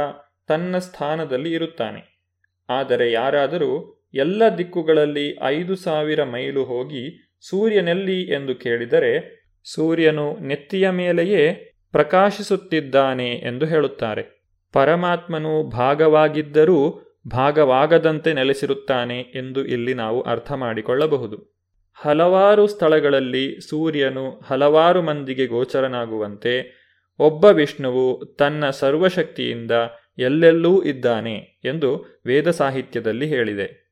ತನ್ನ 0.48 0.78
ಸ್ಥಾನದಲ್ಲಿ 0.78 1.54
ಇರುತ್ತಾನೆ. 1.54 2.30
ಆದರೆ 2.70 3.12
ಯಾರಾದರೂ 3.12 4.00
ಎಲ್ಲ 4.14 4.44
ದಿಕ್ಕುಗಳಲ್ಲಿ 4.58 5.38
ಐದು 5.44 5.76
ಸಾವಿರ 5.76 6.24
ಮೈಲು 6.24 6.64
ಹೋಗಿ 6.64 7.23
ಸೂರ್ಯನೆಲ್ಲಿ 7.50 8.22
ಎಂದು 8.22 8.56
ಕೇಳಿದರೆ, 8.56 9.44
ಸೂರ್ಯನು 9.64 10.39
ನೆತ್ತಿಯ 10.39 10.89
ಮೇಲೆಯೇ 10.89 11.74
ಪ್ರಕಾಶಿಸುತ್ತಿದ್ದಾನೆ 11.91 13.30
ಎಂದು 13.30 13.66
ಹೇಳುತ್ತಾರೆ. 13.66 14.44
ಪರಮಾತ್ಮನು 14.74 15.70
ಭಾಗವಾಗಿದ್ದರೂ 15.70 17.00
ಭಾಗವಾಗದಂತೆ 17.28 18.34
ನೆಲೆಸಿರುತ್ತಾನೆ 18.34 19.20
ಎಂದು 19.20 19.66
ಇಲ್ಲಿ 19.66 19.94
ನಾವು 19.94 20.22
ಅರ್ಥ 20.22 20.52
ಮಾಡಿಕೊಳ್ಳಬಹುದು. 20.52 21.54
ಹಲವಾರು 21.94 22.68
ಸ್ಥಳಗಳಲ್ಲಿ 22.68 23.70
ಸೂರ್ಯನು 23.70 24.41
ಹಲವಾರು 24.46 25.02
ಮಂದಿಗೆ 25.02 25.48
ಗೋಚರನಾಗುವಂತೆ 25.48 26.84
ಒಬ್ಬ 27.20 27.46
ವಿಷ್ಣುವು 27.46 28.26
ತನ್ನ 28.26 28.70
ಸರ್ವಶಕ್ತಿಯಿಂದ 28.70 29.72
ಎಲ್ಲೆಲ್ಲೂ 30.18 30.84
ಇದ್ದಾನೆ 30.84 31.36
ಎಂದು 31.66 32.22
ವೇದ 32.26 32.50
ಸಾಹಿತ್ಯದಲ್ಲಿ 32.50 33.28
ಹೇಳಿದೆ. 33.28 33.83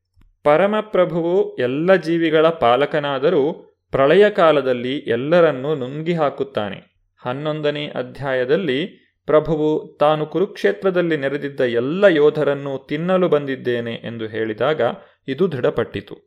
ಪರಮಪ್ರಭುವು 0.44 1.56
ಎಲ್ಲ 1.56 1.96
ಜೀವಿಗಳ 1.96 2.48
ಪಾಲಕನಾದರೂ 2.48 3.54
ಪ್ರಳಯ 3.92 4.30
ಕಾಲದಲ್ಲಿ 4.30 4.98
ಎಲ್ಲರನ್ನೂ 4.98 5.76
ನುಂಗಿ 5.76 6.14
ಹಾಕುತ್ತಾನೆ. 6.14 6.92
ಹನ್ನೊಂದನೇ 7.26 7.88
ಅಧ್ಯಾಯದಲ್ಲಿ 7.88 9.02
ಪ್ರಭುವು 9.26 9.98
ತಾನು 10.00 10.26
ಕುರುಕ್ಷೇತ್ರದಲ್ಲಿ 10.26 11.18
ನೆರೆದಿದ್ದ 11.18 11.60
ಎಲ್ಲ 11.60 12.04
ಯೋಧರನ್ನು 12.04 12.86
ತಿನ್ನಲು 12.90 13.30
ಬಂದಿದ್ದೇನೆ 13.30 13.94
ಎಂದು 13.94 14.28
ಹೇಳಿದಾಗ 14.28 14.82
ಇದು 15.28 15.52
ದೃಢಪಟ್ಟಿತು. 15.52 16.18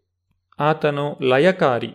ಆತನು 0.59 1.19
ಲಯಕಾರಿ 1.23 1.91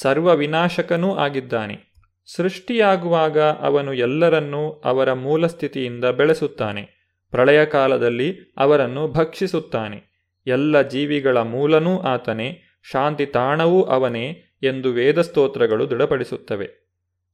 ಸರ್ವ 0.00 0.36
ವಿನಾಶಕನೂ 0.36 1.14
ಆಗಿದ್ದಾನೆ. 1.14 1.94
ಸೃಷ್ಟಿಯಾಗುವಾಗ 2.36 3.38
ಅವನು 3.40 3.94
ಎಲ್ಲರನ್ನೂ 3.94 4.70
ಅವರ 4.70 5.12
ಮೂಲಸ್ಥಿತಿಯಿಂದ 5.12 6.04
ಬೆಳೆಸುತ್ತಾನೆ. 6.04 7.04
ಪ್ರಳಯ 7.30 7.64
ಕಾಲದಲ್ಲಿ 7.64 8.54
ಅವರನ್ನು 8.56 9.08
ಭಕ್ಷಿಸುತ್ತಾನೆ. 9.08 10.13
ಎಲ್ಲ 10.46 10.82
ಜೀವಿಗಳ 10.82 11.38
ಮೂಲನೂ 11.38 11.98
ಆತನೇ, 11.98 12.62
ಶಾಂತಿ 12.82 13.26
ತಾಣವೂ 13.26 13.82
ಅವನೇ 13.82 14.42
ಎಂದು 14.62 14.92
ವೇದಸ್ತೋತ್ರಗಳು 14.92 15.90
ದೃಢಪಡಿಸುತ್ತವೆ. 15.90 16.70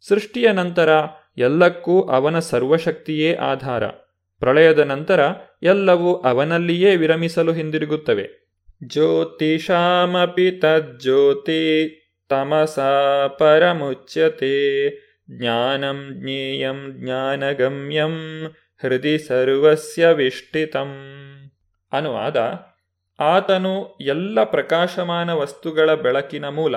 ಸೃಷ್ಟಿಯ 0.09 0.53
ನಂತರ 0.53 0.89
ಎಲ್ಲಕ್ಕೂ 1.39 2.03
ಅವನ 2.03 2.39
ಸರ್ವಶಕ್ತಿಯೇ 2.39 3.35
ಆಧಾರ. 3.35 3.87
ಪ್ರಳಯದ 4.39 4.79
ನಂತರ 4.79 5.21
ಎಲ್ಲವೂ 5.63 6.15
ಅವನಲ್ಲಿಯೇ 6.15 6.97
ವಿರಮಿಸಲು 6.97 7.53
ಹಿಂದಿರುಗುತ್ತವೆ. 7.53 8.41
ಜ್ಯೋತಿಷಾಮಪಿ 8.85 10.51
ತಜ್ಜ್ಯೋತಿ 10.51 11.97
ತಮಸಾ 12.29 13.27
ಪರಮುಚ್ಯತೆ 13.39 14.89
ಜ್ಞಾನಂ 15.31 16.09
ಜ್ಞೇಯಂ 16.13 16.93
ಜ್ಞಾನಗಮ್ಯಂ 16.93 18.45
ಹೃದಯ 18.83 19.19
ಸರ್ವಸ್ಯ 19.19 20.07
ವಿಷ್ಟಿತಂ 20.07 20.97
ಅನುವಾದ 21.93 22.37
ಆತನು 23.21 23.99
ಎಲ್ಲ 24.01 24.45
ಪ್ರಕಾಶಮಾನ 24.45 25.33
ವಸ್ತುಗಳ 25.33 25.95
ಬೆಳಕಿನ 25.95 26.49
ಮೂಲ. 26.49 26.75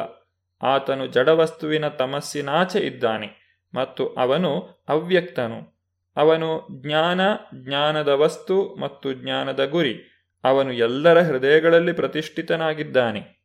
ಆತನು 0.61 1.07
ಜಡವಸ್ತುವಿನ 1.07 1.87
ತಮಸ್ಸಿನಾಚೆ 1.87 2.79
ಇದ್ದಾನೆ 2.79 3.43
ಮತ್ತು 3.75 4.07
ಅವನು 4.07 4.83
ಅವ್ಯಕ್ತನು. 4.89 5.73
ಅವನು 6.17 6.67
ಜ್ಞಾನ, 6.81 7.21
ಜ್ಞಾನದ 7.55 8.07
ವಸ್ತು 8.07 8.75
ಮತ್ತು 8.75 9.13
ಜ್ಞಾನದ 9.13 9.65
ಗುರಿ. 9.65 9.99
ಅವನು 10.43 10.73
ಎಲ್ಲರ 10.73 11.21
ಹೃದಯಗಳಲ್ಲಿ 11.21 11.93
ಪ್ರತಿಷ್ಠಿತನಾಗಿದ್ದಾನೆ. 11.93 13.43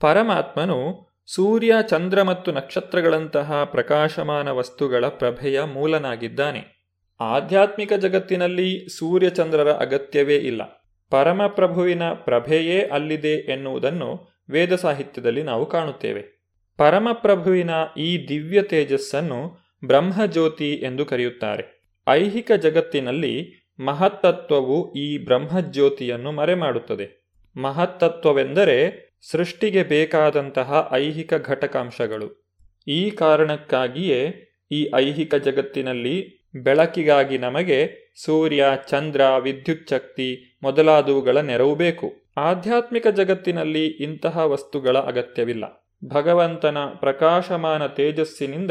ಪರಮಾತ್ಮನು 0.00 1.08
ಸೂರ್ಯ, 1.26 1.72
ಚಂದ್ರ 1.88 2.22
ಮತ್ತು 2.22 2.52
ನಕ್ಷತ್ರಗಳಂತಹ 2.52 3.64
ಪ್ರಕಾಶಮಾನ 3.64 4.50
ವಸ್ತುಗಳ 4.50 5.06
ಪ್ರಭೆಯ 5.06 5.62
ಮೂಲನಾಗಿದ್ದಾನೆ. 5.62 6.80
ಆಧ್ಯಾತ್ಮಿಕ 7.20 7.92
ಜಗತ್ತಿನಲ್ಲಿ 7.92 8.88
ಸೂರ್ಯಚಂದ್ರರ 8.98 9.72
ಅಗತ್ಯವೇ 9.72 10.36
ಇಲ್ಲ. 10.36 10.79
ಪರಮಪ್ರಭುವಿನ 11.10 12.12
ಪ್ರಭೆಯೇ 12.12 12.82
ಅಲ್ಲಿದೆ 12.82 13.32
ಎನ್ನುವುದನ್ನು 13.32 14.28
ವೇದ 14.50 14.74
ಸಾಹಿತ್ಯದಲ್ಲಿ 14.74 15.42
ನಾವು 15.42 15.66
ಕಾಣುತ್ತೇವೆ. 15.66 16.40
ಪರಮಪ್ರಭುವಿನ 16.76 17.70
ಈ 17.98 18.28
ದಿವ್ಯ 18.28 18.62
ತೇಜಸ್ಸನ್ನು 18.62 19.58
ಬ್ರಹ್ಮಜ್ಯೋತಿ 19.86 20.72
ಎಂದು 20.72 21.06
ಕರೆಯುತ್ತಾರೆ. 21.06 21.82
ಐಹಿಕ 22.08 22.52
ಜಗತ್ತಿನಲ್ಲಿ 22.52 23.66
ಮಹತ್ತತ್ವವು 23.78 24.92
ಈ 24.92 25.18
ಬ್ರಹ್ಮಜ್ಯೋತಿಯನ್ನು 25.18 26.32
ಮರೆಮಾಡುತ್ತದೆ. 26.32 27.32
ಮಹತ್ತತ್ವವೆಂದರೆ 27.56 29.10
ಸೃಷ್ಟಿಗೆ 29.30 29.82
ಬೇಕಾದಂತಹ 29.82 30.88
ಐಹಿಕ 30.92 31.34
ಘಟಕಾಂಶಗಳು. 31.34 32.50
ಈ 32.88 33.10
ಕಾರಣಕ್ಕಾಗಿಯೇ 33.10 34.46
ಈ 34.72 34.90
ಐಹಿಕ 34.94 35.34
ಜಗತ್ತಿನಲ್ಲಿ 35.34 36.46
ಬೆಳಕಿಗಾಗಿ 36.56 37.38
ನಮಗೆ 37.38 38.12
ಸೂರ್ಯ, 38.24 38.64
ಚಂದ್ರ, 38.88 39.20
ವಿದ್ಯುತ್ 39.42 39.90
ಶಕ್ತಿ 39.90 40.49
ಮೊದಲಾದವುಗಳ 40.62 41.38
ನೆರವು 41.38 41.74
ಬೇಕು. 41.74 42.12
ಆಧ್ಯಾತ್ಮಿಕ 42.36 43.06
ಜಗತ್ತಿನಲ್ಲಿ 43.06 43.86
ಇಂತಹ 43.86 44.38
ವಸ್ತುಗಳ 44.38 44.98
ಅಗತ್ಯವಿಲ್ಲ. 44.98 45.92
ಭಗವಂತನ 46.08 46.78
ಪ್ರಕಾಶಮಾನ 47.00 47.86
ತೇಜಸ್ಸಿನಿಂದ 47.86 48.70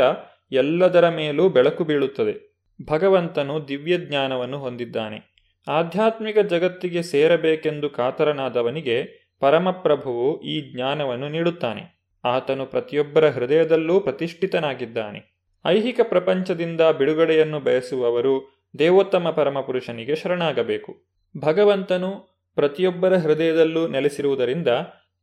ಎಲ್ಲದರ 0.51 1.09
ಮೇಲೂ 1.09 1.49
ಬೆಳಕು 1.49 1.83
ಬೀಳುತ್ತದೆ. 1.83 2.49
ಭಗವಂತನು 2.85 3.67
ದಿವ್ಯ 3.67 3.97
ಜ್ಞಾನವನ್ನು 3.97 4.59
ಹೊಂದಿದ್ದಾನೆ. 4.59 5.35
ಆಧ್ಯಾತ್ಮಿಕ 5.67 6.39
ಜಗತ್ತಿಗೆ 6.39 7.03
ಸೇರಬೇಕೆಂದು 7.03 7.89
ಕಾತರನಾದವನಿಗೆ 7.89 9.29
ಪರಮಪ್ರಭುವು 9.39 10.41
ಈ 10.41 10.73
ಜ್ಞಾನವನ್ನು 10.73 11.29
ನೀಡುತ್ತಾನೆ. 11.29 11.99
ಆತನು 12.25 12.65
ಪ್ರತಿಯೊಬ್ಬರ 12.65 13.29
ಹೃದಯದಲ್ಲೂ 13.29 13.99
ಪ್ರತಿಷ್ಠಿತನಾಗಿದ್ದಾನೆ. 13.99 15.39
ಐಹಿಕ 15.65 15.99
ಪ್ರಪಂಚದಿಂದ 16.03 16.81
ಬಿಡುಗಡೆಯನ್ನು 16.81 17.59
ಬಯಸುವವರು 17.59 18.65
ದೇವೋತ್ತಮ 18.79 19.29
ಪರಮಪುರುಷನಿಗೆ 19.29 20.15
ಶರಣಾಗಬೇಕು. 20.15 21.08
ಭಗವಂತನು 21.37 22.11
ಪ್ರತಿಯೊಬ್ಬರ 22.55 23.17
ಹೃದಯದಲ್ಲೂ 23.17 23.87
ನೆಲೆಸಿರುವುದರಿಂದ 23.87 24.67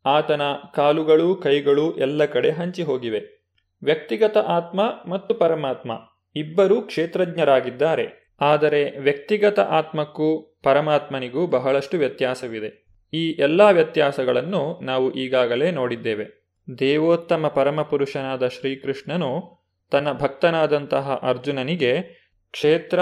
ಆತನ 0.06 0.42
ಕಾಲುಗಳು 0.74 1.36
ಕೈಗಳು 1.36 1.96
ಎಲ್ಲ 1.96 2.24
ಕಡೆ 2.24 2.50
ಹಂಚಿ 2.50 2.82
ಹೋಗಿವೆ. 2.82 3.48
ವ್ಯಕ್ತಿಗತ 3.82 4.36
ಆತ್ಮ 4.36 4.80
ಮತ್ತು 5.10 5.34
ಪರಮಾತ್ಮ 5.34 5.92
ಇಬ್ಬರೂ 6.36 6.82
ಕ್ಷೇತ್ರಜ್ಞರಾಗಿದ್ದಾರೆ. 6.82 8.34
ಆದರೆ 8.40 8.98
ವ್ಯಕ್ತಿಗತ 8.98 9.60
ಆತ್ಮಕ್ಕೂ 9.60 10.60
ಪರಮಾತ್ಮನಿಗೂ 10.62 11.46
ಬಹಳಷ್ಟು 11.46 11.96
ವ್ಯತ್ಯಾಸವಿದೆ. 11.96 12.86
ಈ 13.14 13.30
ಎಲ್ಲ 13.30 13.60
ವ್ಯತ್ಯಾಸಗಳನ್ನು 13.60 14.80
ನಾವು 14.82 15.12
ಈಗಾಗಲೇ 15.12 15.70
ನೋಡಿದ್ದೇವೆ. 15.70 16.46
ದೇವೋತ್ತಮ 16.78 17.52
ಪರಮಪುರುಷನಾದ 17.54 18.46
ಶ್ರೀಕೃಷ್ಣನು 18.46 19.58
ತನ್ನ 19.90 20.12
ಭಕ್ತನಾದಂತಹ 20.12 21.20
ಅರ್ಜುನನಿಗೆ 21.22 22.02
ಕ್ಷೇತ್ರ, 22.50 23.00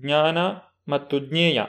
ಜ್ಞಾನ 0.00 0.38
ಮತ್ತು 0.88 1.18
ಜ್ಞೇಯ 1.18 1.60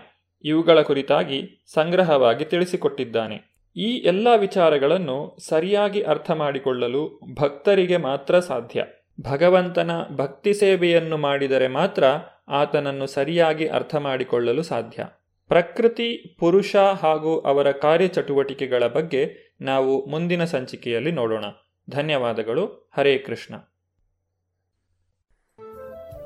ಇವುಗಳ 0.46 0.82
ಕುರಿತಾಗಿ 0.82 1.64
ಸಂಗ್ರಹವಾಗಿ 1.74 2.46
ತಿಳಿಸಿಕೊಟ್ಟಿದ್ದಾನೆ. 2.46 3.56
ಈ 3.76 3.96
ಎಲ್ಲ 3.96 4.28
ವಿಚಾರಗಳನ್ನು 4.38 5.38
ಸರಿಯಾಗಿ 5.40 6.02
ಅರ್ಥ 6.02 6.32
ಮಾಡಿಕೊಳ್ಳಲು 6.32 7.20
ಭಕ್ತರಿಗೆ 7.34 7.98
ಮಾತ್ರ 7.98 8.40
ಸಾಧ್ಯ. 8.40 8.86
ಭಗವಂತನ 9.22 9.92
ಭಕ್ತಿ 10.16 10.54
ಸೇವೆಯನ್ನು 10.54 11.18
ಮಾಡಿದರೆ 11.18 11.68
ಮಾತ್ರ 11.68 12.04
ಆತನನ್ನು 12.48 13.08
ಸರಿಯಾಗಿ 13.08 13.68
ಅರ್ಥ 13.68 13.96
ಮಾಡಿಕೊಳ್ಳಲು 13.96 14.64
ಸಾಧ್ಯ. 14.64 15.06
ಪ್ರಕೃತಿ, 15.48 16.38
ಪುರುಷ 16.40 16.76
ಹಾಗೂ 16.76 17.40
ಅವರ 17.40 17.72
ಕಾರ್ಯಚಟುವಟಿಕೆಗಳ 17.72 18.88
ಬಗ್ಗೆ 18.88 19.56
ನಾವು 19.62 20.06
ಮುಂದಿನ 20.06 20.44
ಸಂಚಿಕೆಯಲ್ಲಿ 20.44 21.12
ನೋಡೋಣ. 21.12 21.46
ಧನ್ಯವಾದಗಳು. 21.90 22.90
ಹರೇ 22.98 23.18
ಕೃಷ್ಣ. 23.18 23.56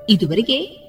ಇದುವರೆಗೆ 0.10 0.89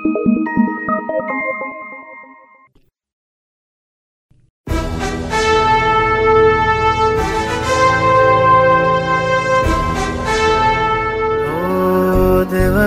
ದೇವ 0.00 0.12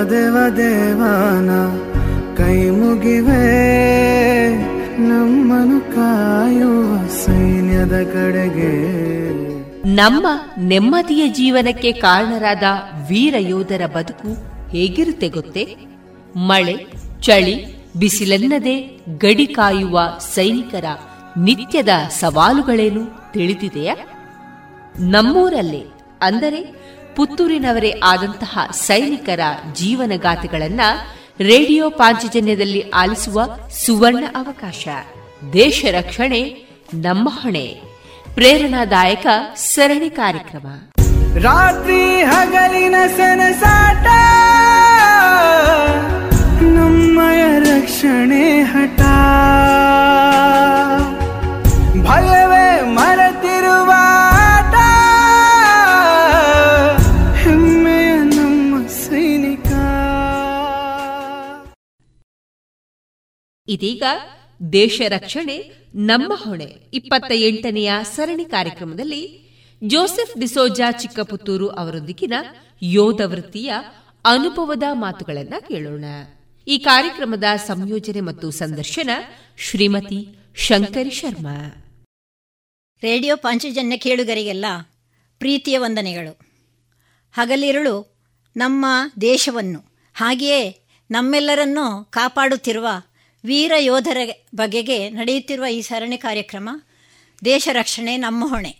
ದೇವ, 0.09 0.37
ದೇವಾನ, 0.57 1.49
ಕೈ 2.35 2.69
ಮುಗಿವೆ. 2.69 3.43
ನಮ್ಮನು 4.97 5.95
ಕಾಯುವ 5.95 7.07
ಸೈನ್ಯದ 7.07 8.03
ಕಡೆಗೆ. 8.13 8.93
ನಮ್ಮ 9.95 10.27
ನೆಮ್ಮದಿಯ 10.59 11.27
ಜೀವನಕ್ಕೆ 11.27 11.91
ಕಾರಣರಾದ 11.91 12.63
ವೀರ 13.09 13.35
ಯೋಧರ 13.39 13.85
ಬದುಕು 13.85 14.53
ಹೇಗಿರುತ್ತೆ 14.69 15.29
ಗೊತ್ತೇ? 15.29 15.92
ಮಳೆ, 16.35 16.85
ಚಳಿ, 17.21 17.83
ಬಿಸಿಲೆನ್ನದೆ 17.93 18.99
ಗಡಿ 19.17 19.47
ಕಾಯುವ 19.47 19.99
ಸೈನಿಕರ 20.19 20.85
ನಿತ್ಯದ 21.37 21.89
ಸವಾಲುಗಳೇನು 22.19 23.31
ತಿಳಿದಿದೆಯಾ? 23.31 23.95
ನಮ್ಮೂರಲ್ಲೇ, 24.99 25.83
ಅಂದರೆ 26.21 26.61
ಪುತ್ತೂರಿನವರೇ 27.15 27.93
ಆದಂತಹ 28.03 28.59
ಸೈನಿಕರ 28.73 29.39
ಜೀವನಗಾಥೆಗಳನ್ನ 29.73 30.81
ರೇಡಿಯೋ 31.39 31.89
ಪಾಂಚಜನ್ಯದಲ್ಲಿ 31.89 32.89
ಆಲಿಸುವ 32.89 33.43
ಸುವರ್ಣ 33.85 34.23
ಅವಕಾಶ. 34.35 34.87
ದೇಶ 35.53 35.85
ರಕ್ಷಣೆ, 35.91 36.67
ನಮ್ಮ 36.93 37.29
ಹೊಣೆ. 37.41 37.81
ಪ್ರೇರಣಾದಾಯಕ 38.33 39.27
ಸರಣಿ 39.55 40.09
ಕಾರ್ಯಕ್ರಮ. 40.09 40.67
ರಾತ್ರಿ 41.39 42.23
ಹಗಲಿನ 42.23 42.95
ಸನಸಾಟ 43.17 44.05
ನಮ್ಮಯ 47.13 47.59
ರಕ್ಷಣೆ 47.59 48.61
ಹಠ. 48.61 48.99
ಭಯವೇ 52.05 52.81
ಮರೆತಿರುವ 52.81 53.91
ಹೆಮ್ಮೆಯ 57.35 58.15
ನಮ್ಮ 58.15 58.87
ಸೈನಿಕ. 58.87 59.65
ಇದೀಗ 63.67 64.03
ದೇಶ 64.73 65.01
ರಕ್ಷಣೆ, 65.07 65.87
ನಮ್ಮ 65.95 66.33
ಹೊಣೆ. 66.35 66.91
ಇಪ್ಪತ್ತ 66.93 67.31
ಎಂಟನೆಯ 67.35 67.91
ಸರಣಿ 68.15 68.45
ಕಾರ್ಯಕ್ರಮದಲ್ಲಿ 68.45 69.43
ಜೋಸೆಫ್ 69.83 70.39
ಡಿಸೋಜಾ 70.39 70.91
ಚಿಕ್ಕಪುತ್ತೂರು 70.91 71.67
ಅವರೊಂದಿಗಿನ 71.67 72.33
ಯೋಧ 72.81 73.21
ವೃತ್ತಿಯ 73.25 73.73
ಅನುಭವದ 74.25 74.83
ಮಾತುಗಳನ್ನು 74.91 75.67
ಕೇಳೋಣ. 75.67 76.05
ಈ 76.67 76.77
ಕಾರ್ಯಕ್ರಮದ 76.77 77.43
ಸಂಯೋಜನೆ 77.55 78.21
ಮತ್ತು 78.21 78.51
ಸಂದರ್ಶನ 78.51 79.09
ಶ್ರೀಮತಿ 79.57 80.37
ಶಂಕರಿ 80.55 81.09
ಶರ್ಮಾ. 81.09 81.85
ರೇಡಿಯೋ 83.01 83.35
ಪಾಂಚಜನ್ಯ 83.35 83.97
ಕೇಳುಗರಿಗೆಲ್ಲ 83.97 84.65
ಪ್ರೀತಿಯ 85.39 85.77
ವಂದನೆಗಳು. 85.77 86.39
ಹಗಲಿರುಳು 87.33 88.15
ನಮ್ಮ 88.57 88.85
ದೇಶವನ್ನು, 89.21 90.11
ಹಾಗೆಯೇ 90.13 90.87
ನಮ್ಮೆಲ್ಲರನ್ನು 91.11 92.05
ಕಾಪಾಡುತ್ತಿರುವ 92.11 92.87
ವೀರ 93.45 93.71
ಯೋಧರ 93.77 94.17
ಬಗೆಗೆ 94.55 95.09
ನಡೆಯುತ್ತಿರುವ 95.09 95.65
ಈ 95.65 95.81
ಸರಣಿ 95.81 96.17
ಕಾರ್ಯಕ್ರಮ, 96.17 96.69
ದೇಶ 97.45 97.67
ರಕ್ಷಣೆ 97.71 98.17
ನಮ್ಮ 98.17 98.47
ಹೊಣೆ. 98.47 98.75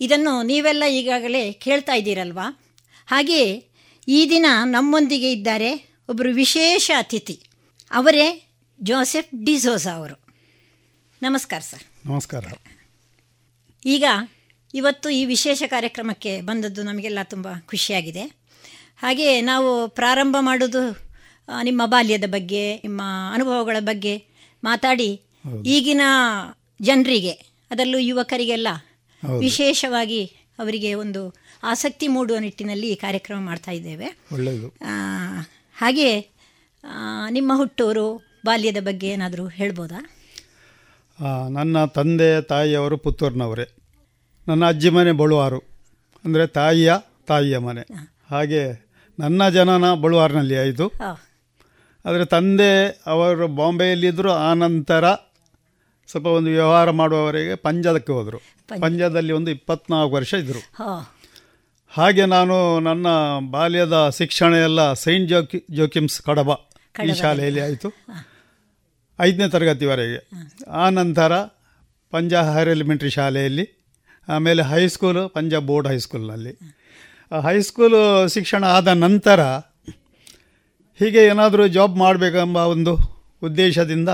ಇದನ್ನು 0.00 0.42
ನೀವೆಲ್ಲ 0.42 0.84
ಈಗಾಗಲೇ 0.84 1.52
ಕೇಳ್ತಾ 1.52 1.94
ಇದ್ದೀರಲ್ವಾ? 1.94 2.60
ಹಾಗೆಯೇ 3.06 3.68
ಈ 4.08 4.26
ದಿನ 4.30 4.46
ನಮ್ಮೊಂದಿಗೆ 4.64 5.32
ಇದ್ದಾರೆ 5.32 5.89
ಒಬ್ಬರು 6.10 6.34
ವಿಶೇಷ 6.34 6.90
ಅತಿಥಿ. 6.98 7.42
ಅವರೇ 7.90 8.48
ಜೋಸೆಫ್ 8.82 9.44
ಡಿಸೋಸಾ 9.44 9.90
ಅವರು. 9.90 10.26
ನಮಸ್ಕಾರ 11.22 11.60
ಸರ್. 11.60 11.82
ನಮಸ್ಕಾರ. 12.06 12.44
ಈಗ 13.86 14.04
ಇವತ್ತು 14.74 15.10
ಈ 15.10 15.24
ವಿಶೇಷ 15.24 15.62
ಕಾರ್ಯಕ್ರಮಕ್ಕೆ 15.66 16.40
ಬಂದದ್ದು 16.40 16.82
ನಮಗೆಲ್ಲ 16.82 17.18
ತುಂಬ 17.24 17.48
ಖುಷಿಯಾಗಿದೆ. 17.66 18.22
ಹಾಗೆ 19.02 19.40
ನಾವು 19.40 19.88
ಪ್ರಾರಂಭ 19.88 20.36
ಮಾಡೋದು 20.40 21.10
ನಿಮ್ಮ 21.62 21.82
ಬಾಲ್ಯದ 21.86 22.24
ಬಗ್ಗೆ 22.26 22.76
ನಿಮ್ಮ 22.76 23.02
ಅನುಭವಗಳ 23.34 23.76
ಬಗ್ಗೆ 23.80 24.24
ಮಾತಾಡಿ 24.64 25.20
ಈಗಿನ 25.66 26.00
ಜನರಿಗೆ 26.82 27.32
ಅದರಲ್ಲೂ 27.70 27.98
ಯುವಕರಿಗೆಲ್ಲ 27.98 28.68
ವಿಶೇಷವಾಗಿ 29.38 30.24
ಅವರಿಗೆ 30.58 30.94
ಒಂದು 30.94 31.34
ಆಸಕ್ತಿ 31.62 32.08
ಮೂಡುವ 32.08 32.38
ನಿಟ್ಟಿನಲ್ಲಿ 32.38 32.92
ಈ 32.92 32.94
ಕಾರ್ಯಕ್ರಮ 32.94 33.38
ಮಾಡ್ತಾ 33.40 33.70
ಇದ್ದೇವೆ. 33.70 34.06
ಹಾಗೆ 35.80 36.10
ನಿಮ್ಮ 37.30 37.52
ಹುಟ್ಟೂರು 37.56 38.04
ಬಾಲ್ಯದ 38.46 38.80
ಬಗ್ಗೆ 38.80 39.06
ಏನಾದರೂ 39.08 39.44
ಹೇಳ್ಬೋದಾ? 39.48 40.00
ನನ್ನ 41.48 41.84
ತಂದೆ 41.96 42.28
ತಾಯಿಯವರು 42.42 42.96
ಪುತ್ತೂರಿನವರೇ. 42.96 43.66
ನನ್ನ 44.48 44.62
ಅಜ್ಜಿ 44.66 44.90
ಮನೆ 44.90 45.12
ಬಳುವಾರು. 45.12 45.60
ಅಂದರೆ 46.24 46.46
ತಾಯಿಯ 46.46 46.92
ತಾಯಿಯ 47.26 47.58
ಮನೆ. 47.58 47.82
ಹಾಗೆ 48.30 48.62
ನನ್ನ 49.18 49.48
ಜನನ 49.48 49.86
ಬಳುವಾರಿನಲ್ಲಿ 49.94 50.56
ಆಯಿತು 50.58 50.86
ಆದರೆ 52.04 52.24
ತಂದೆ 52.24 52.70
ಅವರು 53.06 53.48
ಬಾಂಬೆಯಲ್ಲಿದ್ದರು 53.48 54.32
ಆ 54.32 54.50
ನಂತರ 54.54 55.04
ಸ್ವಲ್ಪ 56.08 56.26
ಒಂದು 56.26 56.50
ವ್ಯವಹಾರ 56.50 56.90
ಮಾಡುವವರೆಗೆ 56.90 57.54
ಪಂಜಾದಕ್ಕೆ 57.54 58.12
ಹೋದರು. 58.12 58.38
ಪಂಜಾದಲ್ಲಿ 58.80 59.32
ಒಂದು 59.32 59.50
ಇಪ್ಪತ್ನಾಲ್ಕು 59.50 60.14
ವರ್ಷ 60.14 60.34
ಇದ್ದರು 60.34 60.62
ಹಾಗೆ 61.92 62.24
ನಾನು 62.26 62.80
ನನ್ನ 62.80 63.06
ಬಾಲ್ಯದ 63.50 64.10
ಶಿಕ್ಷಣ 64.18 64.54
ಎಲ್ಲ 64.54 64.92
ಸೈಂಟ್ 64.92 65.28
ಜೋಕಿ 65.28 65.64
ಜೋಕಿಮ್ಸ್ 65.70 66.22
ಕಡಬ 66.22 66.50
ಈ 67.06 67.14
ಶಾಲೆಯಲ್ಲಿ 67.14 67.60
ಆಯಿತು. 67.60 67.88
ಐದನೇ 69.20 69.48
ತರಗತಿವರೆಗೆ. 69.48 70.30
ಆ 70.68 70.88
ನಂತರ 70.88 71.32
ಪಂಜಾಬ್ 72.10 72.54
ಹೈರ್ 72.54 72.68
ಎಲಿಮೆಂಟ್ರಿ 72.68 73.10
ಶಾಲೆಯಲ್ಲಿ 73.10 73.64
ಆಮೇಲೆ 74.28 74.62
ಹೈಸ್ಕೂಲು 74.62 75.28
ಪಂಜಾಬ್ 75.28 75.66
ಬೋರ್ಡ್ 75.66 75.88
ಹೈಸ್ಕೂಲ್ನಲ್ಲಿ 75.88 76.52
ಹೈಸ್ಕೂಲು 77.42 78.28
ಶಿಕ್ಷಣ 78.28 78.64
ಆದ 78.64 78.88
ನಂತರ 78.88 79.40
ಹೀಗೆ 81.00 81.24
ಏನಾದರೂ 81.24 81.66
ಜಾಬ್ 81.66 81.96
ಮಾಡಬೇಕೆಂಬ 81.96 82.56
ಒಂದು 82.56 82.94
ಉದ್ದೇಶದಿಂದ 83.42 84.08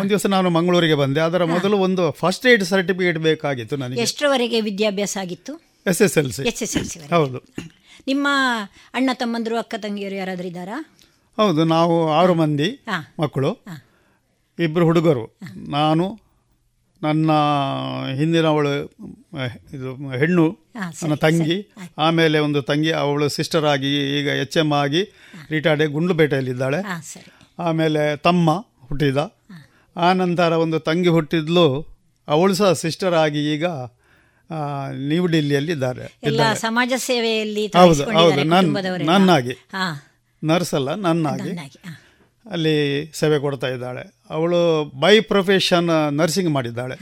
ಒಂದು 0.00 0.08
ದಿವಸ 0.08 0.26
ನಾನು 0.26 0.50
ಮಂಗಳೂರಿಗೆ 0.50 0.94
ಬಂದೆ. 0.94 1.20
ಅದರ 1.20 1.44
ಮೊದಲು 1.44 1.76
ಒಂದು 1.78 2.10
ಫಸ್ಟ್ 2.10 2.46
ಏಡ್ 2.46 2.64
ಸರ್ಟಿಫಿಕೇಟ್ 2.64 3.18
ಬೇಕಾಗಿತ್ತು 3.18 3.76
ನನಗೆ. 3.76 4.00
ಎಷ್ಟರವರೆಗೆ 4.00 4.60
ವಿದ್ಯಾಭ್ಯಾಸ 4.60 5.16
ಆಗಿತ್ತು? 5.20 5.69
S 5.86 6.00
S 6.06 6.16
L 6.20 6.30
C 6.36 6.42
S 6.50 6.62
S 6.64 6.74
L 6.78 6.88
C 6.92 6.98
ಹೌದು. 7.14 7.38
ನಿಮ್ಮ 8.08 8.26
ಅಣ್ಣ 8.96 9.10
ತಮ್ಮಂದರು 9.20 9.56
ಅಕ್ಕ 9.62 9.74
ತಂಗಿಯರು 9.84 10.16
ಯಾರಾದರೂ 10.20 10.48
ಇದ್ದಾರಾ? 10.50 10.76
ಹೌದು 11.38 11.62
ನಾವು 11.74 11.94
ಆರು 12.18 12.34
ಮಂದಿ 12.40 12.68
ಮಕ್ಕಳು. 13.22 13.50
ಇಬ್ಬರು 14.58 14.84
ಹುಡುಗರು. 14.88 15.24
ನಾನು 15.76 16.06
ನನ್ನ 17.02 17.30
ಹಿಂದಿನವಳು 18.18 18.72
ಇದು 19.76 19.90
ಹೆಣ್ಣು 20.22 20.44
ನನ್ನ 21.02 21.14
ತಂಗಿ 21.24 21.56
ಆಮೇಲೆ 22.06 22.38
ಒಂದು 22.46 22.60
ತಂಗಿ 22.62 22.90
ಅವಳು 23.02 23.28
ಸಿಸ್ಟರ್ 23.36 23.66
ಆಗಿ 23.72 23.92
ಈಗ 24.18 24.28
ಎಚ್ 24.44 24.58
ಎಂ 24.62 24.72
ಆಗಿ 24.82 25.02
ರಿಟೈರ್ಡ್ 25.50 25.84
ಗುಂಡ್ಲುಪೇಟೆಯಲ್ಲಿದ್ದಾಳೆ 25.96 26.80
ಆಮೇಲೆ 27.58 28.02
ತಮ್ಮ 28.26 28.50
ಹುಟ್ಟಿದ. 28.88 29.20
ಆ 29.96 30.08
ನಂತರ 30.12 30.52
ಒಂದು 30.64 30.78
ತಂಗಿ 30.88 31.10
ಹುಟ್ಟಿದ್ಲು 31.16 31.66
ಅವಳು 32.28 32.54
ಸಹ 32.60 32.72
ಸಿಸ್ಟರ್ 32.84 33.14
ಆಗಿ 33.24 33.40
ಈಗ 33.54 33.66
ನ್ಯೂ 34.90 35.26
ಡೆಲ್ಲಿಯಲ್ಲಿ 35.26 35.72
ಇದ್ದಾರೆ. 35.72 36.18
ಸಮಾಜ 36.54 36.92
ಸೇವೆಯಲ್ಲಿ 36.96 37.66
ಹೌದು 37.66 38.04
ಹೌದು 38.04 38.44
ನನ್ನ 38.44 38.76
ನನ್ನಾಗಿ. 39.02 39.56
ನರ್ಸ್ 40.44 40.74
ಅಲ್ಲ 40.74 40.94
ನನ್ನಾಗಿ. 40.94 41.50
ಅಲ್ಲಿ 42.50 43.10
ಸೇವೆ 43.14 43.38
ಕೊಡ್ತಾ 43.38 43.68
ಇದ್ದಾಳೆ. 43.68 44.14
ಅವಳು 44.30 44.84
ಬೈ 44.84 45.20
ಪ್ರೊಫೆಷನ್ 45.20 46.12
ನರ್ಸಿಂಗ್ 46.12 46.50
ಮಾಡಿದ್ದಾಳೆ. 46.50 46.94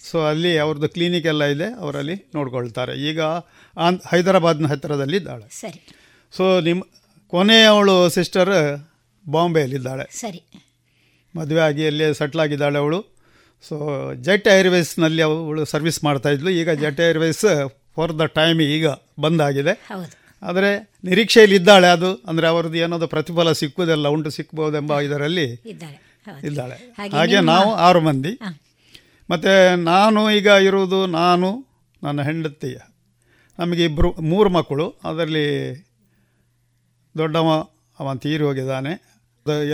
ಸೊ 0.00 0.24
ಅಲ್ಲಿ 0.24 0.58
ಅವ್ರದ್ದು 0.58 0.88
ಕ್ಲಿನಿಕ್ 0.88 1.26
ಎಲ್ಲ 1.26 1.44
ಇದೆ 1.44 1.74
ಅವರಲ್ಲಿ 1.74 2.14
ನೋಡ್ಕೊಳ್ತಾರೆ. 2.34 3.00
ಈಗ 3.00 3.20
ಆನ್ 3.76 4.00
ಹೈದರಾಬಾದ್ನ 4.08 4.66
ಹತ್ತಿರದಲ್ಲಿ 4.66 5.16
ಇದ್ದಾಳೆ 5.16 5.60
ಸರಿ. 5.60 5.80
ಸೊ 6.32 6.60
ನಿಮ್ಮ 6.60 6.82
ಕೊನೆಯವಳು 7.26 8.08
ಸಿಸ್ಟರ್ 8.08 8.52
ಬಾಂಬೆಯಲ್ಲಿದ್ದಾಳೆ. 9.28 10.16
ಸರಿ. 10.16 10.42
ಮದುವೆ 11.36 11.60
ಆಗಿ 11.60 11.86
ಅಲ್ಲಿ 11.86 12.14
ಸೆಟ್ಲ್ 12.14 12.40
ಆಗಿದ್ದಾಳೆ 12.40 12.78
ಅವಳು. 12.78 13.15
ಸೊ 13.68 13.76
ಜೆಟ್ 14.26 14.46
ಏರ್ವೇಸ್ನಲ್ಲಿ 14.58 15.22
ಅವಳು 15.28 15.62
ಸರ್ವಿಸ್ 15.72 15.98
ಮಾಡ್ತಾ 16.06 16.30
ಇದ್ಲು. 16.34 16.50
ಈಗ 16.60 16.70
Jet 16.82 17.00
Airways 17.08 17.44
for 17.96 18.12
the 18.20 18.26
time 18.38 18.60
ಈಗ 18.76 18.86
ಬಂದಾಗಿದೆ 19.24 19.74
ಆದರೆ 20.42 20.70
ನಿರೀಕ್ಷೆಯಲ್ಲಿ 21.08 21.56
ಇದ್ದಾಳೆ 21.60 21.88
ಅದು. 21.96 22.10
ಅಂದರೆ 22.30 22.46
ಅವರದ್ದು 22.52 22.78
ಏನಾದರೂ 22.84 23.08
ಪ್ರತಿಫಲ 23.14 23.52
ಸಿಕ್ಕುವುದೆಲ್ಲ 23.60 24.06
ಉಂಟು 24.16 24.30
ಸಿಕ್ಬೋದೆಂಬ 24.36 24.98
ಇದರಲ್ಲಿ 25.06 25.46
ಇದ್ದಾಳೆ. 26.48 26.76
ಹಾಗೆ 27.14 27.38
ನಾವು 27.52 27.70
ಆರು 27.86 28.00
ಮಂದಿ. 28.08 28.32
ಮತ್ತು 29.28 29.52
ನಾನು 29.90 30.20
ಈಗ 30.38 30.48
ಇರುವುದು 30.68 30.98
ನಾನು 31.20 31.48
ನನ್ನ 32.02 32.20
ಹೆಂಡತಿಯ 32.28 32.78
ನಮಗೆ 33.58 33.82
ಇಬ್ಬರು 33.88 34.08
ಮೂರು 34.32 34.48
ಮಕ್ಕಳು. 34.56 34.86
ಅದರಲ್ಲಿ 35.08 35.46
ದೊಡ್ಡವ 37.14 37.48
ಅವ 37.98 38.14
ತೀರಿ 38.24 38.44
ಹೋಗಿದ್ದಾನೆ 38.48 38.92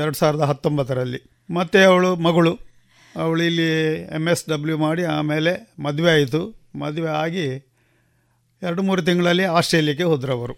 ಎರಡು 0.03 0.17
ಸಾವಿರದ 0.21 0.45
ಹತ್ತೊಂಬತ್ತರಲ್ಲಿ. 0.51 1.21
ಮತ್ತು 1.51 1.79
ಅವಳು 1.91 2.11
ಮಗಳು. 2.27 2.53
ಅವಳು 3.21 3.43
ಇಲ್ಲಿ 3.51 3.71
ಎಂ 4.19 4.25
ಎಸ್ 4.33 4.43
ಡಬ್ಲ್ಯೂ 4.51 4.77
ಮಾಡಿ 4.85 5.03
ಆಮೇಲೆ 5.17 5.53
ಮದುವೆ 5.87 6.11
ಆಯಿತು. 6.17 6.41
ಮದುವೆ 6.83 7.11
ಆಗಿ 7.23 7.47
ಎರಡು 8.63 8.83
ಮೂರು 8.89 9.03
ತಿಂಗಳಲ್ಲಿ 9.09 9.45
ಆಸ್ಟ್ರೇಲಿಯಾಕ್ಕೆ 9.59 10.07
ಹೋದರು 10.13 10.33
ಅವರು 10.39 10.55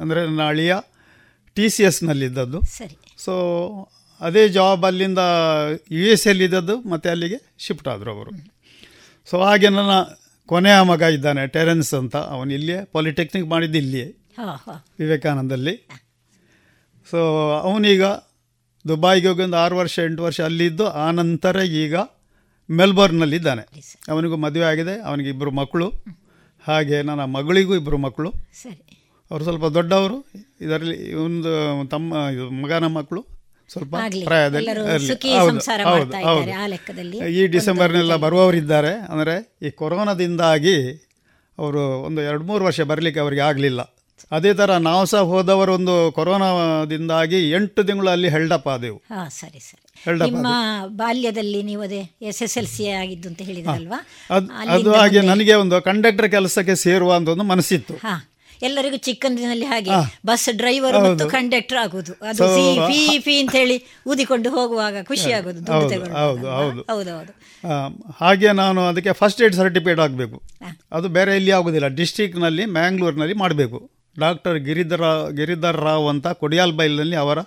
ಅಂದರೆ 0.00 0.20
ನನ್ನ 0.28 0.42
ಅಳಿಯ 0.52 0.74
ಟಿ 1.56 1.66
ಸಿ 1.74 1.82
ಎಸ್ನಲ್ಲಿದ್ದದ್ದು 1.88 2.58
ಸರಿ. 2.76 2.96
ಸೊ 3.24 3.34
ಅದೇ 4.20 4.42
ಜಾಬ್ 4.56 4.84
ಅಲ್ಲಿಂದ 4.88 5.22
ಯು 5.96 6.04
ಎಸ್ 6.14 6.26
ಎಲ್ಲಿದ್ದದ್ದು 6.32 6.74
ಮತ್ತು 6.92 7.06
ಅಲ್ಲಿಗೆ 7.14 7.38
ಶಿಫ್ಟ್ 7.64 7.88
ಆದರು 7.94 8.10
ಅವರು 8.16 8.32
ಸೊ 9.28 9.36
ಹಾಗೆ 9.46 9.68
ನನ್ನ 9.78 9.94
ಕೊನೆಯ 10.48 10.78
ಮಗ 10.90 11.02
ಇದ್ದಾನೆ 11.16 11.42
ಟೆರೆನ್ಸ್ 11.56 11.92
ಅಂತ. 12.00 12.16
ಅವನು 12.34 12.50
ಇಲ್ಲಿಯೇ 12.58 12.80
ಪಾಲಿಟೆಕ್ನಿಕ್ 12.96 13.46
ಮಾಡಿದ್ದು 13.52 13.78
ಇಲ್ಲಿಯೇ 13.84 14.08
ವಿವೇಕಾನಂದಲ್ಲಿ. 15.00 15.74
ಸೊ 17.10 17.20
ಅವನೀಗ 17.68 18.04
ದುಬೈಗೆ 18.88 19.28
ಹೋಗಿ 19.28 19.42
ಒಂದು 19.42 19.56
ಆರು 19.56 19.76
ವರ್ಷ 19.76 19.98
ಎಂಟು 20.04 20.22
ವರ್ಷ 20.22 20.40
ಅಲ್ಲಿದ್ದು 20.40 20.86
ಆನಂತರ 20.86 21.56
ನಂತರ 21.56 21.62
ಈಗ 21.62 21.96
ಮೆಲ್ಬರ್ನಲ್ಲಿದ್ದಾನೆ 22.70 23.62
ಅವನಿಗೂ 24.08 24.36
ಮದುವೆ 24.36 24.64
ಆಗಿದೆ 24.64 25.00
ಅವನಿಗೆ 25.00 25.28
ಇಬ್ಬರು 25.28 25.50
ಮಕ್ಕಳು. 25.50 25.88
ಹಾಗೆ 26.66 27.02
ನನ್ನ 27.02 27.24
ಮಗಳಿಗೂ 27.24 27.74
ಇಬ್ಬರು 27.74 27.96
ಮಕ್ಕಳು. 27.96 28.30
ಅವರು 29.30 29.44
ಸ್ವಲ್ಪ 29.44 29.64
ದೊಡ್ಡವರು 29.64 30.26
ಇದರಲ್ಲಿ 30.60 31.14
ಒಂದು 31.14 31.50
ತಮ್ಮ 31.88 32.14
ಮಗನ 32.62 32.86
ಮಕ್ಕಳು 32.86 33.26
ಸ್ವಲ್ಪ. 33.68 33.94
ಪ್ರಾಯದಲ್ಲಿ. 34.24 34.70
ಈ 37.38 37.46
ಡಿಸೆಂಬರ್ನೆಲ್ಲ 37.46 38.16
ಬರುವವರಿದ್ದಾರೆ. 38.16 38.92
ಅಂದರೆ 38.94 39.56
ಈ 39.62 39.70
ಕೊರೋನಾದಿಂದಾಗಿ 39.70 40.76
ಅವರು 41.58 41.80
ಒಂದು 42.02 42.20
ಎರಡು 42.20 42.44
ಮೂರು 42.44 42.64
ವರ್ಷ 42.64 42.80
ಬರಲಿಕ್ಕೆ 42.80 43.20
ಅವರಿಗೆ 43.20 43.42
ಆಗಲಿಲ್ಲ. 43.42 43.95
ಅದೇ 44.32 44.52
ತರ 44.60 44.70
ನಾವು 44.86 45.02
ಸಹ 45.10 45.20
ಹೋದವರು 45.32 45.72
ಒಂದು 45.78 45.94
ಕೊರೋನಾದಿಂದಾಗಿ 46.16 47.38
ಎಂಟು 47.56 47.80
ತಿಂಗಳು 47.88 48.10
ಅಲ್ಲಿ 48.14 48.28
ಹೆಲ್ಡಪ್ 48.34 48.68
ಆದೆವು. 48.74 48.98
ಹಾ 49.12 49.20
ಸರಿ 49.40 49.60
ಸರಿ. 49.66 49.82
ನಿಮ್ಮ 50.28 50.46
ಬಾಲ್ಯದಲ್ಲಿ 51.02 51.60
ನೀವು 51.68 51.82
ಅದೇ 51.88 52.00
ಎಸ್ 52.30 52.40
ಎಸ್ 52.46 52.56
ಎಲ್ 52.60 52.70
ಸಿ 52.76 52.86
ಆಗಿದ್ದು 53.02 53.28
ಅಂತ 53.30 53.42
ಹೇಳಿದ್ರಲ್ವಾ? 53.50 54.00
ಅದು 54.76 54.90
ಹಾಗೆ 55.00 55.20
ನನಗೆ 55.32 55.54
ಒಂದು 55.64 55.78
ಕಂಡಕ್ಟರ್ 55.90 56.28
ಕೆಲಸಕ್ಕೆ 56.36 56.76
ಸೇರುವ 56.86 57.12
ಅಂತ 57.18 57.28
ಒಂದು 57.36 57.46
ಮನಸ್ಸಿತ್ತು. 57.52 57.96
ಎಲ್ಲರಿಗೂ 58.66 58.98
ಚಿಕ್ಕಂದಿನಲ್ಲಿ 59.06 59.66
ಹಾಗೆ 59.70 59.90
ಬಸ್ 60.28 60.44
ಡ್ರೈವರ್ 60.60 60.96
ಮತ್ತು 61.06 61.24
ಕಂಡಕ್ಟರ್ 61.34 61.78
ಆಗುದು 61.84 62.12
ಅದು 62.28 62.46
ಪಿ 62.56 62.98
ಫೀ 63.08 63.18
ಫೀ 63.24 63.34
ಅಂತ 63.42 63.54
ಹೇಳಿ 63.60 63.76
ಊದಿಕೊಂಡು 64.10 64.50
ಹೋಗುವಾಗ 64.54 65.02
ಖುಷಿ 65.10 65.30
ಆಗುದು 65.38 65.60
ಹೌದು. 65.72 66.46
ಹೌದೌದು. 66.92 67.32
ಹಾಗೆ 68.22 68.50
ನಾನು 68.62 68.80
ಅದಕ್ಕೆ 68.92 69.12
ಫಸ್ಟ್ 69.20 69.42
ಏಡ್ 69.46 69.56
ಸರ್ಟಿಫಿಕೇಟ್ 69.60 70.00
ಆಗಬೇಕು 70.06 70.38
ಅದು 70.98 71.08
ಬೇರೆ 71.18 71.34
ಎಲ್ಲಿ 71.40 71.52
ಆಗೋದಿಲ್ಲ. 71.58 71.90
ಡಿಸ್ಟಿಕ್ನಲ್ಲಿ 72.00 72.66
ಮ್ಯಾಂಗ್ಳೂರಿನಲ್ಲಿ 72.78 73.36
ಮಾಡಬೇಕು. 73.44 73.80
ಡಾಕ್ಟರ್ 74.18 74.58
ಗಿರಿಧರ 74.58 75.30
ಗಿರಿಧರ್ 75.30 75.76
ರಾವ್ 75.76 76.08
ಅಂತ 76.08 76.28
ಕೊಡಿಯಾಲ್ 76.28 76.72
ಬೈಲ್ನಲ್ಲಿ 76.72 77.16
ಅವರ 77.16 77.38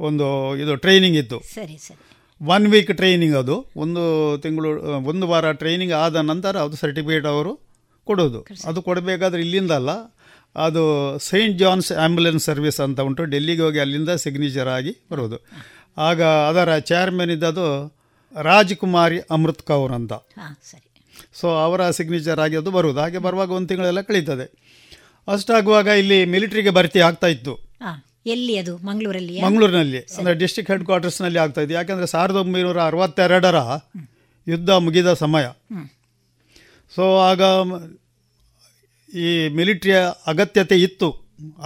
ಒಂದು 0.00 0.56
ಇದು 0.56 0.76
ಟ್ರೈನಿಂಗ್ 0.76 1.16
ಇತ್ತು. 1.16 1.38
ಸರಿ 1.54 1.76
ಸರಿ. 1.76 2.16
ಒನ್ 2.46 2.66
ವೀಕ್ 2.66 2.96
ಟ್ರೈನಿಂಗ್ 2.96 3.36
ಅದು. 3.36 3.66
ಒಂದು 3.76 4.02
ತಿಂಗಳು 4.38 4.82
ಒಂದು 5.04 5.28
ವಾರ 5.28 5.52
ಟ್ರೈನಿಂಗ್ 5.52 5.92
ಆದ 5.92 6.16
ನಂತರ 6.16 6.56
ಅದು 6.56 6.76
ಸರ್ಟಿಫಿಕೇಟ್ 6.76 7.26
ಅವರು 7.26 7.60
ಕೊಡೋದು. 8.04 8.46
ಅದು 8.64 8.82
ಕೊಡಬೇಕಾದ್ರೆ 8.82 9.40
ಇಲ್ಲಿಂದ 9.40 9.70
ಅಲ್ಲ 9.70 9.90
ಅದು 10.56 11.18
ಸೈಂಟ್ 11.18 11.58
ಜಾನ್ಸ್ 11.58 11.92
ಆ್ಯಂಬುಲೆನ್ಸ್ 11.92 12.44
ಸರ್ವಿಸ್ 12.44 12.80
ಅಂತ 12.80 13.00
ಉಂಟು. 13.00 13.24
ಡೆಲ್ಲಿಗೆ 13.24 13.62
ಹೋಗಿ 13.62 13.78
ಅಲ್ಲಿಂದ 13.78 14.10
ಸಿಗ್ನೇಚರ್ 14.10 14.68
ಆಗಿ 14.68 14.96
ಬರೋದು. 15.12 15.46
ಆಗ 15.98 16.22
ಅದರ 16.22 16.78
ಚೇರ್ಮನ್ 16.78 17.30
ಇದ್ದದು 17.30 17.96
ರಾಜ್ಕುಮಾರಿ 18.42 19.18
ಅಮೃತ್ 19.18 19.62
ಕೌರ್ 19.62 19.92
ಅಂತ. 19.92 20.12
ಸೊ 21.32 21.48
ಅವರ 21.48 21.90
ಸಿಗ್ನೇಚರ್ 21.90 22.40
ಆಗಿ 22.40 22.56
ಅದು 22.56 22.70
ಬರುವುದು 22.70 23.00
ಹಾಗೆ 23.00 23.18
ಬರುವಾಗ 23.18 23.50
ಒಂದು 23.50 23.68
ತಿಂಗಳೆಲ್ಲ 23.68 24.00
ಕಳೀತದೆ. 24.00 24.61
ಅಷ್ಟಾಗುವಾಗ 25.28 25.88
ಇಲ್ಲಿ 26.02 26.18
ಮಿಲಿಟರಿಗೆ 26.24 26.70
ಭರ್ತಿ 26.70 27.00
ಆಗ್ತಾ 27.08 27.26
ಇತ್ತು. 27.26 27.54
ಎಲ್ಲಿ 28.34 28.54
ಅದು? 28.58 28.72
ಮಂಗಳೂರಲ್ಲಿ 28.88 29.34
ಮಂಗಳೂರಿನಲ್ಲಿ 29.44 30.00
ಅಂದರೆ 30.18 30.34
ಡಿಸ್ಟ್ರಿಕ್ಟ್ 30.42 30.70
ಹೆಡ್ 30.72 30.84
ಕ್ವಾರ್ಟರ್ಸ್ನಲ್ಲಿ 30.88 31.38
ಆಗ್ತಾ 31.44 31.60
ಇತ್ತು. 31.60 31.74
ಯಾಕಂದ್ರೆ 31.74 32.06
ಸಾವಿರದ 32.06 32.38
ಒಂಬೈನೂರ 32.44 32.78
ಅರವತ್ತೆರಡರ 32.90 33.60
ಯುದ್ಧ 34.46 34.70
ಮುಗಿದ 34.84 35.12
ಸಮಯ. 35.22 35.46
ಸೊ 36.92 37.04
ಆಗ 37.30 37.40
ಈ 39.12 39.48
ಮಿಲಿಟ್ರಿಯ 39.58 39.98
ಅಗತ್ಯತೆ 40.32 40.76
ಇತ್ತು. 40.86 41.08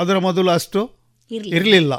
ಅದರ 0.02 0.16
ಮೊದಲು 0.28 0.50
ಅಷ್ಟು 0.50 0.80
ಇರಲಿಲ್ಲ. 1.30 1.94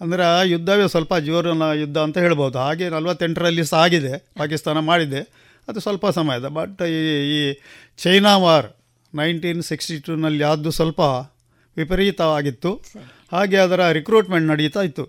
ಅಂದರೆ 0.00 0.22
ಆ 0.24 0.38
ಯುದ್ಧವೇ 0.52 0.86
ಸ್ವಲ್ಪ 0.94 1.14
ಜೀವನ 1.26 1.66
ಯುದ್ಧ 1.82 1.98
ಅಂತ 2.06 2.16
ಹೇಳ್ಬೋದು. 2.24 2.56
ಹಾಗೆ 2.58 2.88
ನಲವತ್ತೆಂಟರಲ್ಲಿ 2.94 3.64
ಸಹ 3.72 3.82
ಆಗಿದೆ 3.84 4.12
ಪಾಕಿಸ್ತಾನ 4.40 4.78
ಮಾಡಿದೆ. 4.90 5.20
ಅದು 5.68 5.78
ಸ್ವಲ್ಪ 5.80 6.06
ಸಮಯದ 6.18 6.48
ಬಟ್ 6.58 6.82
ಈ 6.96 6.98
ಈ 7.36 7.38
ಚೈನಾ 8.02 8.32
ವಾರ್ 8.44 8.68
ನೈನ್ಟೀನ್ 9.14 9.62
ಸಿಕ್ಸ್ಟಿ 9.62 9.98
ಟೂನಲ್ಲಿ 9.98 10.44
ಅದು 10.44 10.70
ಸ್ವಲ್ಪ 10.70 11.00
ವಿಪರೀತವಾಗಿತ್ತು. 11.76 12.82
ಹಾಗೆ 13.32 13.56
ಅದರ 13.56 13.90
ರಿಕ್ರೂಟ್ಮೆಂಟ್ 13.90 14.46
ನಡೀತಾ 14.48 14.82
ಇತ್ತು. 14.82 15.04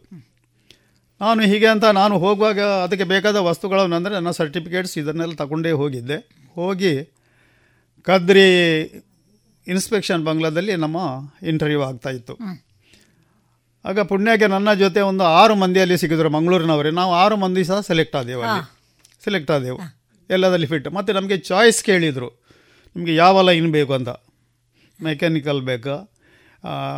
ನಾನು 1.21 1.41
ಹೀಗೆ 1.41 1.67
ಅಂತ 1.67 1.85
ನಾನು 1.85 2.19
ಹೋಗುವಾಗ 2.19 2.59
ಅದಕ್ಕೆ 2.59 3.03
ಬೇಕಾದ 3.03 3.35
ವಸ್ತುಗಳನ್ನು 3.35 3.95
ಅಂದರೆ 3.95 4.13
ನನ್ನ 4.13 4.31
ಸರ್ಟಿಫಿಕೇಟ್ಸ್ 4.31 4.97
ಇದನ್ನೆಲ್ಲ 4.97 5.33
ತಗೊಂಡೇ 5.33 5.71
ಹೋಗಿದ್ದೆ. 5.71 6.17
ಹೋಗಿ 6.53 6.93
ಕದ್ರಿ 8.03 8.47
ಇನ್ಸ್ಪೆಕ್ಷನ್ 9.67 10.25
ಬಂಗ್ಲಾದಲ್ಲಿ 10.25 10.75
ನಮ್ಮ 10.75 10.97
ಇಂಟರ್ವ್ಯೂ 11.47 11.81
ಆಗ್ತಾ 11.81 12.09
ಇತ್ತು. 12.09 12.33
ಆಗ 13.85 13.99
ಪುಣ್ಯಕ್ಕೆ 13.99 14.47
ನನ್ನ 14.47 14.73
ಜೊತೆ 14.73 15.01
ಒಂದು 15.01 15.23
ಆರು 15.23 15.55
ಮಂದಿಯಲ್ಲಿ 15.55 15.97
ಸಿಗಿದ್ರು 15.97 16.29
ಮಂಗಳೂರಿನವರೇ. 16.29 16.91
ನಾವು 16.91 17.13
ಆರು 17.13 17.37
ಮಂದಿ 17.37 17.63
ಸಹ 17.63 17.79
ಸೆಲೆಕ್ಟ್ 17.79 18.15
ಆದೇವು 18.15 18.41
ಅಲ್ಲಿ. 18.41 18.63
ಸೆಲೆಕ್ಟ್ 19.23 19.51
ಆದೆವು. 19.51 19.77
ಎಲ್ಲದಲ್ಲಿ 20.29 20.65
ಫಿಟ್ 20.65 20.87
ಮತ್ತು 20.87 21.13
ನಮಗೆ 21.13 21.37
ಚಾಯ್ಸ್ 21.37 21.83
ಕೇಳಿದರು. 21.83 22.46
ನಿಮಗೆ 22.97 23.15
ಯಾವ 23.15 23.41
ಲೈನ್ 23.41 23.71
ಬೇಕು 23.71 23.93
ಅಂತ? 23.93 24.09
ಮೆಕ್ಯಾನಿಕಲ್ 25.03 25.61
ಬೇಕಾ? 25.61 25.95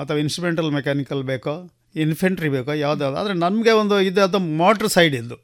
ಅಥವಾ 0.01 0.17
ಇನ್ಸ್ಟ್ರುಮೆಂಟಲ್ 0.17 0.71
ಮೆಕ್ಯಾನಿಕಲ್ 0.71 1.23
ಬೇಕೋ? 1.23 1.53
ಇನ್ಫೆಂಟ್ರಿ 1.95 2.49
ಬೇಕೋ? 2.49 2.73
ಯಾವುದಾದ್ರು. 2.73 3.17
ಆದರೆ 3.17 3.33
ನಮಗೆ 3.33 3.71
ಒಂದು 3.71 4.01
ಇದು 4.01 4.23
ಅದು 4.23 4.39
ಮೋಟ್ರ್ 4.39 4.89
ಸೈಡ್ 4.89 5.15
ಇದ್ದು. 5.15 5.37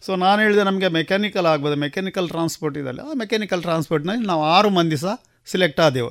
ಸೊ 0.00 0.16
ನಾನು 0.16 0.42
ಹೇಳಿದೆ 0.42 0.62
ನಮಗೆ 0.62 0.88
ಮೆಕ್ಯಾನಿಕಲ್ 0.88 1.46
ಆಗ್ಬೋದು. 1.46 1.76
ಮೆಕ್ಯಾನಿಕಲ್ 1.76 2.28
ಟ್ರಾನ್ಸ್ಪೋರ್ಟ್ 2.28 2.78
ಇದೆಲ್ಲ. 2.78 3.00
ಆ 3.00 3.12
ಮೆಕ್ಯಾನಿಕಲ್ 3.12 3.62
ಟ್ರಾನ್ಸ್ಪೋರ್ಟ್ನಲ್ಲಿ 3.62 4.26
ನಾವು 4.26 4.44
ಆರು 4.44 4.70
ಮಂದಿ 4.70 4.96
ಸಹ 4.96 5.14
ಸೆಲೆಕ್ಟ್ 5.46 5.80
ಆದೆವು. 5.80 6.08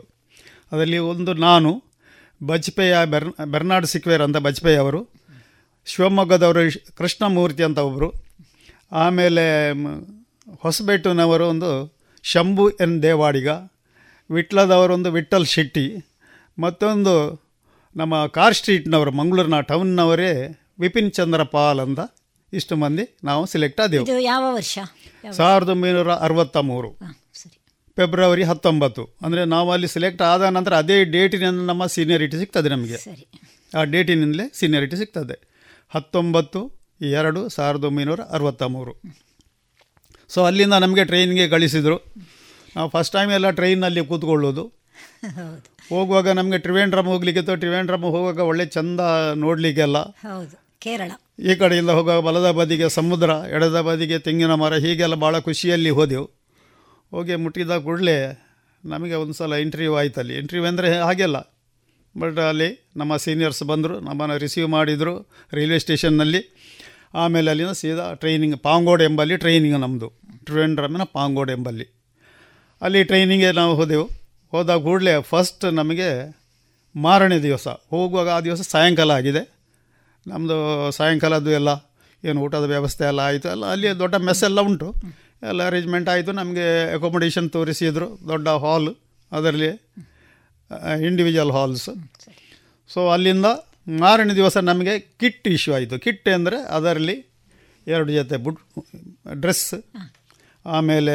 ಅದರಲ್ಲಿ 0.72 0.98
ಒಂದು 0.98 1.34
ನಾನು 1.34 1.84
ಬಜ್ಪೇಯ 2.48 2.96
ಬೆರ್ 3.06 3.30
ಬೆರ್ನಾಡ್ 3.46 3.86
ಸಿಕ್ವೇರ್ 3.86 4.22
ಅಂತ 4.22 4.38
ಬಜ್ಪೇಯಿ 4.38 4.78
ಅವರು 4.78 5.10
ಶಿವಮೊಗ್ಗದವರು 5.86 6.96
ಕೃಷ್ಣಮೂರ್ತಿ 6.96 7.64
ಅಂತ 7.64 7.78
ಒಬ್ಬರು 7.78 8.14
ಆಮೇಲೆ 8.92 9.72
ಹೊಸಬೆಟ್ಟುನವರು 10.60 11.48
ಒಂದು 11.48 11.97
ಶಂಭು 12.32 12.64
ಎನ್ 12.84 12.96
ದೇವಾಡಿಗ 13.04 13.50
ವಿಟ್ಲದವರೊಂದು 14.30 15.10
ವಿಠಲ್ 15.12 15.46
ಶೆಟ್ಟಿ 15.46 15.84
ಮತ್ತೊಂದು 16.58 17.14
ನಮ್ಮ 17.96 18.16
ಕಾರ್ 18.38 18.56
ಸ್ಟ್ರೀಟ್ನವರು 18.60 19.12
ಮಂಗಳೂರಿನ 19.12 19.58
ಟೌನ್ನವರೇ 19.62 20.32
ವಿಪಿನ್ 20.80 21.12
ಚಂದ್ರ 21.12 21.44
ಪಾಲ್ 21.54 21.80
ಅಂತ 21.80 22.02
ಇಷ್ಟು 22.54 22.76
ಮಂದಿ 22.76 23.06
ನಾವು 23.24 23.44
ಸೆಲೆಕ್ಟ್ 23.46 23.80
ಆದೆವು. 23.82 24.06
ಯಾವ 24.32 24.44
ವರ್ಷ? 24.56 24.78
ಸಾವಿರದ 25.38 25.70
ಒಂಬೈನೂರ 25.70 26.12
ಅರವತ್ತ 26.26 26.58
ಮೂರು 26.72 26.90
ಫೆಬ್ರವರಿ 27.98 28.44
ಹತ್ತೊಂಬತ್ತು. 28.44 29.04
ಅಂದರೆ 29.22 29.42
ನಾವು 29.46 29.70
ಅಲ್ಲಿ 29.72 29.88
ಸೆಲೆಕ್ಟ್ 29.88 30.22
ಆದ 30.22 30.50
ನಂತರ 30.58 30.74
ಅದೇ 30.76 30.98
ಡೇಟಿನಿಂದ 31.16 31.64
ನಮ್ಮ 31.72 31.86
ಸೀನಿಯರಿಟಿ 31.96 32.38
ಸಿಗ್ತದೆ 32.38 32.70
ನಮಗೆ. 32.70 32.98
ಆ 33.78 33.84
ಡೇಟಿನಿಂದಲೇ 33.94 34.48
ಸೀನಿಯರಿಟಿ 34.54 34.98
ಸಿಗ್ತದೆ. 34.98 35.38
ಹತ್ತೊಂಬತ್ತು 35.94 36.62
ಎರಡು 37.20 37.42
ಸಾವಿರದ 37.50 37.84
ಒಂಬೈನೂರ 37.84 38.22
ಅರವತ್ತ 38.32 38.64
ಮೂರು 38.76 38.94
ಸೊ 40.30 40.44
ಅಲ್ಲಿಂದ 40.44 40.74
ನಮಗೆ 40.74 41.06
ಟ್ರೈನ್ಗೆ 41.06 41.48
ಕಳಿಸಿದರು. 41.48 42.14
ನಾವು 42.76 42.90
ಫಸ್ಟ್ 42.90 43.14
ಟೈಮ್ 43.14 43.32
ಎಲ್ಲ 43.32 43.50
ಟ್ರೈನಲ್ಲಿ 43.50 44.06
ಕೂತ್ಕೊಳ್ಳೋದು. 44.06 44.74
ಹೋಗುವಾಗ 45.90 46.30
ನಮಗೆ 46.30 46.58
ಟ್ರಿವೇಂಡ್ರಮ್ 46.58 47.08
ಹೋಗ್ಲಿಕ್ಕಿತ್ತು 47.08 47.56
ಟ್ರಿವೇಂಡ್ರಮ್ 47.56 48.02
ಹೋಗುವಾಗ 48.02 48.40
ಒಳ್ಳೆ 48.40 48.66
ಚಂದ 48.66 49.00
ನೋಡಲಿಕ್ಕೆಲ್ಲ. 49.36 49.98
ಹೌದು. 49.98 50.80
ಕೇರಳ. 50.80 51.12
ಈ 51.40 51.56
ಕಡೆಯಿಂದ 51.56 51.90
ಹೋಗುವಾಗ 51.90 52.20
ಬಲದ 52.20 52.52
ಬದಿಗೆ 52.52 52.90
ಸಮುದ್ರ 52.90 53.30
ಎಡದ 53.30 53.82
ಬದಿಗೆ 53.82 54.20
ತೆಂಗಿನ 54.20 54.54
ಮರ 54.54 54.74
ಹೀಗೆಲ್ಲ 54.74 55.16
ಭಾಳ 55.16 55.40
ಖುಷಿಯಲ್ಲಿ 55.40 55.90
ಹೋದೆವು. 55.90 56.26
ಹೋಗಿ 57.12 57.36
ಮುಟ್ಟಿದ 57.36 57.72
ಕೂಡಲೇ 57.72 58.44
ನಮಗೆ 58.86 59.14
ಒಂದು 59.14 59.34
ಸಲ 59.34 59.54
ಇಂಟರ್ವ್ಯೂ 59.54 59.96
ಆಯ್ತಲ್ಲಿ 59.96 60.36
ಇಂಟರ್ವ್ಯೂ 60.36 60.68
ಅಂದರೆ 60.68 61.00
ಹಾಗೆಲ್ಲ. 61.00 61.58
ಬಟ್ 62.20 62.40
ಅಲ್ಲಿ 62.40 62.92
ನಮ್ಮ 62.98 63.18
ಸೀನಿಯರ್ಸ್ 63.18 63.64
ಬಂದರು 63.64 64.00
ನಮ್ಮನ್ನು 64.00 64.38
ರಿಸೀವ್ 64.38 64.68
ಮಾಡಿದರು 64.68 65.32
ರೈಲ್ವೆ 65.54 65.80
ಸ್ಟೇಷನ್ನಲ್ಲಿ 65.80 66.42
ಆಮೇಲೆ 67.18 67.50
ಅಲ್ಲಿನ 67.52 67.72
ಸೀದಾ 67.72 68.06
ಟ್ರೈನಿಂಗ್ 68.14 68.58
ಪಾಂಗೋಡ್ 68.64 69.04
ಎಂಬಲ್ಲಿ 69.04 69.36
ಟ್ರೈನಿಂಗ್ 69.38 69.80
ನಮ್ಮದು 69.80 70.08
ಟ್ರಿವೆಂಡ್ರಮ್ಮಿನ 70.44 71.04
ಪಾಂಗೋಡ್ 71.04 71.52
ಎಂಬಲ್ಲಿ. 71.52 71.86
ಅಲ್ಲಿ 72.82 73.04
ಟ್ರೈನಿಂಗೇ 73.04 73.52
ನಾವು 73.52 73.76
ಹೋದೆವು. 73.76 74.10
ಹೋದಾಗ 74.52 74.80
ಕೂಡಲೇ 74.84 75.14
ಫಸ್ಟ್ 75.22 75.66
ನಮಗೆ 75.74 76.10
ಮಾರನೇ 76.96 77.38
ದಿವಸ 77.40 77.68
ಹೋಗುವಾಗ 77.68 78.30
ಆ 78.30 78.40
ದಿವಸ 78.42 78.62
ಸಾಯಂಕಾಲ 78.62 79.12
ಆಗಿದೆ. 79.12 79.42
ನಮ್ಮದು 80.28 80.58
ಸಾಯಂಕಾಲದ್ದು 80.92 81.52
ಎಲ್ಲ 81.52 81.70
ಏನು 82.24 82.42
ಊಟದ 82.42 82.64
ವ್ಯವಸ್ಥೆ 82.64 83.04
ಎಲ್ಲ 83.04 83.20
ಆಯಿತು. 83.20 83.48
ಎಲ್ಲ 83.50 83.66
ಅಲ್ಲಿ 83.66 83.88
ದೊಡ್ಡ 84.00 84.16
ಮೆಸ್ 84.16 84.44
ಎಲ್ಲ 84.44 84.62
ಉಂಟು. 84.62 84.90
ಎಲ್ಲ 85.50 85.62
ಅರೇಂಜ್ಮೆಂಟ್ 85.68 86.10
ಆಯಿತು. 86.10 86.32
ನಮಗೆ 86.32 86.68
ಅಕೊಮಡೇಷನ್ 86.94 87.50
ತೋರಿಸಿದ್ರು 87.50 88.08
ದೊಡ್ಡ 88.28 88.48
ಹಾಲ್ 88.64 88.90
ಅದರಲ್ಲಿ 89.32 89.70
ಇಂಡಿವಿಜುವಲ್ 91.08 91.52
ಹಾಲ್ಸ್ 91.52 91.90
ಸೊ 92.94 93.10
ಅಲ್ಲಿಂದ 93.10 93.46
ಮಾರನೇ 93.88 94.34
ದಿವಸ 94.34 94.58
ನಮಗೆ 94.70 94.94
ಕಿಟ್ 95.20 95.48
ಇಶ್ಯೂ 95.48 95.74
ಆಯಿತು. 95.74 95.96
ಕಿಟ್ 96.06 96.30
ಅಂದರೆ 96.30 96.58
ಅದರಲ್ಲಿ 96.78 97.16
ಎರಡು 97.88 98.12
ಜೊತೆ 98.12 98.38
ಬುಡ್ 98.38 98.60
ಡ್ರೆಸ್ 99.42 99.68
ಆಮೇಲೆ 100.66 101.14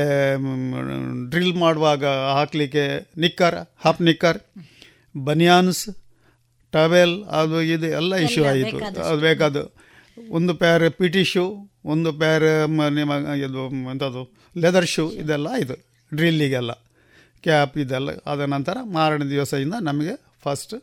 ಡ್ರಿಲ್ 1.30 1.54
ಮಾಡುವಾಗ 1.54 2.04
ಹಾಕಲಿಕ್ಕೆ 2.36 2.84
knicker 3.20 3.56
half 3.84 4.00
knicker 4.02 4.38
banians 5.26 5.82
towel 6.72 7.14
ಅದು 7.40 7.56
ಇದು 7.62 7.88
ಎಲ್ಲ 7.98 8.12
ಇಶ್ಯೂ 8.26 8.44
ಆಯಿತು. 8.44 8.76
ಅದು 9.08 9.20
ಬೇಕಾದ 9.20 9.56
ಒಂದು 10.30 10.52
ಪ್ಯಾರ್ 10.54 10.84
ಪಿ 10.90 11.08
ಟಿ 11.08 11.24
ಶೂ 11.24 11.44
ಒಂದು 11.84 12.10
ಪ್ಯಾರ್ 12.12 12.46
ನಿಮ್ಮ 12.90 13.12
ಇದು 13.46 13.62
ಎಂಥದ್ದು 13.92 14.22
ಲೆದರ್ 14.56 14.86
ಶೂ 14.86 15.04
ಇದೆಲ್ಲ 15.22 15.48
ಆಯಿತು 15.56 15.76
ಡ್ರಿಲ್ಲಿಗೆಲ್ಲ 16.12 16.72
ಕ್ಯಾಪ್ 17.44 17.76
ಇದೆಲ್ಲ 17.84 18.10
ಆದ 18.26 18.40
ನಂತರ 18.54 18.76
ಮಾರನೇ 18.96 19.26
ದಿವಸದಿಂದ 19.30 19.74
ನಮಗೆ 19.80 20.14
ಫಸ್ಟ್ 20.42 20.74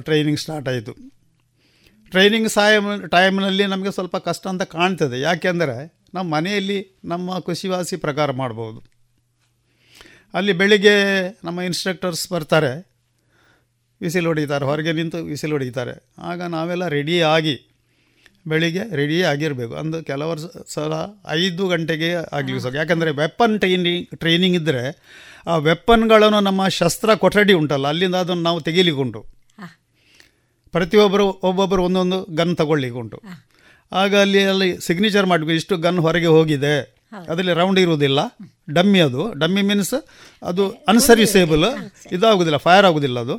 ಟ್ರೈನಿಂಗ್ 0.00 0.40
ಸ್ಟಾರ್ಟ್ 0.40 0.68
ಆಯಿತು. 0.68 0.92
ಟ್ರೈನಿಂಗ್ 2.10 2.48
ಸಾಯಮ್ 2.48 2.88
ಟೈಮ್ನಲ್ಲಿ 3.10 3.66
ನಮಗೆ 3.66 3.90
ಸ್ವಲ್ಪ 3.90 4.16
ಕಷ್ಟ 4.16 4.46
ಅಂತ 4.46 4.62
ಕಾಣ್ತದೆ. 4.62 5.20
ಯಾಕೆಂದರೆ 5.20 5.76
ನಮ್ಮ 6.14 6.26
ಮನೆಯಲ್ಲಿ 6.36 6.78
ನಮ್ಮ 7.04 7.38
ಖುಷಿವಾಸಿ 7.38 7.96
ಪ್ರಕಾರ 7.96 8.30
ಮಾಡ್ಬೋದು. 8.30 8.80
ಅಲ್ಲಿ 10.34 10.52
ಬೆಳಿಗ್ಗೆ 10.52 10.96
ನಮ್ಮ 11.44 11.60
ಇನ್ಸ್ಟ್ರಕ್ಟರ್ಸ್ 11.60 12.24
ಬರ್ತಾರೆ. 12.32 12.72
ವಿಸಿಲ್ 14.00 14.26
ಹೊಡಿತಾರೆ. 14.26 14.64
ಹೊರಗೆ 14.64 14.92
ನಿಂತು 14.92 15.18
ವಿಸಿಲ್ 15.24 15.52
ಹೊಡಿತಾರೆ. 15.52 15.94
ಆಗ 16.18 16.42
ನಾವೆಲ್ಲ 16.42 16.84
ರೆಡಿ 16.88 17.16
ಆಗಿ 17.34 17.56
ಬೆಳಿಗ್ಗೆ 18.48 18.84
ರೆಡಿ 18.96 19.18
ಆಗಿರಬೇಕು. 19.22 19.74
ಅಂದು 19.74 19.98
ಕೆಲವರು 20.04 20.40
ಸಲ 20.74 20.94
ಐದು 21.28 21.64
ಗಂಟೆಗೆ 21.68 22.08
ಆಗಲಿ 22.36 22.60
ಸಾಕು 22.60 22.76
ಯಾಕಂದರೆ 22.76 23.10
ವೆಪನ್ 23.10 23.54
ಟ್ರೈನಿಂಗ್ 23.60 24.08
ಟ್ರೈನಿಂಗ್ 24.22 24.56
ಇದ್ದರೆ 24.56 24.82
ಆ 25.46 25.56
ವೆಪನ್ಗಳನ್ನು 25.56 26.40
ನಮ್ಮ 26.40 26.62
ಶಸ್ತ್ರ 26.68 27.14
ಕೊಠಡಿ 27.14 27.52
ಉಂಟಲ್ಲ, 27.52 27.86
ಅಲ್ಲಿಂದ 27.88 28.14
ಅದನ್ನು 28.14 28.42
ನಾವು 28.42 28.60
ತೆಗೀಲಿಕ್ಕುಂಟು 28.60 29.20
ಪ್ರತಿಯೊಬ್ಬರು 30.72 31.26
ಒಬ್ಬೊಬ್ಬರು 31.42 31.84
ಒಂದೊಂದು 31.84 32.18
ಗನ್ 32.34 32.56
ತಗೊಳ್ಳಿಕ್ಕೆ 32.56 32.98
ಉಂಟು. 32.98 33.18
ಆಗ 33.92 34.16
ಅಲ್ಲಿ 34.16 34.44
ಅಲ್ಲಿ 34.44 34.78
ಸಿಗ್ನೇಚರ್ 34.86 35.26
ಮಾಡಬೇಕು 35.26 35.52
ಇಷ್ಟು 35.52 35.76
ಗನ್ 35.76 35.98
ಹೊರಗೆ 35.98 36.26
ಹೋಗಿದೆ. 36.26 37.02
ಅದರಲ್ಲಿ 37.28 37.52
ರೌಂಡ್ 37.52 37.78
ಇರುವುದಿಲ್ಲ. 37.78 38.20
ಡಮ್ಮಿ 38.72 39.00
ಅದು. 39.00 39.38
ಡಮ್ಮಿ 39.38 39.62
ಮೀನ್ಸ್ 39.62 39.94
ಅದು 40.42 40.68
ಅನ್ಸರ್ವಿಸೇಬಲ್ 40.88 41.64
ಇದಾಗುವುದಿಲ್ಲ 42.12 42.56
ಫೈರ್ 42.56 42.86
ಆಗುವುದಿಲ್ಲ 42.86 43.20
ಅದು. 43.20 43.36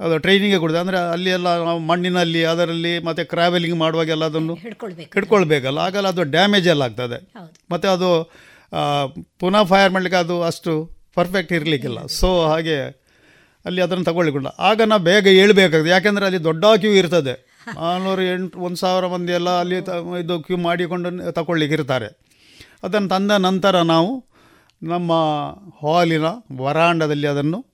ಅದು 0.00 0.18
ಟ್ರೈನಿಂಗೇ 0.18 0.58
ಕೊಡಿದೆ. 0.58 0.78
ಅಂದರೆ 0.78 0.98
ಅಲ್ಲಿ 0.98 1.30
ಎಲ್ಲ 1.30 1.64
ನಾವು 1.64 1.78
ಮಣ್ಣಿನಲ್ಲಿ 1.78 2.44
ಅದರಲ್ಲಿ 2.44 2.98
ಮತ್ತು 2.98 3.24
ಟ್ರಾವೆಲಿಂಗ್ 3.24 3.78
ಮಾಡುವಾಗೆಲ್ಲ 3.78 4.24
ಅದನ್ನು 4.24 4.54
ಹಿಡ್ಕೊಳ್ಬೇಕಲ್ಲ. 4.54 5.78
ಆಗಲ್ಲ 5.78 6.08
ಅದು 6.08 6.22
ಡ್ಯಾಮೇಜ್ 6.22 6.68
ಎಲ್ಲ 6.68 6.82
ಆಗ್ತದೆ. 6.82 7.18
ಮತ್ತು 7.70 7.88
ಅದು 7.88 8.10
ಪುನಃ 9.38 9.62
ಫೈರ್ 9.62 9.92
ಮಾಡಲಿಕ್ಕೆ 9.92 10.20
ಅದು 10.20 10.42
ಅಷ್ಟು 10.42 10.72
ಪರ್ಫೆಕ್ಟ್ 11.14 11.52
ಇರಲಿಕ್ಕಿಲ್ಲ. 11.52 12.06
ಸೊ 12.06 12.46
ಹಾಗೆ 12.46 13.01
ಅಲ್ಲಿ 13.64 13.82
ಅದನ್ನು 13.82 14.04
ತಗೊಳ್ಳಿಕೊಂಡ 14.04 14.46
ಆಗ 14.46 14.82
ನಾ 14.82 14.96
ಬೇಗ 14.96 15.28
ಹೇಳಬೇಕಾಗ್ತದೆ. 15.28 15.90
ಯಾಕೆಂದರೆ 15.90 16.24
ಅಲ್ಲಿ 16.24 16.44
ದೊಡ್ಡ 16.44 16.64
ಕ್ಯೂ 16.76 16.90
ಇರ್ತದೆ. 16.90 17.52
ನಾನ್ನೂರು 17.76 18.22
ಎಂಟು, 18.22 18.58
ಒಂದು 18.58 18.76
ಸಾವಿರ 18.76 19.06
ಮಂದಿ 19.06 19.32
ಎಲ್ಲ 19.32 19.50
ಅಲ್ಲಿ 19.50 19.82
ತ, 19.82 19.88
ಇದು 20.24 20.40
ಕ್ಯೂ 20.40 20.56
ಮಾಡಿಕೊಂಡು 20.56 21.32
ತಗೊಳ್ಳಿಕ್ಕೆ 21.32 21.74
ಇರ್ತಾರೆ. 21.74 22.06
ಅದನ್ನು 22.82 23.08
ತಂದ 23.08 23.30
ನಂತರ 23.30 23.82
ನಾವು 23.82 24.24
ನಮ್ಮ 24.82 25.12
ಹಾಲಿನ 25.82 26.24
ವರಾಂಡದಲ್ಲಿ 26.60 27.26
ಅದನ್ನು 27.26 27.66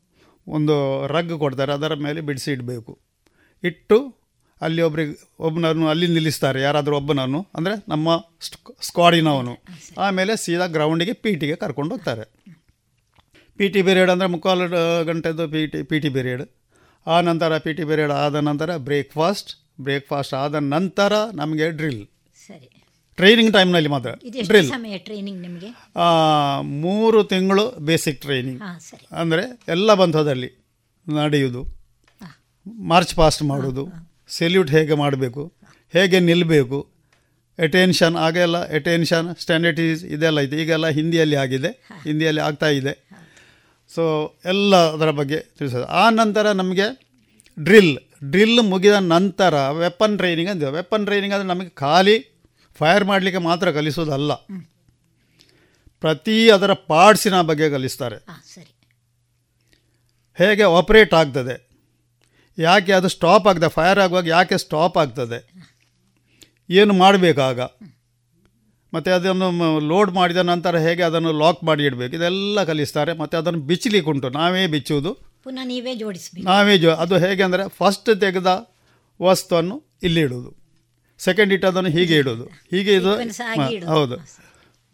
ಒಂದು 0.48 1.06
ರಗ್ 1.06 1.39
ಕೊಡ್ತಾರೆ. 1.39 1.73
ಅದರ 1.73 1.94
ಮೇಲೆ 1.94 2.20
ಬಿಡಿಸಿ 2.20 2.51
ಇಡಬೇಕು. 2.51 2.98
ಇಟ್ಟು 3.65 4.15
ಅಲ್ಲಿ 4.62 4.82
ಒಬ್ರಿಗೆ, 4.82 5.36
ಒಬ್ಬನನ್ನು 5.40 5.89
ಅಲ್ಲಿ 5.89 6.06
ನಿಲ್ಲಿಸ್ತಾರೆ. 6.06 6.62
ಯಾರಾದರೂ 6.62 6.97
ಒಬ್ಬನನ್ನು. 6.97 7.47
ಅಂದರೆ 7.55 7.85
ನಮ್ಮ 7.89 8.16
ಸ್ಕ್ವಾಡಿನವನು 8.81 9.59
ಆಮೇಲೆ 9.98 10.36
ಸೀದಾ 10.36 10.66
ಗ್ರೌಂಡಿಗೆ 10.66 11.12
ಪೀಟಿಗೆ 11.12 11.56
ಕರ್ಕೊಂಡು 11.56 11.90
ಹೋಗ್ತಾರೆ. 11.90 12.38
ಪಿ 13.59 13.66
ಟಿ 13.74 13.80
ಪಿರಿಯಡ್ 13.86 14.10
ಅಂದರೆ 14.14 14.28
ಮುಕ್ಕಾಲು 14.35 14.66
ಗಂಟೆದು 15.09 15.44
P 15.55 15.62
T 15.72 15.80
P 15.90 15.98
T 16.05 16.10
period 16.16 16.44
ಆ 17.06 17.16
ನಂತರ 17.28 17.59
ಪಿ 17.66 17.72
ಟಿ 17.78 17.85
ಪಿರಿಯಡ್ 17.90 18.12
ಆದ 18.22 18.36
ನಂತರ 18.48 18.76
ಬ್ರೇಕ್ಫಾಸ್ಟ್ 18.89 19.51
ಬ್ರೇಕ್ಫಾಸ್ಟ್ 19.86 20.35
ಆದ 20.43 20.56
ನಂತರ 20.74 21.12
ನಮಗೆ 21.40 21.66
ಡ್ರಿಲ್ 21.78 22.02
ಸರಿ. 22.48 22.68
ಟ್ರೈನಿಂಗ್ 23.18 23.52
ಟೈಮ್ನಲ್ಲಿ 23.56 23.90
ಮಾತ್ರ. 23.94 24.10
ಡ್ರಿಲ್ 24.48 24.68
ಸಮಯ 24.74 24.97
ಟ್ರೈನಿಂಗ್ 25.06 25.40
ನಿಮಗೆ? 25.47 25.70
ಮೂರು 26.85 27.20
ತಿಂಗಳು 27.32 27.64
ಬೇಸಿಕ್ 27.89 28.18
ಟ್ರೈನಿಂಗ್. 28.24 28.60
ಅಂದರೆ 29.22 29.44
ಎಲ್ಲ 29.74 29.94
ಬಂಧದಲ್ಲಿ 30.02 30.51
ನಡೆಯುವುದು 31.06 31.62
ಮಾರ್ಚ್ 32.93 33.14
ಪಾಸ್ಟ್ 33.20 33.43
ಮಾಡೋದು. 33.51 33.85
ಸೆಲ್ಯೂಟ್ 34.39 34.70
ಹೇಗೆ 34.76 34.97
ಮಾಡಬೇಕು? 35.02 35.43
ಹೇಗೆ 35.94 36.20
ನಿಲ್ಲಬೇಕು 36.28 36.78
ಅಟೆನ್ಷನ್ 37.59 38.16
ಆಗೆಲ್ಲ 38.24 38.56
ಅಟೆನ್ಷನ್ 38.78 39.28
ಸ್ಟ್ಯಾಂಡರ್ಟೀಸ್ 39.43 40.02
ಇದೆಲ್ಲ 40.16 40.39
ಇದೆ. 40.47 40.56
ಈಗೆಲ್ಲ 40.62 40.89
ಹಿಂದಿಯಲ್ಲಿ 40.98 41.36
ಆಗಿದೆ. 41.44 41.70
ಹಿಂದಿಯಲ್ಲಿ 42.09 42.43
ಆಗ್ತಾ 42.48 42.68
ಇದೆ. 42.80 42.93
ಸೊ 43.94 44.35
ಎಲ್ಲ 44.44 44.93
ಅದರ 44.93 45.10
ಬಗ್ಗೆ 45.10 45.40
ತಿಳಿಸೋದು. 45.40 45.85
ಆ 45.85 46.10
ನಂತರ 46.10 46.52
ನಮಗೆ 46.52 46.86
ಡ್ರಿಲ್ 47.65 47.98
ಡ್ರಿಲ್ 48.31 48.62
ಮುಗಿದ 48.62 48.93
ನಂತರ 48.93 49.70
ವೆಪನ್ 49.70 50.16
ಟ್ರೈನಿಂಗ್ 50.16 50.51
ಅಂದ 50.51 50.62
ವೆಪನ್ 50.62 51.05
ಟ್ರೈನಿಂಗ್ 51.05 51.35
ಅಂದರೆ 51.35 51.48
ನಮಗೆ 51.48 51.69
ಖಾಲಿ 51.69 52.16
ಫೈರ್ 52.74 53.05
ಮಾಡಲಿಕ್ಕೆ 53.05 53.43
ಮಾತ್ರ 53.43 53.70
ಕಲಿಸೋದಲ್ಲ. 53.70 54.35
ಪ್ರತಿ 56.01 56.51
ಅದರ 56.51 56.73
ಪಾರ್ಟ್ಸಿನ 56.73 57.40
ಬಗ್ಗೆ 57.40 57.70
ಕಲಿಸ್ತಾರೆ. 57.70 58.16
ಸರಿ. 58.55 58.74
ಹೇಗೆ 60.35 60.62
ಆಪರೇಟ್ 60.62 61.15
ಆಗ್ತದೆ? 61.15 61.69
ಯಾಕೆ 62.59 62.93
ಅದು 62.93 63.09
ಸ್ಟಾಪ್ 63.09 63.47
ಆಗ್ತದೆ? 63.47 63.69
ಫೈರ್ 63.69 63.98
ಆಗುವಾಗ 63.98 64.27
ಯಾಕೆ 64.27 64.59
ಸ್ಟಾಪ್ 64.59 64.98
ಆಗ್ತದೆ? 64.98 65.52
ಏನು 66.70 66.94
ಮಾಡಬೇಕಾಗ? 66.94 67.60
ಮತ್ತು 68.94 69.10
ಅದನ್ನು 69.10 69.78
ಲೋಡ್ 69.78 70.10
ಮಾಡಿದ 70.10 70.36
ನಂತರ 70.36 70.78
ಹೇಗೆ 70.78 71.02
ಅದನ್ನು 71.02 71.32
ಲಾಕ್ 71.32 71.65
ಮಾಡಿ 71.65 71.85
ಇಡಬೇಕು? 71.85 72.16
ಇದೆಲ್ಲ 72.16 72.65
ಕಲಿಸ್ತಾರೆ. 72.65 73.12
ಮತ್ತು 73.12 73.36
ಅದನ್ನು 73.36 73.60
ಬಿಚ್ಚಲಿಕ್ಕೆ 73.60 74.10
ಉಂಟು. 74.10 74.28
ನಾವೇ 74.28 74.66
ಬಿಚ್ಚುವುದು. 74.66 75.15
ಪುನಃ 75.44 75.65
ನೀವೇ 75.65 75.94
ಜೋಡಿಸಬೇಕು. 75.94 76.44
ನಾವೇ 76.47 76.78
ಜೋ 76.78 76.90
ಅದು 76.90 77.19
ಹೇಗೆ 77.19 77.43
ಅಂದರೆ 77.43 77.69
ಫಸ್ಟ್ 77.69 78.20
ತೆಗೆದ 78.20 78.74
ವಸ್ತುವನ್ನು 79.23 79.82
ಇಲ್ಲಿ 80.02 80.20
ಇಡೋದು 80.20 80.51
ಸೆಕೆಂಡ್ 81.19 81.52
ಇಟ್ಟದನ್ನು 81.52 81.90
ಹೀಗೆ 81.90 82.16
ಇಡೋದು 82.16 82.44
ಹೀಗೆ 82.44 82.94
ಇದು. 82.94 83.12
ಹೌದು. 83.86 84.16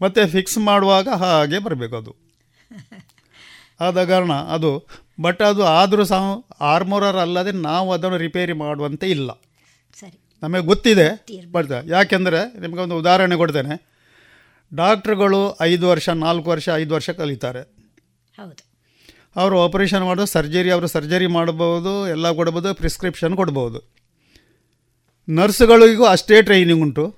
ಮತ್ತು 0.01 0.29
ಫಿಕ್ಸ್ 0.29 0.59
ಮಾಡುವಾಗ 0.59 1.09
ಹಾಗೆ 1.09 1.59
ಬರಬೇಕು 1.59 1.97
ಅದು. 1.97 2.13
ಆದ 3.81 4.05
ಕಾರಣ 4.05 4.33
ಅದು 4.33 4.87
ಬಟ್ 5.21 5.43
ಅದು 5.43 5.63
ಆದರೂ 5.65 6.05
ಸಹ 6.05 6.23
ಆರ್ಮೋರರ್ 6.61 7.17
ಅಲ್ಲದೆ 7.17 7.53
ನಾವು 7.53 7.93
ಅದನ್ನು 7.93 8.17
ರಿಪೇರಿ 8.17 8.53
ಮಾಡುವಂತೆ 8.53 9.11
ಇಲ್ಲ. 9.11 9.31
ಸರಿ. 10.01 10.24
ನಮಗೆ 10.45 10.63
ಗೊತ್ತಿದೆ. 10.63 11.27
ಬರ್ತದೆ 11.53 11.91
ಯಾಕೆಂದರೆ 11.91 12.61
ನಿಮಗೆ 12.61 12.81
ಒಂದು 12.81 12.99
ಉದಾಹರಣೆ 12.99 13.37
ಕೊಡ್ತೇನೆ. 13.37 13.95
ಡಾಕ್ಟ್ರುಗಳು 14.75 15.57
ಐದು 15.61 15.89
ವರ್ಷ 15.89 16.09
ನಾಲ್ಕು 16.09 16.51
ವರ್ಷ 16.51 16.69
ಐದು 16.77 16.95
ವರ್ಷ 16.95 17.11
ಕಲಿತಾರೆ. 17.11 17.61
ಹೌದು. 18.37 18.75
ಅವರು 19.37 19.63
ಆಪರೇಷನ್ 19.63 20.05
ಮಾಡೋದು 20.05 20.27
ಸರ್ಜರಿ 20.27 20.71
ಅವರು 20.71 20.87
ಸರ್ಜರಿ 20.87 21.27
ಮಾಡಬಹುದು 21.27 22.09
ಎಲ್ಲ 22.09 22.33
ಕೊಡ್ಬೋದು 22.33 22.75
ಪ್ರಿಸ್ಕ್ರಿಪ್ಷನ್ 22.75 23.37
ಕೊಡ್ಬೋದು. 23.37 23.81
ನರ್ಸ್ಗಳಿಗೂ 25.29 26.05
ಅಷ್ಟೇ 26.05 26.43
ಟ್ರೈನಿಂಗ್ 26.43 26.83
ಉಂಟು. 26.83 27.17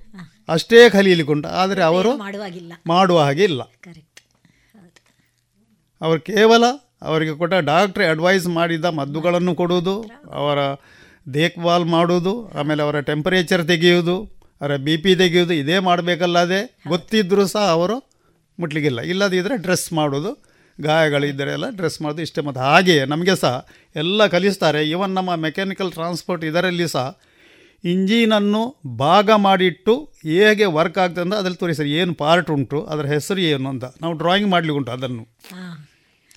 ಅಷ್ಟೇ 0.48 0.90
ಕಲೀಲಿಕ್ಕುಂಟು 0.90 1.48
ಆದರೆ 1.48 1.82
ಅವರು 1.82 2.16
ಮಾಡುವ 2.86 3.20
ಹಾಗೆ 3.20 3.44
ಇಲ್ಲ. 3.44 3.62
ಅವರು 6.00 6.20
ಕೇವಲ 6.20 6.64
ಅವರಿಗೆ 7.02 7.34
ಕೊಟ್ಟ 7.34 7.54
ಡಾಕ್ಟ್ರ್ 7.54 8.04
ಅಡ್ವೈಸ್ 8.04 8.46
ಮಾಡಿದ 8.46 8.84
ಮದ್ದುಗಳನ್ನು 8.84 9.54
ಕೊಡುವುದು 9.54 10.10
ಅವರ 10.32 10.58
ದೇಖ್ಭಾಲ್ 11.34 11.84
ಮಾಡುವುದು, 11.84 12.50
ಆಮೇಲೆ 12.54 12.82
ಅವರ 12.82 13.00
ಟೆಂಪರೇಚರ್ 13.00 13.64
ತೆಗೆಯುವುದು, 13.66 14.16
ಅವರ 14.60 14.76
ಬಿ 14.76 14.96
ಪಿ 14.96 15.16
ತೆಗೆಯುವುದು, 15.16 15.52
ಇದೇ 15.52 15.78
ಮಾಡಬೇಕಲ್ಲದೆ 15.78 16.78
ಗೊತ್ತಿದ್ದರೂ 16.88 17.46
ಸಹ 17.46 17.60
ಅವರು 17.60 17.96
ಮುಟ್ಲಿಕ್ಕಿಲ್ಲ. 18.60 19.00
ಇಲ್ಲದಿದ್ದರೆ 19.00 19.56
ಡ್ರೆಸ್ 19.56 19.92
ಮಾಡೋದು 19.92 20.46
ಗಾಯಗಳಿದ್ದರೆ 20.80 21.52
ಎಲ್ಲ 21.52 21.64
ಡ್ರೆಸ್ 21.70 22.02
ಮಾಡೋದು 22.02 22.22
ಇಷ್ಟೇ. 22.22 22.40
ಮತ್ತು 22.40 22.60
ಹಾಗೆಯೇ 22.60 23.04
ನಮಗೆ 23.04 23.36
ಸಹ 23.36 23.66
ಎಲ್ಲ 23.94 24.26
ಕಲಿಸ್ತಾರೆ. 24.26 24.88
ಇವನ್ 24.88 25.10
ನಮ್ಮ 25.10 25.34
ಮೆಕ್ಯಾನಿಕಲ್ 25.34 25.92
ಟ್ರಾನ್ಸ್ಪೋರ್ಟ್ 25.92 26.44
ಇದರಲ್ಲಿ 26.44 26.88
ಸಹ 26.88 27.20
ಇಂಜಿನನ್ನು 27.84 28.80
ಭಾಗ 28.98 29.30
ಮಾಡಿಟ್ಟು 29.30 30.12
ಹೇಗೆ 30.24 30.64
ವರ್ಕ್ 30.64 30.98
ಆಗ್ತದೆ 30.98 31.20
ಅಂತ 31.20 31.34
ಅದರಲ್ಲಿ 31.34 31.58
ತೋರಿಸಿ 31.58 31.92
ಏನು 31.92 32.14
ಪಾರ್ಟ್ 32.14 32.50
ಉಂಟು, 32.50 32.82
ಅದರ 32.82 33.06
ಹೆಸರು 33.06 33.40
ಏನು 33.40 33.68
ಅಂತ. 33.68 33.84
ನಾವು 33.84 34.12
ಡ್ರಾಯಿಂಗ್ 34.12 34.50
ಮಾಡ್ಲಿಕ್ಕೆ 34.50 34.78
ಉಂಟು 34.78 34.92
ಅದನ್ನು. 34.92 35.24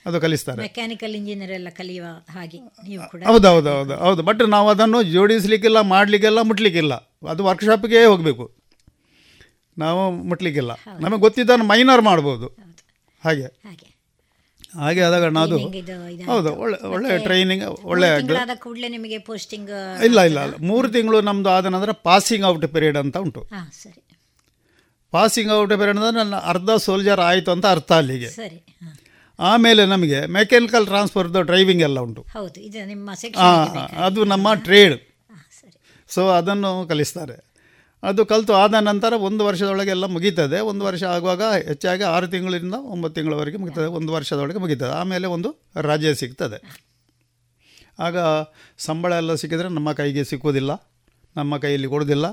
ಅದು 0.05 0.21
ಕಲಿಸ್ತಾರೆ. 0.21 0.61
ಮೆಕ್ಯಾನಿಕಲ್ 0.61 1.15
ಇಂಜಿನಿಯರ್ 1.15 1.51
ಎಲ್ಲ 1.51 1.69
ಕಲಿಯುವ 1.69 2.07
ಹಾಗೆ 2.33 2.59
ನೀವು 2.59 3.09
ಕೂಡ. 3.11 3.23
ಹೌದು 3.23 3.47
ಹೌದು 3.47 3.69
ಹೌದು 3.77 3.95
ಹೌದು. 3.95 4.21
ಬಟ್ 4.23 4.41
ನಾವು 4.47 4.69
ಅದನ್ನು 4.69 5.03
ಜೋಡಿಸ್ಲಿಕ್ಕಿಲ್ಲ 5.03 5.81
ಮಾಡಲಿಕ್ಕೆಲ್ಲ 5.81 6.41
ಮುಟ್ಲಿಕ್ಕಿಲ್ಲ. 6.41 6.93
ಅದು 7.29 7.43
ವರ್ಕ್ಶಾಪ್ಗೆ 7.43 8.05
ಹೋಗಬೇಕು. 8.05 8.45
ನಾವು 9.77 10.11
ಮುಟ್ಲಿಕ್ಕಿಲ್ಲ. 10.11 10.71
ನಮಗೆ 10.99 11.19
ಗೊತ್ತಿದ್ದನ್ನು 11.19 11.65
ಮೈನರ್ 11.65 12.01
ಮಾಡ್ಬೋದು. 12.01 12.47
ಹಾಗೆ. 13.23 13.47
ಹಾಗೆ. 13.67 13.87
ಹಾಗೆ 14.79 15.01
ಆದ 15.01 15.19
ಕಾರಣ 15.19 15.39
ಅದು 15.39 15.57
ಹೌದು 16.25 16.55
ಒಳ್ಳೆ 16.55 16.87
ಒಳ್ಳೆ 16.87 17.17
ಟ್ರೈನಿಂಗ್ 17.23 17.63
ಒಳ್ಳೆ 17.63 18.07
ಕೂಡಲೇ 18.55 18.87
ನಿಮಗೆ 18.87 19.17
ಪೋಸ್ಟಿಂಗ್ 19.19 19.69
ಇಲ್ಲ 20.05 20.21
ಇಲ್ಲ 20.21 20.39
ಇಲ್ಲ. 20.43 20.55
ಮೂರು 20.61 20.89
ತಿಂಗಳು 20.89 21.21
ನಮ್ಮದು 21.21 21.49
ಆದ 21.49 21.65
ನಂತರ 21.65 21.91
ಪಾಸಿಂಗ್ 21.91 22.45
ಔಟ್ 22.45 22.67
ಪೀರಿಯಡ್ 22.67 22.97
ಅಂತ 22.97 23.17
ಉಂಟು. 23.17 23.41
ಪಾಸಿಂಗ್ 25.11 25.51
ಔಟ್ 25.51 25.69
ಪೀರಿಯಡ್ 25.69 25.97
ಅಂದರೆ 25.97 26.17
ನನ್ನ 26.17 26.35
ಅರ್ಧ 26.35 26.71
ಸೋಲ್ಜರ್ 26.71 27.19
ಆಯಿತು 27.19 27.51
ಅಂತ 27.51 27.65
ಅರ್ಥ 27.65 27.91
ಅಲ್ಲಿಗೆ. 27.91 28.29
ಆಮೇಲೆ 29.39 29.85
ನಮಗೆ 29.85 30.25
ಮೆಕ್ಯಾನಿಕಲ್ 30.25 30.85
ಟ್ರಾನ್ಸ್ಫರ್ದು 30.85 31.41
ಡ್ರೈವಿಂಗ್ 31.41 31.83
ಎಲ್ಲ 31.83 31.99
ಉಂಟು. 31.99 32.25
ಅದು 33.97 34.23
ನಮ್ಮ 34.25 34.53
ಟ್ರೇಡ್ 34.53 35.01
ಸೊ 36.07 36.29
ಅದನ್ನು 36.29 36.87
ಕಲಿಸ್ತಾರೆ. 36.87 37.49
ಅದು 38.03 38.25
ಕಲಿತು 38.25 38.53
ಆದ 38.53 38.73
ನಂತರ 38.73 39.13
ಒಂದು 39.13 39.45
ವರ್ಷದೊಳಗೆ 39.45 39.89
ಎಲ್ಲ 39.89 40.05
ಮುಗೀತದೆ. 40.05 40.59
ಒಂದು 40.59 40.85
ವರ್ಷ 40.85 41.03
ಆಗುವಾಗ 41.03 41.43
ಹೆಚ್ಚಾಗಿ 41.43 42.03
ಆರು 42.03 42.27
ತಿಂಗಳಿಂದ 42.27 42.73
ಒಂಬತ್ತು 42.73 43.21
ತಿಂಗಳವರೆಗೆ 43.21 43.57
ಮುಗಿತದೆ. 43.57 43.85
ಒಂದು 43.85 44.13
ವರ್ಷದೊಳಗೆ 44.13 44.57
ಮುಗೀತದೆ. 44.57 44.89
ಆಮೇಲೆ 44.89 45.27
ಒಂದು 45.27 45.55
ರಜೆ 45.75 46.15
ಸಿಗ್ತದೆ. 46.15 46.85
ಆಗ 47.99 48.17
ಸಂಬಳ 48.77 49.13
ಎಲ್ಲ 49.13 49.35
ಸಿಕ್ಕಿದರೆ 49.35 49.69
ನಮ್ಮ 49.69 49.91
ಕೈಗೆ 49.91 50.23
ಸಿಕ್ಕೋದಿಲ್ಲ 50.23 50.91
ನಮ್ಮ 51.35 51.57
ಕೈಯಲ್ಲಿ 51.57 51.87
ಕೊಡೋದಿಲ್ಲ 51.87 52.25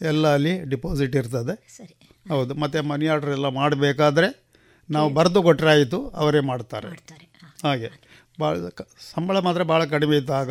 ಎಲ್ಲ 0.00 0.34
ಅಲ್ಲಿ 0.34 0.64
ಡಿಪಾಸಿಟ್ 0.64 1.16
ಇರ್ತದೆ. 1.16 1.76
ಸರಿ. 1.76 2.10
ಹೌದು. 2.28 2.54
ಮತ್ತು 2.54 2.82
ಮನಿ 2.82 3.06
ಆರ್ಡ್ರ್ 3.06 3.30
ಎಲ್ಲ 3.30 3.46
ಮಾಡಬೇಕಾದ್ರೆ 3.46 4.49
ನಾವು 4.90 5.08
ಬರೆದು 5.10 5.42
ಕೊಟ್ಟರೆ 5.42 5.70
ಆಯಿತು 5.70 5.98
ಅವರೇ 6.16 6.40
ಮಾಡ್ತಾರೆ. 6.40 6.88
ಹಾಗೆ. 7.64 7.90
ಭಾಳ 8.40 8.54
ಸಂಬಳ 9.14 9.38
ಮಾತ್ರ 9.38 9.62
ಭಾಳ 9.62 9.84
ಕಡಿಮೆ 9.84 10.16
ಇತ್ತು 10.16 10.32
ಆಗ. 10.32 10.50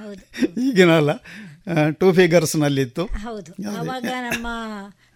ಹೌದು. 0.00 0.22
ಈಗಿನ 0.60 0.90
ಅಲ್ಲ 0.96 1.12
ಟೂ 1.90 2.12
ಫಿಗರ್ಸ್ನಲ್ಲಿತ್ತು 2.12 3.04
ಹೌದು. 3.04 3.52
ಅವಾಗ 3.78 4.04
ನಮ್ಮ 4.30 4.46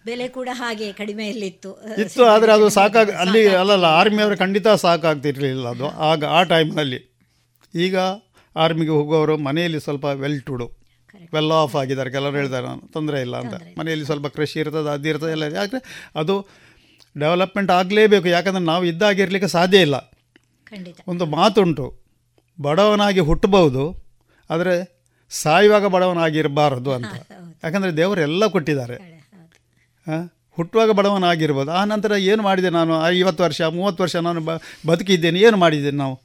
ಬೆಲೆ 0.05 0.27
ಕೂಡ 0.27 0.49
ಹಾಗೆ 0.51 0.87
ಕಡಿಮೆಯಲ್ಲಿತ್ತು. 0.93 1.71
ಇತ್ತು 2.01 2.23
ಆದರೆ 2.25 2.51
ಅದು 2.51 2.69
ಸಾಕಾಗ 2.69 3.11
ಅಲ್ಲಿ 3.11 3.47
ಅಲ್ಲಲ್ಲ 3.55 3.85
ಆರ್ಮಿ 3.99 4.21
ಅವರು 4.21 4.37
ಖಂಡಿತ 4.37 4.67
ಸಾಕಾಗ್ತಿರ್ಲಿಲ್ಲ 4.67 5.67
ಅದು. 5.67 5.87
ಆಗ 6.09 6.23
ಆ 6.37 6.43
ಟೈಮ್ನಲ್ಲಿ 6.43 6.99
ಈಗ 7.75 7.95
ಆರ್ಮಿಗೆ 8.55 8.89
ಹೋಗುವವರು 8.89 9.37
ಮನೆಯಲ್ಲಿ 9.37 9.79
ಸ್ವಲ್ಪ 9.79 10.05
ವೆಲ್ 10.05 10.41
ಟುಡು 10.41 10.67
ವೆಲ್ 11.33 11.51
ಆಫ್ 11.51 11.75
ಆಗಿದ್ದಾರೆ. 11.75 12.09
ಕೆಲವರು 12.11 12.35
ಹೇಳ್ತಾರೆ 12.35 12.65
ನಾನು 12.67 12.83
ತೊಂದರೆ 12.93 13.21
ಇಲ್ಲ 13.21 13.35
ಅಂತ. 13.37 13.55
ಮನೆಯಲ್ಲಿ 13.79 14.05
ಸ್ವಲ್ಪ 14.05 14.27
ಕೃಷಿ 14.27 14.59
ಇರ್ತದೆ 14.59 14.89
ಅದು 14.89 15.07
ಇರ್ತದೆ 15.07 15.31
ಎಲ್ಲ 15.31 15.43
ಯಾಕಂದರೆ 15.55 16.11
ಅದು 16.15 16.35
ಡೆವಲಪ್ಮೆಂಟ್ 17.19 17.71
ಆಗಲೇಬೇಕು 17.71 18.27
ಯಾಕಂದರೆ 18.27 18.63
ನಾವು 18.63 18.85
ಇದ್ದಾಗಿರಲಿಕ್ಕೆ 18.85 19.47
ಸಾಧ್ಯ 19.47 19.81
ಇಲ್ಲ. 19.81 19.95
ಒಂದು 21.07 21.25
ಮಾತುಂಟು 21.25 21.85
ಬಡವನಾಗಿ 22.61 23.19
ಹುಟ್ಟಬಹುದು 23.19 23.83
ಆದರೆ 24.49 24.75
ಸಾಯುವಾಗ 25.29 25.85
ಬಡವನಾಗಿರಬಾರದು 25.85 26.93
ಅಂತ. 26.93 27.13
ಯಾಕಂದರೆ 27.63 27.97
ದೇವರು 27.97 28.21
ಎಲ್ಲ 28.21 28.47
ಕೊಟ್ಟಿದ್ದಾರೆ. 28.47 28.97
ಹುಟ್ಟುವಾಗ 30.51 30.91
ಬಡವನಾಗಿರ್ಬೋದು. 30.91 31.71
ಆ 31.71 31.83
ನಂತರ 31.85 32.11
ಏನು 32.11 32.43
ಮಾಡಿದೆ 32.43 32.69
ನಾನು? 32.69 33.07
ಐವತ್ತು 33.07 33.43
ವರ್ಷ 33.43 33.61
ಮೂವತ್ತು 33.61 34.03
ವರ್ಷ 34.03 34.15
ನಾನು 34.15 34.41
ಬ 34.41 34.49
ಬದುಕಿದ್ದೇನೆ 34.87 35.39
ಏನು 35.39 35.57
ಮಾಡಿದ್ದೇನೆ 35.57 35.97
ನಾವು? 35.97 36.15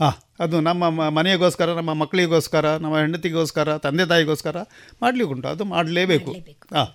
ಹಾಂ 0.00 0.12
ಅದು 0.40 0.60
ನಮ್ಮ 0.60 1.08
ಮನೆಗೋಸ್ಕರ 1.08 1.68
ನಮ್ಮ 1.72 1.94
ಮಕ್ಕಳಿಗೋಸ್ಕರ 1.94 2.66
ನಮ್ಮ 2.76 2.98
ಹೆಂಡತಿಗೋಸ್ಕರ 2.98 3.76
ತಂದೆ 3.76 4.06
ತಾಯಿಗೋಸ್ಕರ 4.06 4.56
ಮಾಡಲಿಕ್ಕುಂಟು. 5.02 5.48
ಅದು 5.48 5.64
ಮಾಡಲೇಬೇಕು. 5.64 6.30
ಹಾಂ. 6.74 6.88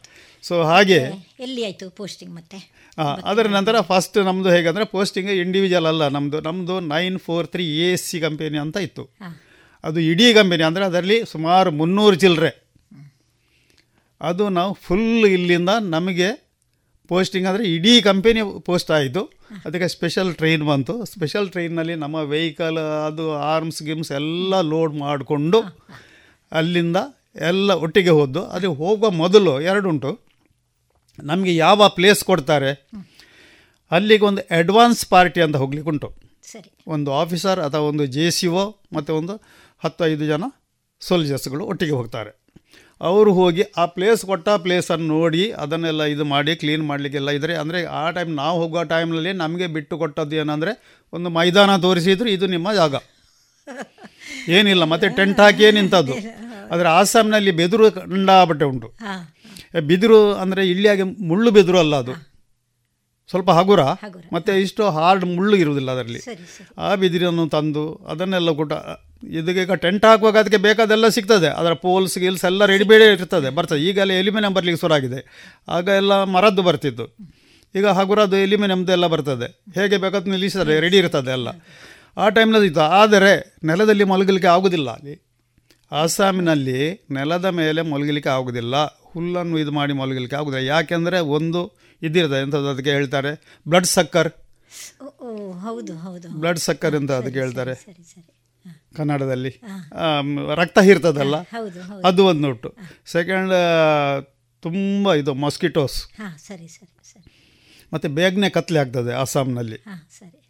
ಸೊ 0.43 0.55
ಹಾಗೆ. 0.69 0.99
ಎಲ್ಲಿ 1.45 1.61
ಆಯಿತು 1.67 1.85
ಪೋಸ್ಟಿಂಗ್ 1.99 2.33
ಮತ್ತೆ? 2.37 2.57
ಅದರ 3.29 3.45
ನಂತರ 3.57 3.75
ಫಸ್ಟ್ 3.91 4.17
ನಮ್ಮದು 4.27 4.49
ಹೇಗಂದ್ರೆ 4.55 4.85
ಪೋಸ್ಟಿಂಗ್ 4.95 5.29
ಇಂಡಿವಿಜುವಲ್ 5.43 5.87
ಅಲ್ಲ 5.91 6.07
ನಮ್ಮದು 6.15 6.39
ನಮ್ಮದು 6.47 6.75
nine 6.93 7.17
four 7.27 7.47
three 7.53 7.65
A 7.85 7.87
S 7.95 8.05
C 8.09 8.17
company 8.25 8.57
ಅಂತ 8.63 8.77
ಇತ್ತು. 8.87 9.03
ಅದು 9.83 9.99
ಇಡೀ 10.11 10.27
ಕಂಪೆನಿ 10.39 10.63
ಅಂದರೆ 10.69 10.83
ಅದರಲ್ಲಿ 10.89 11.17
ಸುಮಾರು 11.33 11.71
ಮುನ್ನೂರು 11.79 12.17
ಚಿಲ್ಲರೆ 12.23 12.51
ಅದು 14.21 14.43
ನಾವು 14.57 14.73
ಫುಲ್ 14.85 15.25
ಇಲ್ಲಿಂದ 15.37 15.71
ನಮಗೆ 15.95 16.29
ಪೋಸ್ಟಿಂಗ್ 17.11 17.47
ಅಂದರೆ 17.49 17.63
ಇಡೀ 17.75 17.93
ಕಂಪೆನಿ 18.09 18.41
ಪೋಸ್ಟ್ 18.67 18.91
ಆಯಿತು. 18.97 19.23
ಅದಕ್ಕೆ 19.65 19.87
ಸ್ಪೆಷಲ್ 19.95 20.29
ಟ್ರೈನ್ 20.39 20.63
ಬಂತು. 20.69 20.93
ಸ್ಪೆಷಲ್ 21.13 21.47
ಟ್ರೈನಲ್ಲಿ 21.53 21.95
ನಮ್ಮ 22.03 22.17
ವೆಹಿಕಲ್ 22.35 22.79
ಅದು 23.07 23.25
ಆರ್ಮ್ಸ್ 23.53 23.81
ಗಿಮ್ಸ್ 23.87 24.11
ಎಲ್ಲ 24.19 24.61
ಲೋಡ್ 24.73 24.93
ಮಾಡಿಕೊಂಡು 25.05 25.59
ಅಲ್ಲಿಂದ 26.51 26.97
ಎಲ್ಲ 27.49 27.71
ಒಟ್ಟಿಗೆ 27.85 28.13
ಹೋದ್ದು. 28.19 28.43
ಅದು 28.55 28.71
ಹೋಗುವ 28.81 29.09
ಮೊದಲು 29.23 29.53
ಎರಡುಂಟು 29.71 30.11
ನಮಗೆ 31.19 31.55
ಯಾವ 31.55 31.87
ಪ್ಲೇಸ್ 31.87 32.23
ಕೊಡ್ತಾರೆ? 32.23 32.89
ಅಲ್ಲಿಗೆ 33.91 34.25
ಒಂದು 34.25 34.41
ಅಡ್ವಾನ್ಸ್ 34.59 35.05
ಪಾರ್ಟಿ 35.05 35.41
ಅಂತ 35.41 35.55
ಹೋಗ್ಲಿಕ್ಕೆ 35.55 35.89
ಉಂಟು. 35.89 36.13
ಸರಿ. 36.43 36.69
ಒಂದು 36.87 37.13
ಆಫೀಸರ್ 37.13 37.59
ಅಥವಾ 37.59 37.81
ಒಂದು 37.81 38.05
ಜೆ 38.05 38.31
ಸಿ 38.31 38.47
ಒ 38.47 38.79
ಮತ್ತು 38.93 39.15
ಒಂದು 39.15 39.43
ಹತ್ತು 39.83 40.05
ಐದು 40.05 40.25
ಜನ 40.25 40.43
ಸೋಲ್ಜರ್ಸ್ಗಳು 41.01 41.65
ಒಟ್ಟಿಗೆ 41.65 41.91
ಹೋಗ್ತಾರೆ. 41.91 42.43
ಅವರು 43.01 43.33
ಹೋಗಿ 43.33 43.63
ಆ 43.77 43.85
ಪ್ಲೇಸ್ 43.85 44.25
ಕೊಟ್ಟ 44.25 44.49
ಪ್ಲೇಸನ್ನು 44.49 45.07
ನೋಡಿ 45.07 45.51
ಅದನ್ನೆಲ್ಲ 45.51 46.03
ಇದು 46.03 46.25
ಮಾಡಿ 46.25 46.55
ಕ್ಲೀನ್ 46.55 46.87
ಮಾಡಲಿಕ್ಕೆಲ್ಲ 46.87 47.29
ಇದ್ದರೆ 47.29 47.55
ಅಂದರೆ 47.55 47.85
ಆ 47.85 48.09
ಟೈಮ್ 48.09 48.35
ನಾವು 48.35 48.61
ಹೋಗೋ 48.61 48.83
ಟೈಮ್ನಲ್ಲಿ 48.83 49.33
ನಮಗೆ 49.33 49.67
ಬಿಟ್ಟು 49.67 49.97
ಕೊಟ್ಟದ್ದು 49.97 50.35
ಏನಂದರೆ 50.35 51.01
ಒಂದು 51.13 51.29
ಮೈದಾನ 51.29 51.77
ತೋರಿಸಿದ್ರು 51.77 52.29
ಇದು 52.29 52.47
ನಿಮ್ಮ 52.47 52.73
ಜಾಗ. 52.73 52.95
ಏನಿಲ್ಲ 54.49 54.83
ಮತ್ತೆ 54.83 55.09
ಟೆಂಟ್ 55.09 55.39
ಹಾಕಿಯೇ 55.39 55.71
ನಿಂತದ್ದು. 55.71 56.13
ಆದರೆ 56.71 56.87
ಆಸಾಮ್ನಲ್ಲಿ 56.87 57.51
ಬೆದರು 57.51 57.91
ಕಂಡಾಬಟ್ಟೆ 57.91 58.65
ಉಂಟು. 58.65 58.93
ಬಿದಿರು 59.79 60.33
ಅಂದರೆ 60.33 60.69
ಇಲ್ಲಿಯಾಗೆ 60.69 61.03
ಮುಳ್ಳು 61.03 61.51
ಬಿದಿರು 61.51 61.79
ಅಲ್ಲ 61.79 61.95
ಅದು. 61.95 62.33
ಸ್ವಲ್ಪ 63.29 63.51
ಹಗುರ. 63.51 63.79
ಮತ್ತು 64.33 64.53
ಇಷ್ಟು 64.53 64.89
ಹಾರ್ಡ್ 64.89 65.25
ಮುಳ್ಳು 65.25 65.55
ಇರುವುದಿಲ್ಲ 65.55 65.91
ಅದರಲ್ಲಿ. 65.91 66.19
ಆ 66.77 66.95
ಬಿದಿರನ್ನು 66.95 67.49
ತಂದು 67.49 67.95
ಅದನ್ನೆಲ್ಲ 67.95 68.51
ಕೊಟ್ಟು 68.51 68.75
ಇದೀಗ 69.27 69.73
ಟೆಂಟ್ 69.73 70.05
ಹಾಕುವಾಗ 70.05 70.37
ಅದಕ್ಕೆ 70.37 70.57
ಬೇಕಾದೆಲ್ಲ 70.57 71.07
ಸಿಗ್ತದೆ. 71.07 71.47
ಅದರ 71.47 71.73
ಪೋಲ್ಸ್ 71.73 72.17
ಗಿಲ್ಸ್ 72.17 72.45
ಎಲ್ಲ 72.45 72.65
ರೆಡಿ 72.65 72.83
ಬೇರೆ 72.83 73.05
ಇರ್ತದೆ 73.05 73.49
ಬರ್ತದೆ. 73.49 73.79
ಈಗೆಲ್ಲ 73.79 74.11
ಎಲಿಮಿನಿಯಂ 74.11 74.53
ಬರಲಿಕ್ಕೆ 74.53 74.81
ಶುರುವಾಗಿದೆ. 74.81 75.51
ಆಗ 75.67 75.87
ಎಲ್ಲ 75.87 76.23
ಮರದ್ದು 76.23 76.61
ಬರ್ತಿತ್ತು. 76.61 77.17
ಈಗ 77.75 77.87
ಹಗುರದ್ದು 77.87 78.37
ಎಲಿಮಿನಿಯಮ್ದು 78.37 78.91
ಎಲ್ಲ 78.91 79.07
ಬರ್ತದೆ. 79.07 79.63
ಹೇಗೆ 79.81 79.97
ಬೇಕಾದ 79.97 80.27
ನಿಲ್ಲಿಸಿದರೆ 80.27 80.79
ರೆಡಿ 80.79 80.97
ಇರ್ತದೆ 80.97 81.31
ಎಲ್ಲ. 81.31 81.47
ಆ 82.17 82.29
ಟೈಮ್ನಲ್ಲಿ 82.29 82.67
ಇತ್ತು. 82.67 82.81
ಆದರೆ 82.81 83.57
ನೆಲದಲ್ಲಿ 83.63 84.03
ಮಲಗಲಿಕ್ಕೆ 84.03 84.47
ಆಗೋದಿಲ್ಲ 84.47 84.89
ಅಲ್ಲಿ. 84.89 85.29
ಅಸ್ಸಾಮಿನಲ್ಲಿ 86.01 87.07
ನೆಲದ 87.11 87.45
ಮೇಲೆ 87.45 87.81
ಮಲಗಲಿಕ್ಕೆ 87.81 88.29
ಆಗೋದಿಲ್ಲ. 88.29 88.75
ಹುಲ್ಲನ್ನು 89.13 89.59
ಇದು 89.59 89.71
ಮಾಡಿ 89.71 89.93
ಮಲಗಲಿಕ್ಕೆ 89.93 90.35
ಆಗುದಿಲ್ಲ. 90.35 90.67
ಯಾಕೆಂದರೆ 90.67 91.19
ಒಂದು 91.37 91.61
ಇದಿರ್ತದೆ 92.01 92.41
ಎಂಥದ್ದು 92.41 92.69
ಅದಕ್ಕೆ 92.69 92.91
ಹೇಳ್ತಾರೆ? 92.91 93.31
ಬ್ಲಡ್ 93.67 93.85
ಸಕ್ಕರ್ 93.85 94.31
ಹೌದು 95.61 95.93
ಹೌದು 95.97 96.29
ಬ್ಲಡ್ 96.29 96.59
ಸಕ್ಕರ್ 96.59 96.95
ಅಂತ 96.95 97.11
ಅದಕ್ಕೆ 97.11 97.39
ಹೇಳ್ತಾರೆ. 97.39 97.75
ಕನ್ನಡದಲ್ಲಿ. 98.95 99.51
ರಕ್ತ 100.55 100.79
ಹೀರ್ತದಲ್ಲ? 100.79 101.35
ಅದು 102.05 102.25
ಒಂದು 102.25 102.47
ಉಂಟು 102.49 102.75
ಸೆಕೆಂಡ್ 103.05 103.53
ತುಂಬ 104.63 105.13
ಇದು 105.13 105.33
ಮಾಸ್ಕಿಟೋಸ್ 105.33 105.97
ಮತ್ತೆ 107.93 108.07
ಬೇಗನೆ 108.07 108.49
ಕತ್ಲೆ 108.49 108.79
ಆಗ್ತದೆ 108.79 109.13
ಅಸ್ಸಾಂನಲ್ಲಿ. 109.13 109.77
ಸರಿ. 110.19 110.42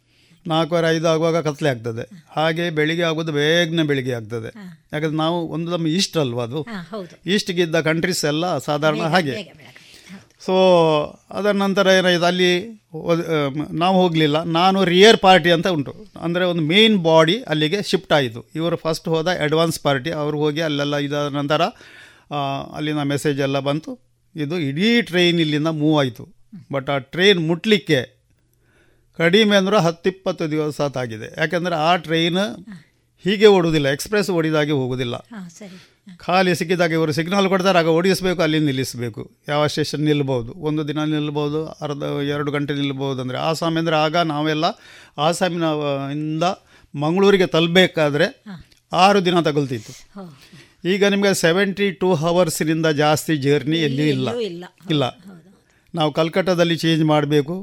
ನಾಲ್ಕುವರೆ 0.52 0.88
ಐದು 0.94 1.06
ಆಗುವಾಗ 1.12 1.38
ಕತ್ಲೆ 1.46 1.68
ಆಗ್ತದೆ. 1.72 2.04
ಹಾಗೆ 2.36 2.64
ಬೆಳಿಗ್ಗೆ 2.78 3.04
ಆಗೋದು 3.10 3.32
ಬೇಗನೆ 3.38 3.84
ಬೆಳಿಗ್ಗೆ 3.90 4.14
ಆಗ್ತದೆ. 4.18 4.50
ಯಾಕಂದ್ರೆ 4.92 5.18
ನಾವು 5.24 5.38
ಒಂದು 5.56 5.68
ನಮ್ಮ 5.74 5.86
ಈಸ್ಟ್ 5.98 6.18
ಅಲ್ವಾ 6.24 6.44
ಅದು? 6.48 6.60
ಈಸ್ಟ್ಗಿದ್ದ 7.34 7.80
ಕಂಟ್ರೀಸ್ 7.88 8.22
ಎಲ್ಲ 8.32 8.44
ಸಾಧಾರಣ 8.68 9.06
ಹಾಗೆ. 9.14 9.34
ಸೊ 10.46 10.54
ಅದರ 11.38 11.52
ನಂತರ 11.64 11.86
ಏನಾಯಿತು? 11.98 12.26
ಅಲ್ಲಿ 12.30 12.50
ನಾವು 13.82 13.94
ಹೋಗಲಿಲ್ಲ. 14.00 14.38
ನಾನು 14.58 14.78
ರಿಯರ್ 14.92 15.18
ಪಾರ್ಟಿ 15.26 15.50
ಅಂತ 15.56 15.68
ಉಂಟು. 15.76 15.92
ಅಂದರೆ 16.26 16.44
ಒಂದು 16.52 16.64
ಮೇನ್ 16.72 16.96
ಬಾಡಿ 17.06 17.36
ಅಲ್ಲಿಗೆ 17.52 17.78
ಶಿಫ್ಟ್ 17.90 18.12
ಆಯಿತು. 18.18 18.40
ಇವರು 18.58 18.76
ಫಸ್ಟ್ 18.84 19.08
ಹೋದ 19.14 19.28
ಅಡ್ವಾನ್ಸ್ 19.46 19.78
ಪಾರ್ಟಿ 19.86 20.10
ಅವರು 20.22 20.38
ಹೋಗಿ 20.44 20.62
ಅಲ್ಲೆಲ್ಲ 20.68 20.98
ಇದಾದ 21.06 21.30
ನಂತರ 21.40 21.62
ಅಲ್ಲಿನ 22.78 23.02
ಮೆಸೇಜ್ 23.12 23.40
ಎಲ್ಲ 23.46 23.58
ಬಂತು. 23.68 23.92
ಇದು 24.34 24.56
ಇಡೀ 24.68 24.90
ಟ್ರೈನ್ 25.10 25.40
ಇಲ್ಲಿಂದ 25.44 25.70
ಮೂವ್ 25.82 25.96
ಆಯಿತು. 26.02 26.26
ಬಟ್ 26.74 26.88
ಆ 26.94 26.96
ಟ್ರೈನ್ 27.14 27.40
ಮುಟ್ಲಿಕ್ಕೆ 27.48 28.00
ಕಡಿಮೆ 29.18 29.54
ಅಂದ್ರೆ 29.60 29.78
ಹತ್ತಿಪ್ಪತ್ತು 29.86 30.44
ದಿವಸ 30.52 30.80
ಆಗಿದೆ 31.02 31.28
ಯಾಕೆಂದರೆ 31.40 31.76
ಆ 31.88 31.90
ಟ್ರೈನ್ 32.06 32.42
ಹೀಗೆ 33.24 33.48
ಓಡುವುದಿಲ್ಲ 33.56 33.88
ಎಕ್ಸ್ಪ್ರೆಸ್ 33.96 34.28
ಓಡಿದಾಗೆ 34.30 34.74
ಹೋಗುವುದಿಲ್ಲ. 34.78 35.16
ಹಾಂ 35.34 35.44
ಸರಿ. 35.58 35.76
ಖಾಲಿ 36.24 36.52
ಸಿಕ್ಕಿದಾಗ 36.60 36.92
ಇವರು 36.92 37.12
ಸಿಗ್ನಲ್ 37.18 37.46
ಕೊಡ್ತಾರೆ 37.52 37.78
ಆಗ 37.78 37.90
ಓಡಿಸಬೇಕು 37.98 38.40
ಅಲ್ಲಿ 38.46 38.58
ನಿಲ್ಲಿಸಬೇಕು. 38.58 39.22
ಯಾವ 39.48 39.66
ಸ್ಟೇಷನ್ 39.66 40.02
ನಿಲ್ಬೋದು? 40.08 40.50
ಒಂದು 40.68 40.82
ದಿನ 40.88 41.04
ನಿಲ್ಬೋದು 41.04 41.60
ಅರ್ಧ 41.86 42.02
ಎರಡು 42.34 42.50
ಗಂಟೆ 42.56 42.74
ನಿಲ್ಬೋದು 42.74 43.20
ಅಂದರೆ 43.22 43.38
ಆಸಾಮ್ 43.38 43.76
ಅಂದರೆ 43.80 43.96
ಆಗ 43.96 44.16
ನಾವೆಲ್ಲ 44.32 44.64
ಆಸಾಮಿನ 45.18 45.68
ಇಂದ 46.16 46.42
ಮಂಗಳೂರಿಗೆ 46.94 47.46
ತಲುಪಬೇಕಾದ್ರೆ 47.46 48.28
ಆರು 48.92 49.20
ದಿನ 49.24 49.40
ತಗೊಳ್ತಿತ್ತು. 49.40 49.92
ಈಗ 50.92 51.04
ನಿಮಗೆ 51.04 51.32
ಸೆವೆಂಟಿ 51.34 51.86
ಟೂ 51.90 52.14
ಹವರ್ಸಿನಿಂದ 52.14 52.86
ಜಾಸ್ತಿ 52.86 53.36
ಜರ್ನಿ 53.36 53.78
ಎಲ್ಲಿ 53.88 54.08
ಇಲ್ಲ. 54.08 54.28
ಎಲ್ಲೂ 54.30 54.40
ಇಲ್ಲ. 54.40 54.64
ಇಲ್ಲ 54.90 55.04
ನಾವು 55.94 56.12
ಕಲ್ಕಟ್ಟಾದಲ್ಲಿ 56.12 56.76
ಚೇಂಜ್ 56.76 57.04
ಮಾಡಬೇಕು. 57.04 57.56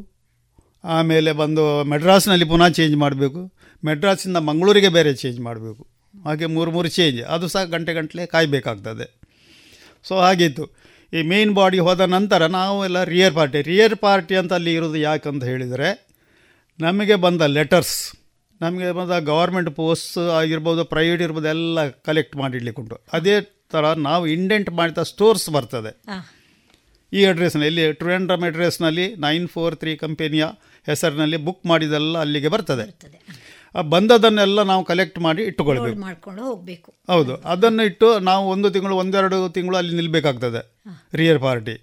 ಆಮೇಲೆ 0.83 1.31
ಬಂದು 1.31 1.63
ಮೆಡ್ರಾಸ್ನಲ್ಲಿ 1.83 2.45
ಪುನಃ 2.45 2.69
ಚೇಂಜ್ 2.77 2.95
ಮಾಡಬೇಕು. 2.95 3.41
ಮೆಡ್ರಾಸಿಂದ 3.85 4.37
ಮಂಗಳೂರಿಗೆ 4.49 4.89
ಬೇರೆ 4.89 5.11
ಚೇಂಜ್ 5.13 5.39
ಮಾಡಬೇಕು. 5.39 5.83
ಹಾಗೆ 6.25 6.45
ಮೂರು 6.45 6.71
ಮೂರು 6.71 6.89
ಚೇಂಜ್ 6.97 7.19
ಅದು 7.35 7.47
ಸಹ 7.47 7.63
ಗಂಟೆ 7.73 7.93
ಗಂಟಲೆ 7.93 8.25
ಕಾಯಬೇಕಾಗ್ತದೆ. 8.25 9.05
ಸೊ 10.07 10.15
ಹಾಗಿತ್ತು. 10.19 10.65
ಈ 11.13 11.21
ಮೇನ್ 11.21 11.51
ಬಾಡಿ 11.53 11.79
ಹೋದ 11.79 12.01
ನಂತರ 12.15 12.45
ನಾವು 12.59 12.85
ಎಲ್ಲ 12.85 12.99
ರಿಯರ್ 13.13 13.33
ಪಾರ್ಟಿ 13.33 13.61
ರಿಯರ್ 13.61 13.95
ಪಾರ್ಟಿ 13.95 14.35
ಅಂತ 14.41 14.53
ಅಲ್ಲಿ 14.53 14.73
ಇರೋದು 14.73 14.99
ಯಾಕಂತ 15.09 15.43
ಹೇಳಿದರೆ 15.43 15.89
ನಮಗೆ 16.79 17.15
ಬಂದ 17.25 17.41
ಲೆಟರ್ಸ್ 17.57 17.97
ನಮಗೆ 18.61 18.91
ಬಂದ 18.91 19.13
ಗೌರ್ಮೆಂಟ್ 19.31 19.69
ಪೋಸ್ಟ್ 19.79 20.17
ಆಗಿರ್ಬೋದು 20.39 20.81
ಪ್ರೈವೇಟ್ 20.85 21.21
ಇರ್ಬೋದು 21.21 21.47
ಎಲ್ಲ 21.47 21.79
ಕಲೆಕ್ಟ್ 21.89 22.35
ಮಾಡಿಡ್ಲಿಕ್ಕೆ 22.41 22.81
ಉಂಟು. 22.81 22.97
ಅದೇ 23.13 23.35
ಥರ 23.73 23.93
ನಾವು 24.09 24.23
ಇಂಡೆಂಟ್ 24.27 24.69
ಮಾಡಿದ 24.79 25.01
ಸ್ಟೋರ್ಸ್ 25.11 25.49
ಬರ್ತದೆ. 25.49 25.91
ಈ 27.13 27.21
ಅಡ್ರೆಸ್ನಲ್ಲಿ 27.25 27.67
ಇಲ್ಲಿ 27.71 27.85
ಟ್ರಿವೆಂಡ್ರಮ್ 27.93 28.43
ಅಡ್ರೆಸ್ನಲ್ಲಿ 28.49 29.15
ನೈನ್ 29.25 29.47
ಫೋರ್ 29.47 29.75
ತ್ರೀ 29.75 29.93
ಕಂಪೆನಿಯ 29.95 30.45
ಹೆಸರಿನಲ್ಲಿ 30.85 31.37
ಬುಕ್ 31.37 31.65
ಮಾಡಿದೆಲ್ಲ 31.65 32.17
ಅಲ್ಲಿಗೆ 32.17 32.47
ಬರ್ತದೆ. 32.47 32.85
ಆ 33.75 33.81
ಬಂದದನ್ನೆಲ್ಲ 33.81 34.63
ನಾವು 34.63 34.83
ಕಲೆಕ್ಟ್ 34.83 35.19
ಮಾಡಿ 35.19 35.41
ಇಟ್ಟುಕೊಳ್ಬೇಕು. 35.43 35.99
ಮಾಡ್ಕೊಂಡು 35.99 36.43
ಹೋಗಬೇಕು. 36.43 36.93
ಹೌದು. 37.07 37.35
ಅದನ್ನು 37.35 37.83
ಇಟ್ಟು 37.83 38.19
ನಾವು 38.19 38.49
ಒಂದು 38.49 38.69
ತಿಂಗಳು 38.69 38.95
ಒಂದೆರಡು 38.95 39.49
ತಿಂಗಳು 39.49 39.77
ಅಲ್ಲಿ 39.77 39.95
ನಿಲ್ಲಬೇಕಾಗ್ತದೆ 39.95 40.61
ರಿಯರ್ 41.13 41.39
ಪಾರ್ಟಿ 41.39 41.75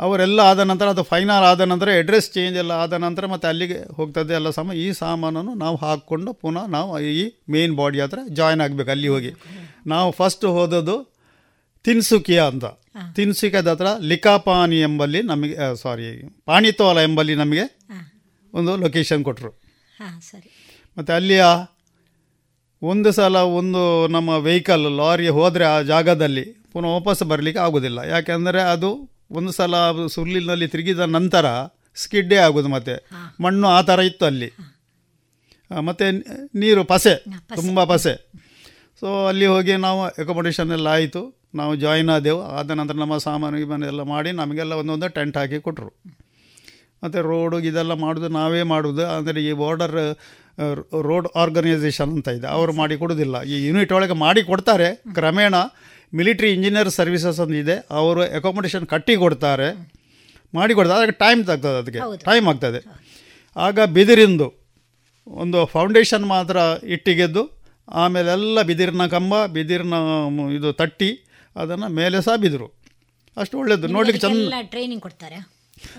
ಅವರೆಲ್ಲ 0.00 0.40
ಆದ 0.40 0.60
ನಂತರ 0.60 0.88
ಅದು 0.88 1.02
ಫೈನಲ್ 1.02 1.44
ಆದ 1.44 1.60
ನಂತರ 1.60 1.88
ಅಡ್ರೆಸ್ 1.98 2.32
ಚೇಂಜ್ 2.32 2.56
ಎಲ್ಲ 2.56 2.72
ಆದ 2.72 2.92
ನಂತರ 2.92 3.26
ಮತ್ತೆ 3.26 3.48
ಅಲ್ಲಿಗೆ 3.48 3.94
ಹೋಗ್ತದೆ 3.94 4.34
ಎಲ್ಲ 4.34 4.50
ಸಮ 4.50 4.72
ಈ 4.72 4.92
ಸಾಮಾನನ್ನು 4.92 5.54
ನಾವು 5.54 5.76
ಹಾಕ್ಕೊಂಡು 5.76 6.32
ಪುನಃ 6.32 6.66
ನಾವು 6.66 7.00
ಈ 7.00 7.24
ಮೇನ್ 7.50 7.76
ಬಾಡಿ 7.76 8.00
ಹತ್ರ 8.00 8.18
ಜಾಯ್ನ್ 8.30 8.60
ಆಗಬೇಕು 8.60 8.90
ಅಲ್ಲಿ 8.90 9.08
ಹೋಗಿ. 9.08 9.30
ನಾವು 9.86 10.10
ಫಸ್ಟ್ 10.10 10.44
ಹೋದದ್ದು 10.44 10.96
ತಿನ್ಸುಕಿಯಾ 11.84 12.44
ಅಂತ. 12.44 12.64
ತಿನ್ಸುಕಿಯದ 13.16 13.68
ಹತ್ರ 13.68 13.86
ಲಿಕಾಪಾನಿ 14.00 14.80
ಎಂಬಲ್ಲಿ 14.80 15.22
ನಮಗೆ 15.22 15.56
ಸಾರಿ 15.82 16.04
ಪಾಣಿತೋಲ 16.46 16.98
ಎಂಬಲ್ಲಿ 16.98 17.34
ನಮಗೆ 17.34 17.64
ಒಂದು 18.54 18.76
ಲೊಕೇಶನ್ 18.76 19.24
ಕೊಟ್ಟರು 19.24 19.50
ಹಾ 19.98 20.20
ಸರಿ. 20.20 20.50
ಮತ್ತು 20.98 21.12
ಅಲ್ಲಿಯ 21.12 21.44
ಒಂದು 22.82 23.12
ಸಲ 23.12 23.36
ಒಂದು 23.36 24.08
ನಮ್ಮ 24.08 24.30
ವೆಹಿಕಲ್ 24.30 24.84
ಲಾರಿ 24.96 25.28
ಹೋದರೆ 25.28 25.64
ಆ 25.64 25.80
ಜಾಗದಲ್ಲಿ 25.82 26.44
ಪುನಃ 26.72 26.88
ವಾಪಸ್ 26.88 27.22
ಬರಲಿಕ್ಕೆ 27.22 27.60
ಆಗೋದಿಲ್ಲ. 27.62 27.98
ಯಾಕೆಂದರೆ 27.98 28.60
ಅದು 28.62 28.90
ಒಂದು 29.30 29.52
ಸಲ 29.52 29.76
ಅದು 29.76 30.08
ಸುರುಳಿನಲ್ಲಿ 30.08 30.68
ತಿರುಗಿದ 30.68 30.98
ನಂತರ 30.98 31.46
ಸ್ಕಿಡ್ಡೇ 31.94 32.36
ಆಗೋದು 32.36 32.68
ಮತ್ತೆ. 32.68 32.94
ಮಣ್ಣು 33.40 33.68
ಆ 33.68 33.80
ಥರ 33.82 34.00
ಇತ್ತು 34.00 34.24
ಅಲ್ಲಿ. 34.24 34.48
ಮತ್ತು 35.70 35.80
ಮತ್ತೆ 35.80 36.10
ನೀರು 36.58 36.84
ಪಸೆ 36.84 37.14
ತುಂಬ 37.54 37.84
ಪಸೆ. 37.84 38.14
ಸೊ 39.00 39.26
ಅಲ್ಲಿ 39.26 39.46
ಹೋಗಿ 39.46 39.76
ನಾವು 39.76 40.00
ಅಕೊಮಡೇಷನ್ 40.04 40.70
ಎಲ್ಲ 40.70 40.88
ಆಯಿತು. 40.88 41.22
ನಾವು 41.54 41.76
ಜಾಯಿನ್ 41.76 42.08
ಆದೆವು. 42.08 42.42
ಆದ 42.42 42.70
ನಂತರ 42.70 42.94
ನಮ್ಮ 42.94 43.16
ಸಾಮಾನು 43.18 43.56
ಗೀಮಾನು 43.58 43.86
ಎಲ್ಲ 43.86 44.02
ಮಾಡಿ 44.02 44.32
ನಮಗೆಲ್ಲ 44.32 44.72
ಒಂದೊಂದು 44.72 45.08
ಟೆಂಟ್ 45.08 45.36
ಹಾಕಿ 45.36 45.60
ಕೊಟ್ಟರು 45.60 45.90
ಮತ್ತು 47.04 47.20
ರೋಡು 47.30 47.58
ಇದೆಲ್ಲ 47.70 47.92
ಮಾಡೋದು 48.04 48.28
ನಾವೇ 48.38 48.62
ಮಾಡೋದು. 48.72 49.04
ಅಂದರೆ 49.16 49.40
ಈ 49.48 49.52
ಬಾರ್ಡರ್ 49.62 49.96
ರೋಡ್ 51.08 51.26
ಆರ್ಗನೈಸೇಷನ್ 51.42 52.10
ಅಂತ 52.16 52.28
ಇದೆ. 52.38 52.46
ಅವರು 52.56 52.72
ಮಾಡಿ 52.80 52.96
ಕೊಡೋದಿಲ್ಲ. 53.00 53.36
ಈ 53.52 53.56
ಯೂನಿಟ್ 53.66 53.92
ಒಳಗೆ 53.98 54.16
ಮಾಡಿ 54.24 54.42
ಕೊಡ್ತಾರೆ. 54.50 54.88
ಕ್ರಮೇಣ 55.18 55.54
ಮಿಲಿಟ್ರಿ 56.18 56.48
ಇಂಜಿನಿಯರ್ 56.56 56.90
ಸರ್ವಿಸಸ್ 56.98 57.40
ಅಂತ 57.44 57.54
ಇದೆ. 57.62 57.76
ಅವರು 58.00 58.20
ಅಕೊಮಡೇಷನ್ 58.38 58.84
ಕಟ್ಟಿ 58.92 59.14
ಕೊಡ್ತಾರೆ. 59.22 59.68
ಮಾಡಿ 60.58 60.72
ಕೊಡ್ತಾರೆ. 60.78 60.98
ಅದಕ್ಕೆ 60.98 61.18
ಟೈಮ್ 61.24 61.40
ತಗ್ತದೆ 61.50 61.78
ಅದಕ್ಕೆ. 61.82 62.00
ಟೈಮ್ 62.28 62.48
ಆಗ್ತದೆ. 62.52 62.80
ಆಗ 63.56 63.78
ಬಿದಿರಿಂದು 63.96 64.46
ಒಂದು 65.42 65.58
ಫೌಂಡೇಶನ್ 65.74 66.24
ಮಾತ್ರ 66.34 66.56
ಇಟ್ಟಿಗೆದ್ದು 66.94 67.42
ಆಮೇಲೆ 68.02 68.30
ಎಲ್ಲ 68.36 68.58
ಬಿದಿರಿನ 68.70 69.06
ಕಂಬ 69.14 69.34
ಬಿದಿರಿನ 69.56 69.94
ಇದು 70.58 70.68
ತಟ್ಟಿ 70.72 71.10
ಅದನ್ನು 71.56 71.88
ಮೇಲೆ 71.98 72.18
ಸಹ 72.26 72.36
ಬಿದಿರು. 72.44 72.68
ಅಷ್ಟು 73.36 73.58
ಒಳ್ಳೆಯದು 73.58 73.88
ನೋಡಲಿಕ್ಕೆ 73.96 74.22
ಚೆಂದ. 74.24 74.60
ಟ್ರೈನಿಂಗ್ 74.74 75.02
ಕೊಡ್ತಾರೆ? 75.02 75.38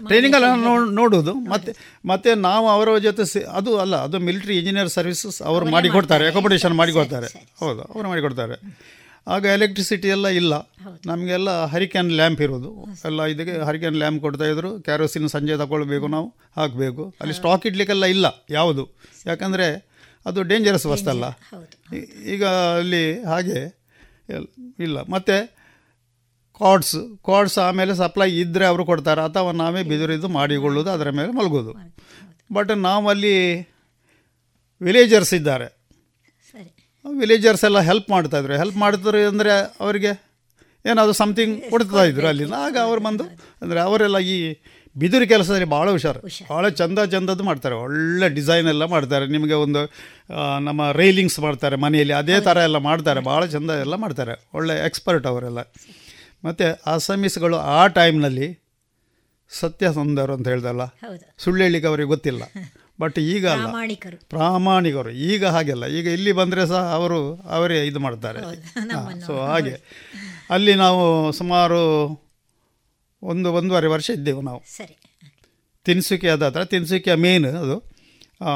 ಟ್ರೈನಿಂಗ್ 0.07 0.35
ಅಲ್ಲ 0.35 0.45
ನೋ- 0.55 0.93
ನೋಡೋದು. 0.93 1.33
ಮತ್ತೆ 1.33 1.99
ಮತ್ತೆ 2.05 2.35
ನಾವು 2.35 2.69
ಅವರ 2.69 2.97
ಜೊತೆ 2.97 3.25
ಸೇ- 3.25 3.43
ಅದು 3.43 3.79
ಅಲ್ಲ 3.79 3.95
ಅದು 3.95 4.19
ಮಿಲಿಟರಿ 4.19 4.57
ಇಂಜಿನಿಯರ್ 4.57 4.89
ಸರ್ವಿಸಸ್ 4.89 5.41
ಅವರು 5.41 5.65
ಮಾಡಿಕೊಡ್ತಾರೆ 5.71 6.27
ಅಕೊಮಡೇಷನ್ 6.27 6.73
ಮಾಡಿ 6.73 6.91
ಕೊಡ್ತಾರೆ 6.91 7.27
ಹೌದು 7.59 7.81
ಅವರು 7.81 8.07
ಮಾಡಿಕೊಡ್ತಾರೆ. 8.07 8.85
ಆಗ 9.27 9.45
ಎಲೆಕ್ಟ್ರಿಸಿಟಿ 9.45 10.07
ಎಲ್ಲ 10.07 10.27
ಇಲ್ಲ. 10.27 10.53
ನಮಗೆಲ್ಲ 11.05 11.65
ಹರಿಕ್ಯಾನ್ 11.65 12.11
ಲ್ಯಾಂಪ್ 12.11 12.41
ಇರೋದು. 12.41 12.87
ಎಲ್ಲ 13.05 13.23
ಇದಕ್ಕೆ 13.23 13.65
ಹರಿಕ್ಯಾನ್ 13.65 13.95
ಲ್ಯಾಂಪ್ 13.95 14.21
ಕೊಡ್ತಾಯಿದ್ರು 14.21 14.79
ಕ್ಯಾರೋಸಿನ್ 14.79 15.29
ಸಂಜೆ 15.29 15.57
ತಗೊಳ್ಬೇಕು 15.57 16.07
ನಾವು 16.07 16.33
ಹಾಕಬೇಕು. 16.57 17.15
ಅಲ್ಲಿ 17.21 17.35
ಸ್ಟಾಕ್ 17.35 17.67
ಇಡ್ಲಿಕ್ಕೆಲ್ಲ 17.67 18.05
ಇಲ್ಲ 18.05 18.45
ಯಾವುದು. 18.49 18.89
ಯಾಕಂದರೆ 19.25 19.95
ಅದು 20.25 20.43
ಡೇಂಜರಸ್ 20.43 20.85
ವಸ್ತಲ್ಲ 20.85 21.23
ಈಗ 22.25 22.45
ಅಲ್ಲಿ 22.45 23.23
ಹಾಗೆ 23.23 23.77
ಇಲ್ಲ. 24.79 25.01
ಮತ್ತು 25.01 25.55
ಕಾರ್ಡ್ಸ್ 26.59 26.97
ಕಾರ್ಡ್ಸ್ 27.29 27.57
ಆಮೇಲೆ 27.67 27.93
ಸಪ್ಲೈ 28.01 28.29
ಇದ್ದರೆ 28.43 28.65
ಅವರು 28.71 28.83
ಕೊಡ್ತಾರೆ. 28.91 29.21
ಅಥವಾ 29.29 29.53
ನಾವೇ 29.61 29.81
ಬಿದಿರಿದು 29.91 30.27
ಮಾಡಿಕೊಳ್ಳೋದು 30.37 30.89
ಅದರ 30.95 31.09
ಮೇಲೆ 31.19 31.31
ಮಲಗೋದು. 31.39 31.73
ಬಟ್ 32.57 32.71
ನಾವಲ್ಲಿ 32.87 33.33
ವಿಲೇಜರ್ಸ್ 34.81 35.33
ಇದ್ದಾರೆ. 35.39 35.67
ವಿಲೇಜರ್ಸ್ 37.05 37.63
ಎಲ್ಲ 37.69 37.79
ಹೆಲ್ಪ್ 37.89 38.07
ಮಾಡ್ತಾಯಿದ್ರು 38.13 38.53
ಹೆಲ್ಪ್ 38.61 38.79
ಮಾಡ್ತಾರೆ 38.83 39.19
ಅಂದರೆ 39.31 39.51
ಅವರಿಗೆ 39.83 40.11
ಏನಾದರೂ 40.85 41.13
ಸಮಥಿಂಗ್ 41.19 41.55
ಕೊಡ್ತಾ 41.73 42.01
ಇದ್ರು 42.09 42.27
ಅಲ್ಲಿ 42.31 42.45
ಆಗ 42.63 42.75
ಅವ್ರು 42.87 43.01
ಬಂದು 43.07 43.25
ಅಂದರೆ 43.63 43.79
ಅವರೆಲ್ಲ 43.87 44.17
ಈ 44.33 44.35
ಬಿದಿರು 44.95 45.25
ಕೆಲಸದಲ್ಲಿ 45.31 45.67
ಭಾಳ 45.75 45.87
ಹುಷಾರು. 45.95 46.19
ಭಾಳ 46.51 46.65
ಚಂದ 46.79 46.99
ಚಂದದ್ದು 47.13 47.43
ಮಾಡ್ತಾರೆ. 47.47 47.75
ಒಳ್ಳೆ 47.85 48.27
ಡಿಸೈನ್ 48.35 48.67
ಎಲ್ಲ 48.73 48.83
ಮಾಡ್ತಾರೆ. 48.93 49.25
ನಿಮಗೆ 49.35 49.55
ಒಂದು 49.65 49.81
ನಮ್ಮ 50.67 50.81
ರೈಲಿಂಗ್ಸ್ 51.01 51.39
ಮಾಡ್ತಾರೆ 51.45 51.75
ಮನೆಯಲ್ಲಿ. 51.85 52.15
ಅದೇ 52.21 52.37
ಥರ 52.47 52.57
ಎಲ್ಲ 52.69 52.79
ಮಾಡ್ತಾರೆ. 52.89 53.21
ಭಾಳ 53.31 53.41
ಚಂದ 53.55 53.71
ಎಲ್ಲ 53.85 53.95
ಮಾಡ್ತಾರೆ. 54.03 54.35
ಒಳ್ಳೆ 54.59 54.75
ಎಕ್ಸ್ಪರ್ಟ್ 54.89 55.27
ಅವರೆಲ್ಲ. 55.31 55.59
ಮತ್ತು 56.45 56.93
ಅಸಮೀಸ್ಗಳು 56.93 57.57
ಆ 57.57 57.87
ಟೈಮ್ನಲ್ಲಿ 57.87 58.65
ಸತ್ಯಸಂಧರು 59.49 60.33
ಅಂತ 60.33 60.47
ಹೇಳ್ದಲ್ಲ? 60.47 60.85
ಸುಳ್ಳು 61.37 61.63
ಹೇಳಿಕ್ಕೆ 61.63 61.87
ಅವರಿಗೆ 61.87 62.07
ಗೊತ್ತಿಲ್ಲ. 62.07 62.43
ಬಟ್ 62.99 63.19
ಈಗ 63.19 63.47
ಅಲ್ಲ. 63.47 63.65
ಪ್ರಾಮಾಣಿಕರು. 64.29 65.09
ಈಗ 65.09 65.45
ಹಾಗೆಲ್ಲ. 65.45 65.85
ಈಗ 65.85 66.07
ಇಲ್ಲಿ 66.07 66.31
ಬಂದರೆ 66.31 66.67
ಸಹ 66.67 66.93
ಅವರು 66.93 67.35
ಅವರೇ 67.35 67.87
ಇದು 67.87 67.99
ಮಾಡ್ತಾರೆ. 67.99 68.39
ಸೊ 69.25 69.39
ಹಾಗೆ. 69.39 69.81
ಅಲ್ಲಿ 70.49 70.75
ನಾವು 70.75 71.31
ಸುಮಾರು 71.31 72.05
ಒಂದು 73.23 73.53
ಒಂದೂವರೆ 73.53 73.87
ವರ್ಷ 73.87 74.09
ಇದ್ದೆವು 74.09 74.41
ನಾವು. 74.41 74.61
ಸರಿ. 74.77 76.27
ಅದಾದ್ರೆ 76.27 76.45
ಹತ್ರ 76.45 76.65
ತಿನ್ಸುಕಿಯ 76.65 77.15
ಮೇನ್ 77.15 77.45
ಅದು. 77.45 77.95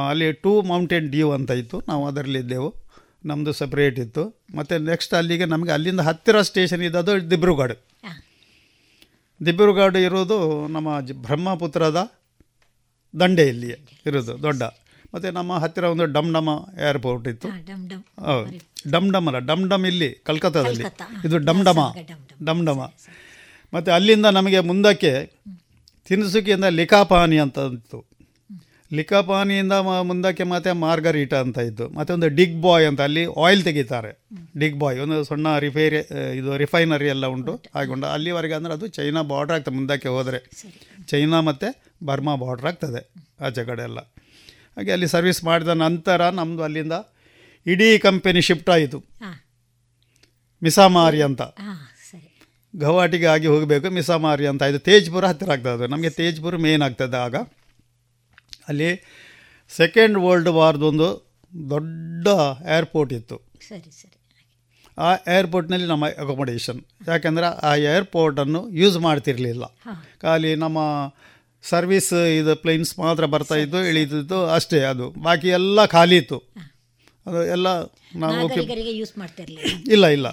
ಅಲ್ಲಿ 0.09 0.31
ಟೂ 0.31 0.61
ಮೌಂಟೇನ್ 0.61 1.09
ಡ್ಯೂ 1.09 1.31
ಅಂತ 1.31 1.51
ಇತ್ತು. 1.51 1.83
ನಾವು 1.87 2.07
ಅದರಲ್ಲಿ 2.07 2.39
ಇದ್ದೆವು. 2.39 2.88
ನಮ್ಮದು 3.25 3.53
ಸಪ್ರೇಟ್ 3.53 3.99
ಇತ್ತು. 3.99 4.41
ಮತ್ತು 4.55 4.77
ನೆಕ್ಸ್ಟ್ 4.77 5.13
ಅಲ್ಲಿಗೆ 5.13 5.45
ನಮಗೆ 5.45 5.71
ಅಲ್ಲಿಂದ 5.71 5.99
ಹತ್ತಿರ 5.99 6.41
ಸ್ಟೇಷನ್ 6.41 6.81
ಇದ್ದದ್ದು 6.81 7.31
ದಿಬ್ರುಗಢ 7.31 7.71
ದಿಬ್ರುಗಾಡು 7.71 7.85
ದಿಬ್ರುಗಢ 9.45 9.95
ಇರೋದು 9.95 10.67
ನಮ್ಮ 10.67 11.01
ಜ- 11.01 11.11
ಬ್ರಹ್ಮಪುತ್ರದ 11.13 12.11
ದಂಡೆಯಲ್ಲಿ 13.19 13.67
ಇರೋದು 14.05 14.43
ದೊಡ್ಡ. 14.43 14.63
ಮತ್ತು 15.13 15.31
ನಮ್ಮ 15.31 15.53
ಹತ್ತಿರ 15.53 15.83
ಒಂದು 15.83 16.05
ಡಮ್ 16.05 16.33
ಡಮ 16.33 16.49
ಏರ್ಪೋರ್ಟ್ 16.89 17.27
ಇತ್ತು. 17.27 17.49
ಡಮ್ 17.65 17.89
ಡಮ್ 17.89 18.25
ಹೌದು. 18.25 18.91
ಡಮ್ 18.91 19.11
ಡಮ್ 19.11 19.27
ಅಲ್ಲ 19.27 19.39
ಡಮ್ 19.39 19.69
ಡಮ್ 19.69 19.85
ಇಲ್ಲಿ 19.85 20.13
ಕಲ್ಕತ್ತಾದಲ್ಲಿ. 20.23 20.83
ಇದು 21.25 21.37
ಡಮ್ 21.37 21.63
ಡಮ 21.63 21.93
ಡಮ್ 22.07 22.45
ಡಮ್ 22.45 22.65
ಡಮ 22.65 22.79
ಮತ್ತು 23.73 23.91
ಅಲ್ಲಿಂದ 23.91 24.25
ನಮಗೆ 24.25 24.59
ಮುಂದಕ್ಕೆ 24.59 25.33
ತಿನಿಸುಕಿಯಿಂದ 26.05 26.65
ಲಿಖಾಪಾನಿ 26.65 27.37
ಅಂತ 27.37 27.57
ಇತ್ತು. 27.73 28.08
ಲಿಕಾಪಾನಿಯಿಂದ 28.91 29.73
ಮ- 29.81 30.03
ಮುಂದಕ್ಕೆ 30.03 30.43
ಮತ್ತೆ 30.43 30.71
ಮಾರ್ಗರೀಟ 30.77 31.33
ಅಂತ 31.35 31.57
ಇತ್ತು 31.59 31.89
ಮತ್ತೆ 31.89 32.13
ಒಂದು 32.13 32.27
ಡಿಗ್ 32.29 32.61
ಬಾಯ್ 32.61 32.85
ಅಂತ 32.85 33.01
ಅಲ್ಲಿ 33.01 33.23
ಆಯಿಲ್ 33.43 33.63
ತೆಗಿತಾರೆ. 33.63 34.11
ಡಿಗ್ 34.57 34.79
ಬಾಯ್ 34.79 34.99
ಒಂದು 34.99 35.23
ಸಣ್ಣ 35.23 35.57
ರಿಫೈರಿ 35.57 35.99
ಇದು 36.37 36.57
ರಿಫೈನರಿ 36.57 37.07
ಎಲ್ಲ 37.07 37.25
ಉಂಟು 37.27 37.53
ಹಾಗೊಂಡು 37.75 38.07
ಅಲ್ಲಿವರೆಗೆ 38.07 38.53
ಅಂದರೆ 38.53 38.73
ಅದು 38.73 38.87
ಚೈನಾ 38.89 39.21
ಬಾರ್ಡ್ರ್ 39.23 39.55
ಆಗ್ತದೆ 39.55 39.75
ಮುಂದಕ್ಕೆ 39.75 40.07
ಹೋದರೆ. 40.07 40.39
ಚೈನಾ 41.07 41.41
ಮತ್ತು 41.41 41.69
ಬರ್ಮಾ 42.05 42.35
ಬಾರ್ಡ್ರ್ 42.35 42.67
ಆಗ್ತದೆ 42.67 43.01
ಆಚೆ 43.41 43.65
ಕಡೆ 43.65 43.81
ಎಲ್ಲ. 43.81 43.99
ಹಾಗೆ 44.77 44.91
ಅಲ್ಲಿ 44.91 45.07
ಸರ್ವಿಸ್ 45.07 45.43
ಮಾಡಿದ 45.43 45.67
ನಂತರ 45.77 46.29
ನಮ್ಮದು 46.29 46.63
ಅಲ್ಲಿಂದ 46.63 46.95
ಇಡೀ 47.65 47.99
ಕಂಪೆನಿ 47.99 48.41
ಶಿಫ್ಟ್ 48.41 48.69
ಆಯಿತು. 48.69 48.99
ಮಿಸಾಮಾರಿ 50.61 51.21
ಅಂತ. 51.21 51.41
ಗೌಹಾಟಿಗೆ 52.73 53.25
ಆಗಿ 53.25 53.47
ಹೋಗಬೇಕು 53.47 53.89
ಮಿಸಾಮಾರಿ 53.89 54.47
ಅಂತ. 54.47 54.61
ಇದು 54.63 54.79
ತೇಜ್ಪುರ 54.79 55.25
ಹತ್ತಿರ 55.25 55.51
ಆಗ್ತದೆ 55.51 55.87
ನಮಗೆ 55.87 56.09
ತೇಜ್ಪುರ 56.09 56.55
ಮೇನ್ 56.57 56.81
ಆಗ್ತದೆ 56.81 57.17
ಆಗ. 57.17 57.35
ಅಲ್ಲಿ 58.67 59.03
ಸೆಕೆಂಡ್ 59.69 60.17
ವರ್ಲ್ಡ್ 60.17 60.49
ವಾರ್ದೊಂದು 60.49 61.29
ದೊಡ್ಡ 61.69 62.27
ಏರ್ಪೋರ್ಟ್ 62.77 63.13
ಇತ್ತು. 63.13 63.41
ಸರಿ 63.67 64.01
ಸರಿ. 64.01 64.15
ಆ 64.97 65.15
ಏರ್ಪೋರ್ಟ್ನಲ್ಲಿ 65.39 65.87
ನಮ್ಮ 65.87 66.07
ಅಕೊಮಡೇಷನ್ 66.07 66.81
ಯಾಕೆಂದರೆ 67.07 67.45
ಆ 67.45 67.75
ಏರ್ಪೋರ್ಟನ್ನು 67.75 68.69
ಯೂಸ್ 68.69 68.97
ಮಾಡ್ತಿರಲಿಲ್ಲ. 68.97 69.63
ಖಾಲಿ 70.21 70.55
ನಮ್ಮ 70.55 70.77
ಸರ್ವಿಸ್ 71.61 72.13
ಇದು 72.13 72.55
ಪ್ಲೇನ್ಸ್ 72.55 72.99
ಮಾತ್ರ 72.99 73.25
ಬರ್ತಾ 73.25 73.55
ಇತ್ತು 73.55 73.85
ಇಳಿತಿತ್ತು 73.85 74.45
ಅಷ್ಟೇ 74.45 74.79
ಅದು. 74.79 75.09
ಬಾಕಿ 75.09 75.47
ಎಲ್ಲ 75.47 75.85
ಖಾಲಿ 75.85 76.17
ಇತ್ತು. 76.17 76.43
ಅದು 77.25 77.45
ಎಲ್ಲ 77.45 77.67
ನಾವು 78.15 78.59
ಯೂಸ್ 78.95 79.13
ಇಲ್ಲ 79.91 80.05
ಇಲ್ಲ. 80.07 80.27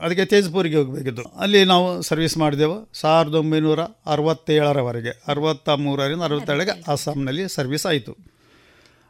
ಅದಕ್ಕೆ 0.00 0.24
ತೇಜ್ಪುರಿಗೆ 0.24 0.76
ಹೋಗಬೇಕಿತ್ತು. 0.76 1.22
ಅಲ್ಲಿ 1.22 1.64
ನಾವು 1.64 2.02
ಸರ್ವಿಸ್ 2.02 2.38
ಮಾಡಿದೆವು. 2.38 2.88
ಸಾವಿರದ 2.92 3.34
ಒಂಬೈನೂರ 3.34 3.80
ಅರವತ್ತೇಳರವರೆಗೆ 3.82 5.22
ಅರವತ್ತ 5.28 5.68
ಮೂರರಿಂದ 5.68 6.22
ಅರವತ್ತೇಳಗೆ 6.22 6.84
ಅಸ್ಸಾಂನಲ್ಲಿ 6.88 7.48
ಸರ್ವಿಸ್ 7.48 7.86
ಆಯಿತು. 7.86 8.16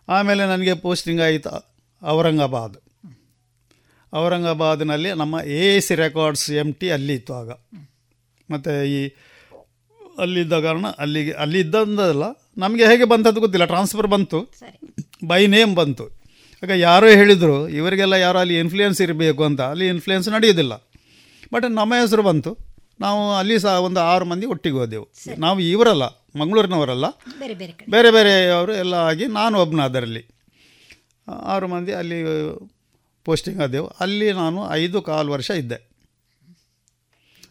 ಆಮೇಲೆ 0.08 0.46
ನನಗೆ 0.46 0.74
ಪೋಸ್ಟಿಂಗ್ 0.74 1.20
ಆಯಿತು 1.20 1.72
ಔರಂಗಾಬಾದ್. 2.06 2.76
ಔರಂಗಾಬಾದ್ನಲ್ಲಿ 4.14 5.12
ನಮ್ಮ 5.12 5.40
A 5.40 5.80
C 5.80 5.94
records 5.94 6.50
M 6.50 6.72
T 6.72 6.90
ಅಲ್ಲಿ 6.90 7.14
ಇತ್ತು 7.14 7.34
ಆಗ. 7.34 7.50
ಮತ್ತು 8.50 8.84
ಈ 8.84 9.08
ಅಲ್ಲಿದ್ದ 10.18 10.60
ಕಾರಣ 10.60 10.86
ಅಲ್ಲಿಗೆ 10.86 11.32
ಅಲ್ಲಿ 11.32 11.60
ಇದ್ದಂದಲ್ಲ 11.60 12.22
ನಮಗೆ 12.58 12.86
ಹೇಗೆ 12.86 13.04
ಬಂತದ್ದು 13.04 13.40
ಗೊತ್ತಿಲ್ಲ. 13.40 13.64
ಟ್ರಾನ್ಸ್ಫರ್ 13.64 14.06
ಬಂತು. 14.06 14.52
ಬೈ 15.26 15.46
ನೇಮ್ 15.46 15.74
ಬಂತು. 15.74 16.21
ಆಗ 16.62 16.70
ಯಾರೋ 16.70 17.06
ಹೇಳಿದರು 17.06 17.68
ಇವರಿಗೆಲ್ಲ 17.68 18.12
ಯಾರೋ 18.12 18.38
ಅಲ್ಲಿ 18.38 18.58
ಇನ್ಫ್ಲುಯೆನ್ಸ್ 18.58 19.00
ಇರಬೇಕು 19.00 19.44
ಅಂತ. 19.44 19.60
ಅಲ್ಲಿ 19.60 19.88
ಇನ್ಫ್ಲುಯೆನ್ಸ್ 19.88 20.28
ನಡೆಯೋದಿಲ್ಲ. 20.28 20.74
ಬಟ್ 21.54 21.70
ನಮ್ಮ 21.70 21.94
ಹೆಸರು 21.94 22.22
ಬಂತು. 22.22 22.58
ನಾವು 23.00 23.34
ಅಲ್ಲಿ 23.34 23.58
ಸಹ 23.58 23.80
ಒಂದು 23.80 24.00
ಆರು 24.00 24.24
ಮಂದಿ 24.24 24.46
ಒಟ್ಟಿಗೆ 24.46 24.76
ಹೋದೆವು. 24.76 25.08
ನಾವು 25.38 25.60
ಇವರಲ್ಲ 25.60 26.02
ಮಂಗಳೂರಿನವರಲ್ಲ. 26.40 27.08
ಬೇರೆ 27.90 28.10
ಬೇರೆ 28.10 28.48
ಅವರು 28.48 28.74
ಎಲ್ಲ 28.74 28.94
ಆಗಿ 28.94 29.26
ನಾನು 29.26 29.58
ಒಬ್ಬನ 29.58 29.82
ಅದರಲ್ಲಿ. 29.82 30.26
ಆರು 31.42 31.68
ಮಂದಿ 31.68 31.92
ಅಲ್ಲಿ 31.92 32.22
ಪೋಸ್ಟಿಂಗ್ 33.24 33.62
ಆದೆವು. 33.62 33.86
ಅಲ್ಲಿ 33.86 34.32
ನಾನು 34.32 34.72
ಐದು 34.72 35.02
ಕಾಲು 35.02 35.32
ವರ್ಷ 35.32 35.50
ಇದ್ದೆ. 35.50 35.91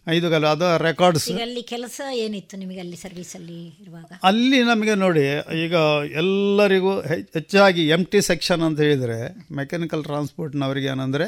ಐದು 0.08 0.32
ಕಾಲು 0.32 0.48
ಅದು 0.48 0.78
ರೆಕಾರ್ಡ್ಸ್ 0.84 1.26
ಅಲ್ಲಿ 1.30 1.62
ಕೆಲಸ 1.62 2.02
ಏನಿತ್ತು 2.14 2.58
ನಿಮಗೆ 2.58 2.80
ಅಲ್ಲಿ 2.80 2.96
ಸರ್ವಿಸ್ 2.96 3.36
ಅಲ್ಲಿ 3.36 3.58
ಇರುವಾಗ? 3.84 4.12
ಅಲ್ಲಿ 4.24 4.64
ನಮಗೆ 4.64 4.96
ನೋಡಿ 4.96 5.24
ಈಗ 5.64 5.76
ಎಲ್ಲರಿಗೂ 6.22 7.02
ಹೆಚ್ಚಾಗಿ 7.36 7.88
ಎಂ 7.88 8.06
ಟಿ 8.06 8.22
ಸೆಕ್ಷನ್ 8.22 8.62
ಅಂತ 8.62 8.80
ಹೇಳಿದರೆ 8.80 9.20
ಮೆಕ್ಯಾನಿಕಲ್ 9.56 10.04
ಟ್ರಾನ್ಸ್ಪೋರ್ಟ್ನವರಿಗೆ 10.04 10.88
ಏನಂದರೆ 10.88 11.28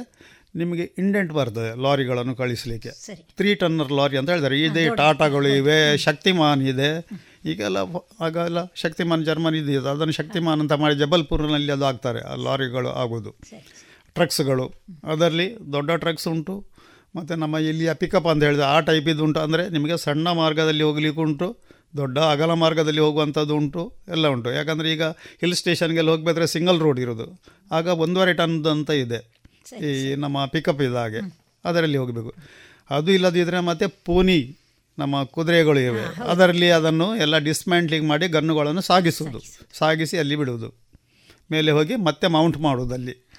ನಿಮಗೆ 0.56 0.84
ಇಂಡೆಂಟ್ 0.98 1.32
ಬರ್ತದೆ 1.34 1.82
ಲಾರಿಗಳನ್ನು 1.82 2.36
ಕಳಿಸಲಿಕ್ಕೆ. 2.36 2.92
ತ್ರೀ 3.38 3.56
ಟನ್ನರ್ 3.56 3.92
ಲಾರಿ 3.92 4.18
ಅಂತ 4.18 4.30
ಹೇಳ್ತಾರೆ. 4.30 4.58
ಇದೆ 4.62 4.96
ಟಾಟಾಗಳು 4.96 5.48
ಇವೆ 5.48 5.98
ಶಕ್ತಿಮಾನ್ 5.98 6.62
ಇದೆ. 6.62 6.90
ಈಗೆಲ್ಲ 7.46 7.78
ಆಗೆಲ್ಲ 8.26 8.60
ಶಕ್ತಿಮಾನ್ 8.76 9.26
ಜರ್ಮನ್ 9.26 9.56
ಇದೆ 9.56 9.76
ಅದನ್ನು 9.76 10.12
ಶಕ್ತಿಮಾನ್ 10.12 10.62
ಅಂತ 10.62 10.74
ಮಾಡಿ 10.74 10.96
ಜಬಲ್ಪುರ್ನಲ್ಲಿ 10.96 11.72
ಅದು 11.72 11.86
ಆಗ್ತಾರೆ 11.86 12.22
ಆ 12.22 12.36
ಲಾರಿಗಳು 12.36 12.92
ಆಗೋದು. 13.04 13.34
ಟ್ರಕ್ಸ್ಗಳು 14.14 14.66
ಅದರಲ್ಲಿ 15.04 15.48
ದೊಡ್ಡ 15.74 15.92
ಟ್ರಕ್ಸ್ 15.92 16.28
ಉಂಟು 16.28 16.56
ಮತ್ತು 17.16 17.36
ನಮ್ಮ 17.36 17.58
ಇಲ್ಲಿಯ 17.58 17.94
ಪಿಕಪ್ 17.94 18.28
ಅಂತ 18.28 18.44
ಹೇಳಿದೆ 18.44 18.64
ಆ 18.64 18.80
ಟೈಪ್ 18.80 19.08
ಇದು 19.08 19.24
ಉಂಟು. 19.24 19.40
ಅಂದರೆ 19.40 19.70
ನಿಮಗೆ 19.70 19.98
ಸಣ್ಣ 19.98 20.28
ಮಾರ್ಗದಲ್ಲಿ 20.32 20.84
ಹೋಗ್ಲಿಕ್ಕೂ 20.84 21.22
ಉಂಟು 21.22 21.48
ದೊಡ್ಡ 21.98 22.18
ಅಗಲ 22.18 22.54
ಮಾರ್ಗದಲ್ಲಿ 22.54 23.02
ಹೋಗುವಂಥದ್ದು 23.02 23.56
ಉಂಟು 23.56 23.94
ಎಲ್ಲ 24.08 24.28
ಉಂಟು. 24.28 24.52
ಯಾಕಂದರೆ 24.52 24.92
ಈಗ 24.92 25.04
ಹಿಲ್ 25.42 25.54
ಸ್ಟೇಷನ್ಗೆಲ್ಲ 25.54 26.10
ಹೋಗಬೇಕಾದ್ರೆ 26.10 26.48
ಸಿಂಗಲ್ 26.48 26.80
ರೋಡ್ 26.80 27.00
ಇರೋದು. 27.00 27.42
ಆಗ 27.72 27.88
ಒಂದೂವರೆ 27.88 28.34
ಟನ್ದು 28.34 28.70
ಅಂತ 28.70 28.90
ಇದೆ. 28.90 29.20
ಈ 29.86 30.16
ನಮ್ಮ 30.16 30.46
ಪಿಕಪ್ 30.46 30.82
ಇದೆ 30.82 30.96
ಹಾಗೆ 30.96 31.22
ಅದರಲ್ಲಿ 31.66 31.98
ಹೋಗಬೇಕು. 31.98 32.34
ಅದು 32.90 33.12
ಇಲ್ಲದಿದ್ದರೆ 33.12 33.60
ಮತ್ತು 33.60 33.90
ಪೋನಿ 34.06 34.58
ನಮ್ಮ 34.98 35.24
ಕುದುರೆಗಳು 35.24 35.80
ಇವೆ. 35.80 36.24
ಅದರಲ್ಲಿ 36.24 36.70
ಅದನ್ನು 36.70 37.16
ಎಲ್ಲ 37.16 37.38
ಡಿಸ್ಮ್ಯಾಂಟ್ಲಿಂಗ್ 37.38 38.08
ಮಾಡಿ 38.08 38.28
ಗನ್ನುಗಳನ್ನು 38.28 38.82
ಸಾಗಿಸುವುದು. 38.82 39.40
ಸಾಗಿಸಿ 39.74 40.18
ಅಲ್ಲಿ 40.18 40.36
ಬಿಡುವುದು. 40.36 40.84
ಮೇಲೆ 41.52 41.72
ಹೋಗಿ 41.72 41.96
ಮತ್ತೆ 41.96 42.28
ಮೌಂಟ್ 42.28 42.58
ಮಾಡುವುದು 42.58 42.94
ಅಲ್ಲಿ. 42.94 43.33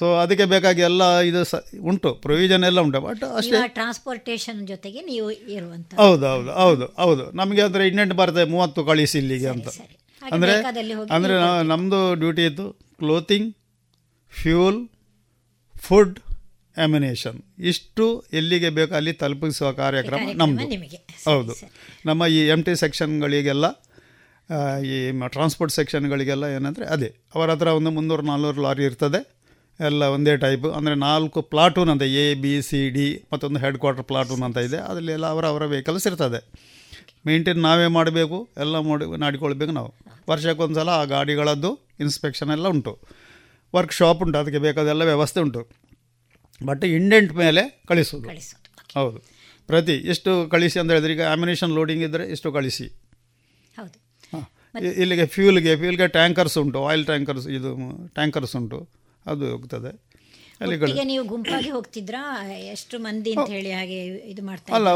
ಸೊ 0.00 0.06
ಅದಕ್ಕೆ 0.22 0.44
ಬೇಕಾಗಿ 0.52 0.82
ಎಲ್ಲ 0.88 1.02
ಇದು 1.28 1.40
ಸ 1.50 1.56
ಉಂಟು 1.90 2.10
ಪ್ರೊವಿಷನ್ 2.26 2.62
ಎಲ್ಲ 2.68 2.80
ಉಂಟು. 2.86 3.00
ಬಟ್ 3.06 3.24
ಅಷ್ಟೇ. 3.38 3.58
ಟ್ರಾನ್ಸ್ಪೋರ್ಟೇಷನ್ 3.78 4.60
ಜೊತೆಗೆ 4.70 5.00
ನೀವು 5.08 5.26
ಇರುವಂತ 5.56 6.00
ಹೌದು 6.02 6.26
ಹೌದು 6.32 6.52
ಹೌದು 6.60 6.86
ಹೌದು. 7.02 7.24
ನಮಗೆ 7.40 7.62
ಅಂದರೆ 7.68 7.84
ಇನ್ನೆಂಟು 7.90 8.16
ಬರ್ತದೆ 8.20 8.44
ಮೂವತ್ತು 8.54 8.82
ಕಳಿಸಿ 8.90 9.16
ಇಲ್ಲಿಗೆ 9.22 9.48
ಅಂತ. 9.54 9.68
ಅಂದ್ರೆ 10.22 10.54
ಅಂದರೆ 11.16 11.34
ನಮ್ದು 11.42 11.68
ನಮ್ಮದು 11.72 12.00
ಡ್ಯೂಟಿ 12.22 12.44
ಇತ್ತು 12.50 12.66
ಕ್ಲೋತಿಂಗ್ 13.02 13.48
ಫ್ಯೂಲ್ 14.32 14.80
ಫುಡ್ 15.74 16.16
ಎಮಿನೇಷನ್ 16.84 17.38
ಇಷ್ಟು 17.70 18.04
ಎಲ್ಲಿಗೆ 18.38 18.68
ಬೇಕು 18.78 18.92
ಅಲ್ಲಿ 18.98 19.12
ತಲುಪಿಸುವ 19.22 19.68
ಕಾರ್ಯಕ್ರಮ 19.80 20.24
ನಮ್ಮದು. 20.42 20.78
ಹೌದು. 21.30 21.54
ನಮ್ಮ 22.08 22.22
ಈ 22.36 22.40
ಎಂ 22.54 22.62
ಟಿ 22.66 22.74
ಸೆಕ್ಷನ್ಗಳಿಗೆಲ್ಲ 22.82 23.66
ಈ 24.92 24.94
ಟ್ರಾನ್ಸ್ಪೋರ್ಟ್ 25.36 25.74
ಸೆಕ್ಷನ್ಗಳಿಗೆಲ್ಲ 25.78 26.44
ಏನಂದರೆ 26.58 26.86
ಅದೇ. 26.94 27.10
ಅವರ 27.34 27.48
ಹತ್ರ 27.54 27.68
ಒಂದು 27.80 27.90
ಮುನ್ನೂರು 27.96 28.24
ನಾಲ್ನೂರು 28.30 28.62
ಲಾರಿ 28.66 28.84
ಇರ್ತದೆ. 28.90 29.20
ಎಲ್ಲ 29.88 30.02
ಒಂದೇ 30.02 30.36
ಟೈಪ್. 30.36 30.66
ಅಂದರೆ 30.78 30.94
ನಾಲ್ಕು 30.94 31.42
ಪ್ಲಾಟೂನ್ 31.42 31.90
ಅಂತ 31.90 32.02
ಎ 32.02 32.34
ಬಿ 32.34 32.62
ಸಿ 32.62 32.80
ಡಿ 32.96 33.06
ಮತ್ತೊಂದು 33.32 33.60
ಹೆಡ್ 33.60 33.78
ಕ್ವಾರ್ಟರ್ 33.78 34.04
ಪ್ಲಾಟೂನ್ 34.04 34.42
ಅಂತ 34.42 34.58
ಇದೆ. 34.68 34.78
ಅದರಲ್ಲಿ 34.88 35.12
ಎಲ್ಲ 35.12 35.26
ಅವರ 35.26 35.46
ಅವರ 35.46 35.64
ವೆಹಿಕಲ್ಸ್ 35.64 36.06
ಇರ್ತದೆ. 36.06 36.40
ಮೇಂಟೈನ್ 37.26 37.58
ನಾವೇ 37.58 37.86
ಮಾಡಬೇಕು 37.86 38.48
ಎಲ್ಲ 38.58 38.78
ಮಾಡಿ 38.78 39.06
ನಾಡಿಕೊಳ್ಬೇಕು 39.16 39.72
ನಾವು. 39.72 39.90
ವರ್ಷಕ್ಕೊಂದು 40.30 40.74
ಸಲ 40.80 40.88
ಆ 40.88 41.04
ಗಾಡಿಗಳದ್ದು 41.04 41.70
ಇನ್ಸ್ಪೆಕ್ಷನ್ 42.00 42.50
ಎಲ್ಲ 42.50 42.68
ಉಂಟು. 42.68 42.92
ವರ್ಕ್ಶಾಪ್ 43.74 44.22
ಉಂಟು 44.22 44.38
ಅದಕ್ಕೆ 44.38 44.58
ಬೇಕಾದೆಲ್ಲ 44.58 45.02
ವ್ಯವಸ್ಥೆ 45.02 45.40
ಉಂಟು. 45.40 45.62
ಬಟ್ 46.66 46.84
ಇಂಡೆಂಟ್ 46.84 47.32
ಮೇಲೆ 47.32 47.62
ಕಳಿಸೋದು. 47.88 48.28
ಹೌದು. 48.94 49.18
ಪ್ರತಿ 49.66 49.96
ಎಷ್ಟು 50.12 50.30
ಕಳಿಸಿ 50.50 50.78
ಅಂತ 50.80 50.90
ಹೇಳಿದ್ರೆ 50.90 51.12
ಈಗ 51.12 51.22
ಆಮಿನೇಷನ್ 51.32 51.72
ಲೋಡಿಂಗ್ 51.72 52.02
ಇದ್ದರೆ 52.04 52.24
ಇಷ್ಟು 52.30 52.52
ಕಳಿಸಿ? 52.52 52.86
ಹೌದು. 53.78 53.98
ಇಲ್ಲಿಗೆ 55.02 55.26
ಫ್ಯೂಲ್ಗೆ 55.26 55.76
ಫ್ಯೂಲ್ಗೆ 55.76 56.08
ಟ್ಯಾಂಕರ್ಸ್ 56.08 56.58
ಉಂಟು 56.58 56.80
ಆಯಿಲ್ 56.86 57.04
ಟ್ಯಾಂಕರ್ಸ್ 57.04 57.46
ಇದು 57.58 57.70
ಟ್ಯಾಂಕರ್ಸ್ 58.08 58.56
ಉಂಟು. 58.56 58.99
ಅದು 59.26 59.44
ಹೋಗ್ತದೆ. 59.54 59.90
ಅಲ್ಲಿ 60.62 60.76
ಕಳಿ 60.80 60.86
ಒಟ್ಟಿಗೆ 60.86 61.04
ನೀವು 61.10 61.24
ಗುಂಪಾಗಿ 61.32 61.70
ಹೋಗ್ತಿದ್ರಾ? 61.74 62.22
ಎಷ್ಟು 62.74 62.96
ಮಂದಿ 63.04 63.30
ಅಂತ 63.34 63.50
ಹೇಳಿ 63.56 63.70
ಹಾಗೆ 63.78 63.98
ಇದು 64.32 64.42
ಮಾಡ್ತಾ 64.48 64.74
ಅಲ್ಲ 64.78 64.88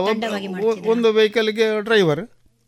ಒಂದು 0.94 1.10
ವೆಹಿಕಲ್ಗೆ 1.18 1.66
ಡ್ರೈವರ್ 1.88 2.22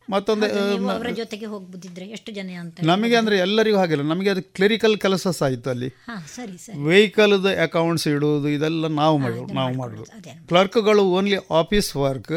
ಮತ್ತೊಂದು 0.09 0.47
ಅವರ 0.95 1.11
ಜೊತೆಗೆ 1.21 1.47
ಹೋಗ್ಬೋದಿದ್ರೆ 1.53 2.05
ಎಷ್ಟು 2.17 2.31
ಜನ 2.37 2.51
ಅಂತ 2.63 2.85
ನಮಗೆ 2.91 3.17
ಅಂದರೆ 3.21 3.37
ಎಲ್ಲರಿಗೂ 3.45 3.79
ಹಾಗಿಲ್ಲ. 3.81 4.05
ನಮಗೆ 4.13 4.31
ಅದು 4.35 4.43
ಕ್ಲರಿಕಲ್ 4.59 4.95
ಕೆಲಸ 5.05 5.25
ಸಹ 5.39 5.47
ಆಯಿತು 5.47 5.71
ಅಲ್ಲಿ. 5.73 5.89
ವೆಹಿಕಲ್ದು 6.91 7.51
ಅಕೌಂಟ್ಸ್ 7.67 8.07
ಇಡುವುದು 8.13 8.51
ಇದೆಲ್ಲ 8.57 8.89
ನಾವು 9.01 9.17
ಮಾಡೋದು 9.25 9.55
ನಾವು 9.61 9.73
ಮಾಡೋದು 9.81 10.07
ಕ್ಲರ್ಕ್ಗಳು 10.53 11.05
ಓನ್ಲಿ 11.19 11.39
ಆಫೀಸ್ 11.61 11.91
ವರ್ಕ್ 12.05 12.37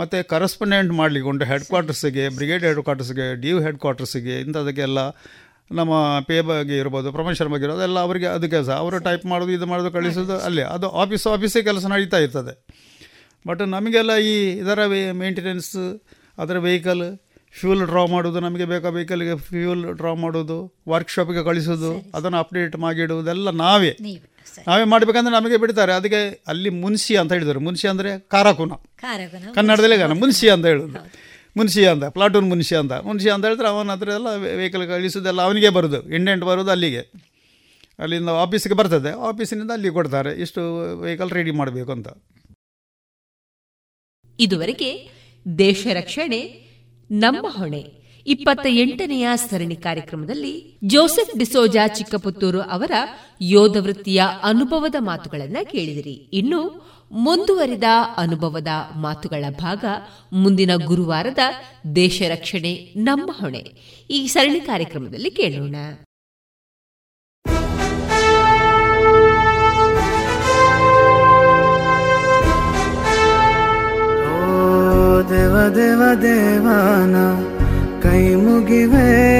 ಮತ್ತು 0.00 0.18
ಕರೆಸ್ಪಾಂಡೆಂಟ್ 0.32 0.92
ಮಾಡಲಿಕ್ಕೆ 1.00 1.28
ಉಂಟು 1.32 1.44
ಹೆಡ್ 1.50 1.66
ಕ್ವಾರ್ಟರ್ಸಿಗೆ 1.70 2.24
ಬ್ರಿಗೇಡ್ 2.38 2.64
ಹೆಡ್ 2.68 2.80
ಕ್ವಾರ್ಟರ್ಸ್ಗೆ 2.86 3.26
ಡಿ 3.42 3.52
ಹೆಡ್ 3.66 3.78
ಕ್ವಾರ್ಟರ್ಸಿಗೆ 3.84 4.34
ಇಂಥದಕ್ಕೆಲ್ಲ 4.46 5.00
ನಮ್ಮ 5.70 5.92
ಪೇ 6.26 6.36
ಬಗ್ಗೆ 6.48 6.76
ಇರ್ಬೋದು 6.78 7.08
ಪ್ರಮೋಷನ್ 7.12 7.48
ಬಗ್ಗೆ 7.52 7.66
ಇರೋದು 7.66 7.82
ಎಲ್ಲ 7.82 7.98
ಅವರಿಗೆ 8.06 8.26
ಅದು 8.26 8.46
ಕೆಲಸ 8.50 8.70
ಅವರು 8.82 8.98
ಟೈಪ್ 8.98 9.24
ಮಾಡೋದು 9.26 9.52
ಇದು 9.52 9.66
ಮಾಡೋದು 9.66 9.90
ಕಳಿಸೋದು 9.90 10.34
ಅಲ್ಲೇ. 10.46 10.64
ಅದು 10.76 10.88
ಆಫೀಸ್ 11.02 11.26
ಆಫೀಸೇ 11.26 11.62
ಕೆಲಸ 11.62 11.86
ನಡೀತಾ 11.94 12.18
ಇರ್ತದೆ. 12.18 12.54
ಬಟ್ 13.48 13.62
ನಮಗೆಲ್ಲ 13.74 14.12
ಈ 14.30 14.34
ಇದರ 14.62 14.86
ಮೇಂಟೆನೆನ್ಸ್ 15.22 15.72
ಅದರ 16.38 16.58
ವೆಹಿಕಲ್ 16.68 17.04
ಫ್ಯೂಲ್ 17.58 17.82
ಡ್ರಾ 17.86 18.04
ಮಾಡೋದು 18.06 18.40
ನಮಗೆ 18.40 18.64
ಬೇಕಾ 18.64 18.88
ವೆಹಿಕಲ್ಗೆ 18.96 19.34
ಫ್ಯೂಲ್ 19.48 19.84
ಡ್ರಾ 19.96 20.14
ಮಾಡೋದು 20.14 20.56
ವರ್ಕ್ಶಾಪಿಗೆ 20.88 21.42
ಕಳಿಸೋದು 21.44 21.90
ಅದನ್ನು 22.14 22.38
ಅಪ್ಡೇಟ್ 22.38 22.76
ಮಾಡಿಡುವುದೆಲ್ಲ 22.76 23.50
ನಾವೇ. 23.50 23.92
ನಾವೇ 24.68 24.84
ಮಾಡಬೇಕಂದ್ರೆ 24.84 25.34
ನಮಗೆ 25.34 25.56
ಬಿಡ್ತಾರೆ. 25.62 25.92
ಅದಕ್ಕೆ 25.92 26.20
ಅಲ್ಲಿ 26.48 26.70
ಮುನ್ಸಿ 26.82 27.16
ಅಂತ 27.16 27.32
ಹೇಳಿದರು 27.32 27.60
ಮುನ್ಸಿ 27.60 27.88
ಅಂದರೆ 27.88 28.10
ಕಾರಕುನ. 28.34 28.74
ಕಾರಕುನ, 29.00 29.44
ಕನ್ನಡದಲ್ಲೇ 29.54 29.96
ಮುನ್ಸಿ 30.22 30.48
ಅಂತ 30.48 30.66
ಹೇಳೋದು. 30.66 30.98
ಮುನ್ಸಿ 31.56 31.82
ಅಂತ 31.92 32.04
ಪ್ಲಾಟೂನ್ 32.16 32.48
ಮುನ್ಸಿ 32.50 32.74
ಅಂತ 32.76 32.94
ಮುನ್ಸಿ 33.08 33.28
ಅಂತ 33.34 33.44
ಹೇಳಿದ್ರೆ 33.48 33.68
ಅವನ 33.68 33.94
ಹತ್ರ 33.94 34.10
ಎಲ್ಲ 34.18 34.30
ವೆಹಿಕಲ್ 34.60 34.84
ಕಳಿಸೋದೆಲ್ಲ 34.88 35.40
ಅವನಿಗೆ 35.48 35.70
ಬರೋದು 35.76 36.00
ಇಂಡೆಂಟ್ 36.16 36.44
ಬರೋದು 36.44 36.70
ಅಲ್ಲಿಗೆ. 36.70 37.02
ಅಲ್ಲಿಂದ 37.98 38.30
ಆಫೀಸಿಗೆ 38.44 38.74
ಬರ್ತದೆ 38.74 39.10
ಆಫೀಸಿನಿಂದ 39.28 39.70
ಅಲ್ಲಿ 39.70 39.90
ಕೊಡ್ತಾರೆ, 39.90 40.32
ಇಷ್ಟು 40.44 40.62
ವೆಹಿಕಲ್ 41.00 41.30
ರೆಡಿ 41.30 41.50
ಮಾಡಬೇಕು 41.50 41.92
ಅಂತ. 41.92 42.08
ಇದುವರೆಗೆ 44.38 44.90
ದೇಶ 45.46 45.86
ರಕ್ಷಣೆ, 45.92 46.40
ನಮ್ಮ 47.10 47.46
ಹೊಣೆ. 47.48 47.84
ಇಪ್ಪತ್ತ 48.26 48.66
ಎಂಟನೆಯ 48.70 49.26
ಸರಣಿ 49.36 49.76
ಕಾರ್ಯಕ್ರಮದಲ್ಲಿ 49.76 50.52
ಜೋಸೆಫ್ 50.84 51.34
ಡಿಸೋಜಾ 51.38 51.86
ಚಿಕ್ಕಪುತ್ತೂರು 51.86 52.60
ಅವರ 52.76 52.92
ಯೋಧ 53.40 53.76
ವೃತ್ತಿಯ 53.80 54.22
ಅನುಭವದ 54.42 54.94
ಮಾತುಗಳನ್ನು 55.00 55.62
ಕೇಳಿದಿರಿ. 55.70 56.16
ಇನ್ನು 56.40 56.60
ಮುಂದುವರಿದ 57.10 57.84
ಅನುಭವದ 58.16 58.68
ಮಾತುಗಳ 58.96 59.44
ಭಾಗ 59.50 59.84
ಮುಂದಿನ 60.32 60.70
ಗುರುವಾರದ 60.84 61.38
ದೇಶ 61.96 62.22
ರಕ್ಷಣೆ 62.28 62.94
ನಮ್ಮ 62.96 63.32
ಹೊಣೆ. 63.32 63.64
ಈ 64.10 64.26
ಸರಣಿ 64.26 64.60
ಕಾರ್ಯಕ್ರಮದಲ್ಲಿ 64.60 65.30
ಕೇಳೋಣ. 65.30 65.76
ದೇವ 75.28 75.68
ದೇವ, 75.68 76.14
ದೇವಾನ, 76.22 77.16
ಕೈ 78.00 78.34
ಮುಗಿವೆ. 78.34 79.36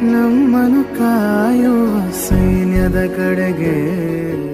ನಮ್ಮನು 0.00 0.84
ಕಾಯುವ 0.84 2.10
ಸೈನ್ಯದ 2.10 3.14
ಕಡೆಗೆ. 3.16 4.53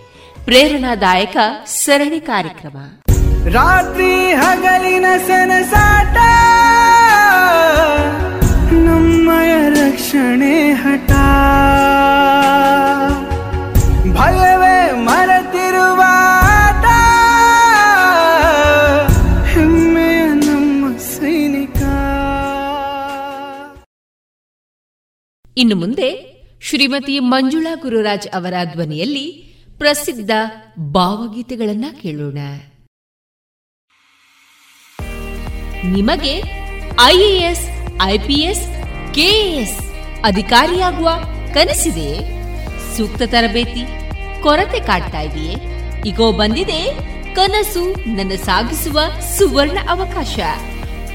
ಪ್ರೇರಣಾದಾಯಕ 0.45 1.37
ಸರಣಿ 1.65 2.19
ಕಾರ್ಯಕ್ರಮ. 2.19 2.77
ರಾತ್ರಿ 3.49 4.33
ಹಗಲಿನ 4.33 5.05
ಸನಸಾಟ 5.27 6.17
ನಮ್ಮಯ 8.73 9.69
ರಕ್ಷಣೆ 9.69 10.71
ಹಠ. 10.71 11.11
ಭಯವೇ 14.17 14.91
ಮರೆತಿರುವ 14.91 16.01
ಹೆಮ್ಮೆಯ 19.45 20.25
ನಮ್ಮ 20.25 20.97
ಸೈನಿಕ. 20.97 21.77
ಇನ್ನು 25.57 25.75
ಮುಂದೆ 25.75 26.31
ಶ್ರೀಮತಿ 26.61 27.19
ಮಂಜುಳಾ 27.19 27.75
ಗುರುರಾಜ್ 27.75 28.27
ಅವರ 28.27 28.53
ಧ್ವನಿಯಲ್ಲಿ 28.71 29.50
ಪ್ರಸಿದ್ಧ 29.81 30.31
ಭಾವಗೀತೆಗಳನ್ನ 30.79 31.85
ಕೇಳೋಣ. 32.01 32.37
ನಿಮಗೆ 35.83 36.43
ಐಎಎಸ್, 37.03 37.93
ಐಪಿಎಸ್, 38.01 38.83
ಕೆಎಎಸ್ 39.13 39.79
ಅಧಿಕಾರಿಯಾಗುವ 40.23 41.09
ಕನಸಿದೆಯೇ 41.53 42.19
ಸೂಕ್ತ 42.97 43.21
ತರಬೇತಿ, 43.21 43.85
ಕೊರತೆ 44.43 44.79
ಕಾಡ್ತಾ 44.79 45.19
ಇದೆಯೇ? 45.19 45.55
ಈಗೋ 46.09 46.31
ಬಂದಿದೆ 46.31 46.85
ಕನಸು 47.35 48.15
ನನ್ನ 48.15 48.31
ಸಾಗಿಸುವ 48.35 48.99
ಸುವರ್ಣ 49.37 49.77
ಅವಕಾಶ. 49.89 50.39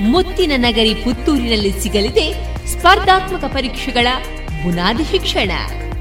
ಮುತ್ತಿನ 0.00 0.52
ನಗರಿ 0.56 0.94
ಪುತ್ತೂರಿನಲ್ಲಿ 0.94 1.82
ಸಿಗಲಿದೆ 1.82 2.32
ಸ್ಪರ್ಧಾತ್ಮಕ 2.66 3.44
ಪರೀಕ್ಷೆಗಳ 3.44 4.06
ಬುನಾದಿ 4.62 5.04
ಶಿಕ್ಷಣ. 5.04 5.50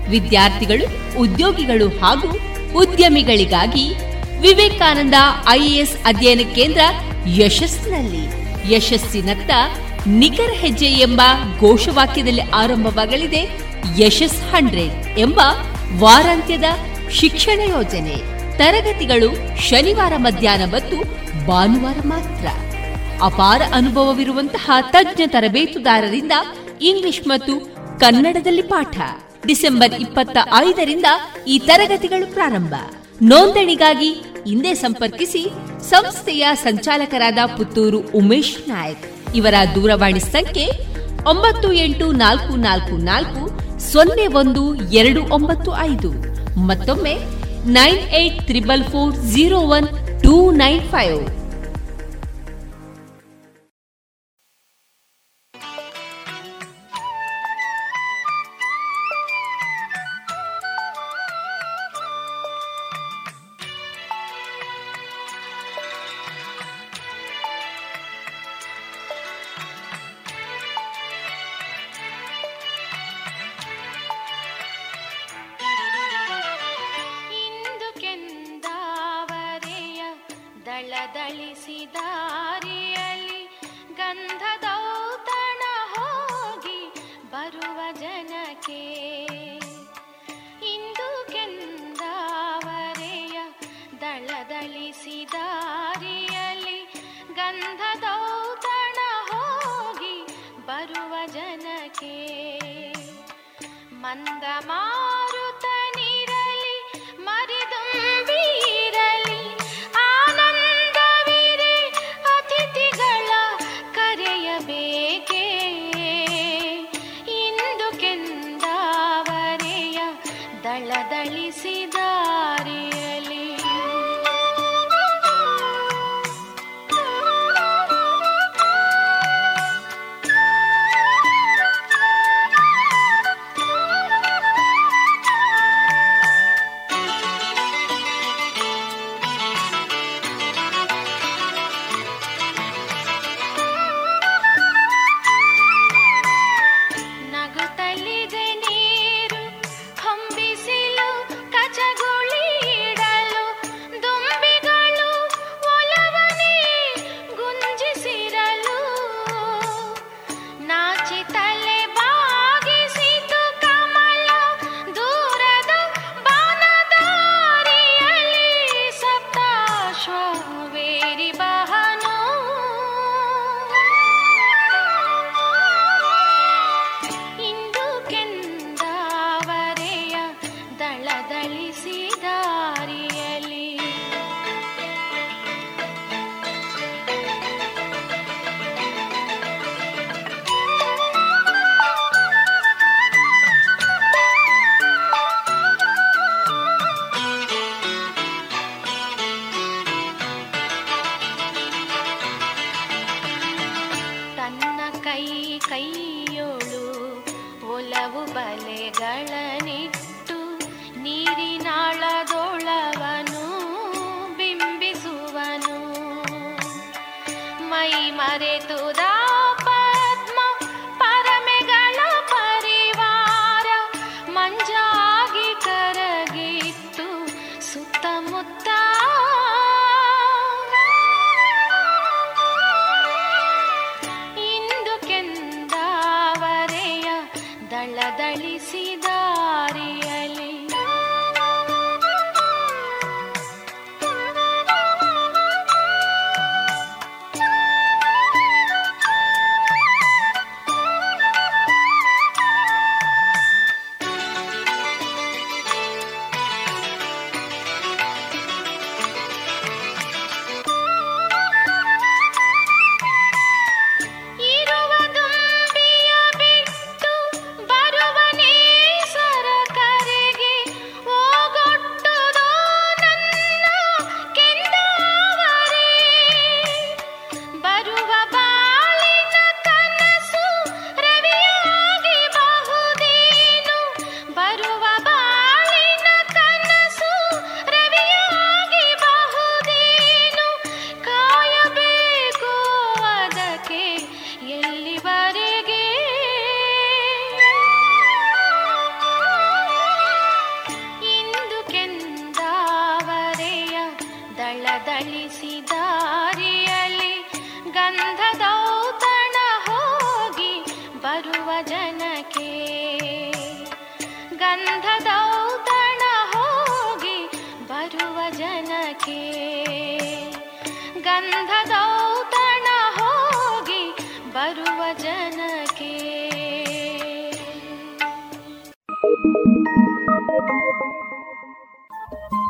ವಿದ್ಯಾರ್ಥಿಗಳು, 0.09 1.19
ಉದ್ಯೋಗಿಗಳು 1.19 1.89
ಹಾಗೂ 1.89 2.54
ಉದ್ಯಮಿಗಳಿಗಾಗಿ 2.75 3.93
ವಿವೇಕಾನಂದ 4.41 5.13
ಐಎಎಸ್ 5.49 5.97
ಅಧ್ಯಯನ 6.05 6.41
ಕೇಂದ್ರ 6.55 6.81
ಯಶಸ್ಸಿನಲ್ಲಿ 7.27 8.23
ಯಶಸ್ಸಿನತ್ತ 8.75 9.51
ನಿಖರ 10.07 10.49
ಹೆಜ್ಜೆ 10.53 10.85
ಎಂಬ 10.85 11.21
ಘೋಷವಾಕ್ಯದಲ್ಲಿ 11.59 12.41
ಆರಂಭವಾಗಲಿದೆ 12.41 13.59
ಯಶಸ್ 13.99 14.41
ಹಂಡ್ರೆಡ್ 14.41 15.19
ಎಂಬ 15.19 15.41
ವಾರಾಂತ್ಯದ 15.99 16.63
ಶಿಕ್ಷಣ 17.11 17.59
ಯೋಜನೆ. 17.69 18.35
ತರಗತಿಗಳು 18.57 19.59
ಶನಿವಾರ 19.61 20.13
ಮಧ್ಯಾಹ್ನ 20.17 20.65
ಮತ್ತು 20.65 20.97
ಭಾನುವಾರ 21.47 21.97
ಮಾತ್ರ. 22.05 22.47
ಅಪಾರ 23.23 23.61
ಅನುಭವವಿರುವಂತಹ 23.73 24.71
ತಜ್ಞ 24.91 25.21
ತರಬೇತುದಾರರಿಂದ 25.27 26.31
ಇಂಗ್ಲಿಷ್ 26.81 27.27
ಮತ್ತು 27.27 27.59
ಕನ್ನಡದಲ್ಲಿ 27.99 28.61
ಪಾಠ. 28.61 29.24
ಡಿಸೆಂಬರ್ 29.45 29.93
ಇಪ್ಪತ್ತ 30.05 30.37
ಐದರಿಂದ 30.67 31.05
ಈ 31.47 31.59
ತರಗತಿಗಳು 31.59 32.27
ಪ್ರಾರಂಭ. 32.33 32.73
ನೋಂದಣಿಗಾಗಿ 33.21 34.09
ಹಿಂದೆ 34.47 34.73
ಸಂಪರ್ಕಿಸಿ 34.73 35.43
ಸಂಸ್ಥೆಯ 35.89 36.45
ಸಂಚಾಲಕರಾದ 36.63 37.37
ಪುತ್ತೂರು 37.57 37.99
ಉಮೇಶ್ 38.19 38.55
ನಾಯಕ್. 38.67 39.05
ಇವರ 39.35 39.53
ದೂರವಾಣಿ 39.75 40.19
ಸಂಖ್ಯೆ 40.19 40.65
ಒಂಬತ್ತು 41.31 41.71
ಎಂಟು 41.85 42.11
ನಾಲ್ಕು 42.11 42.55
ನಾಲ್ಕು 42.67 42.95
ನಾಲ್ಕು 43.11 43.43
ಸೊನ್ನೆ 43.91 44.27
ಒಂದು 44.41 44.63
ಎರಡು 45.01 45.21
ಒಂಬತ್ತು 45.37 45.71
ಐದು. 45.91 46.11
ಮತ್ತೊಮ್ಮೆ 46.69 47.15
nine 47.77 48.01
eight 48.21 48.39
triple 48.47 48.83
four 48.83 49.15
zero 49.33 49.59
one 49.77 49.87
two 50.23 50.35
nine 50.51 50.83
five. 50.93 51.19
Grandma? 104.55 104.94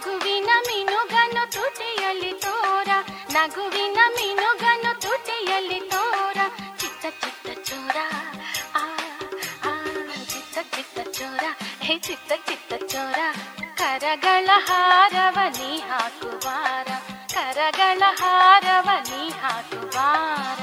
ನಗುವಿನ 0.00 0.50
ಮಿನುಗನು 0.66 1.42
ತುಟಿಯಲ್ಲಿ 1.54 2.30
ತೋರ 2.42 2.90
ನಗುವಿನ 3.34 3.98
ಮಿನುಗನು 4.16 4.92
ತುಟಿಯಲ್ಲಿ 5.00 5.78
ತೋರ 5.92 6.38
ಚಿತ್ತ 6.80 7.04
ಚಿತ್ತ 7.22 7.48
ಚೋರ 7.68 7.96
ಆ 8.74 8.84
ಚಿತ್ತ 10.32 10.58
ಚಿತ್ತ 10.74 11.08
ಚೋರ 11.18 11.44
ಹೇ 11.82 11.96
ಚಿತ್ತ 11.98 12.32
ಚಿತ್ತ 12.48 12.72
ಚೋರ 12.84 13.18
ಕರಗಳ 13.74 14.48
ಹಾರವ 14.68 15.38
ನೀ 15.58 15.72
ಹಾಕುವಾರ 15.88 16.88
ಕರಗಳ 17.34 18.02
ಹಾರವ 18.20 18.88
ನೀ 19.10 19.22
ಹಾಕುವಾರ 19.42 20.62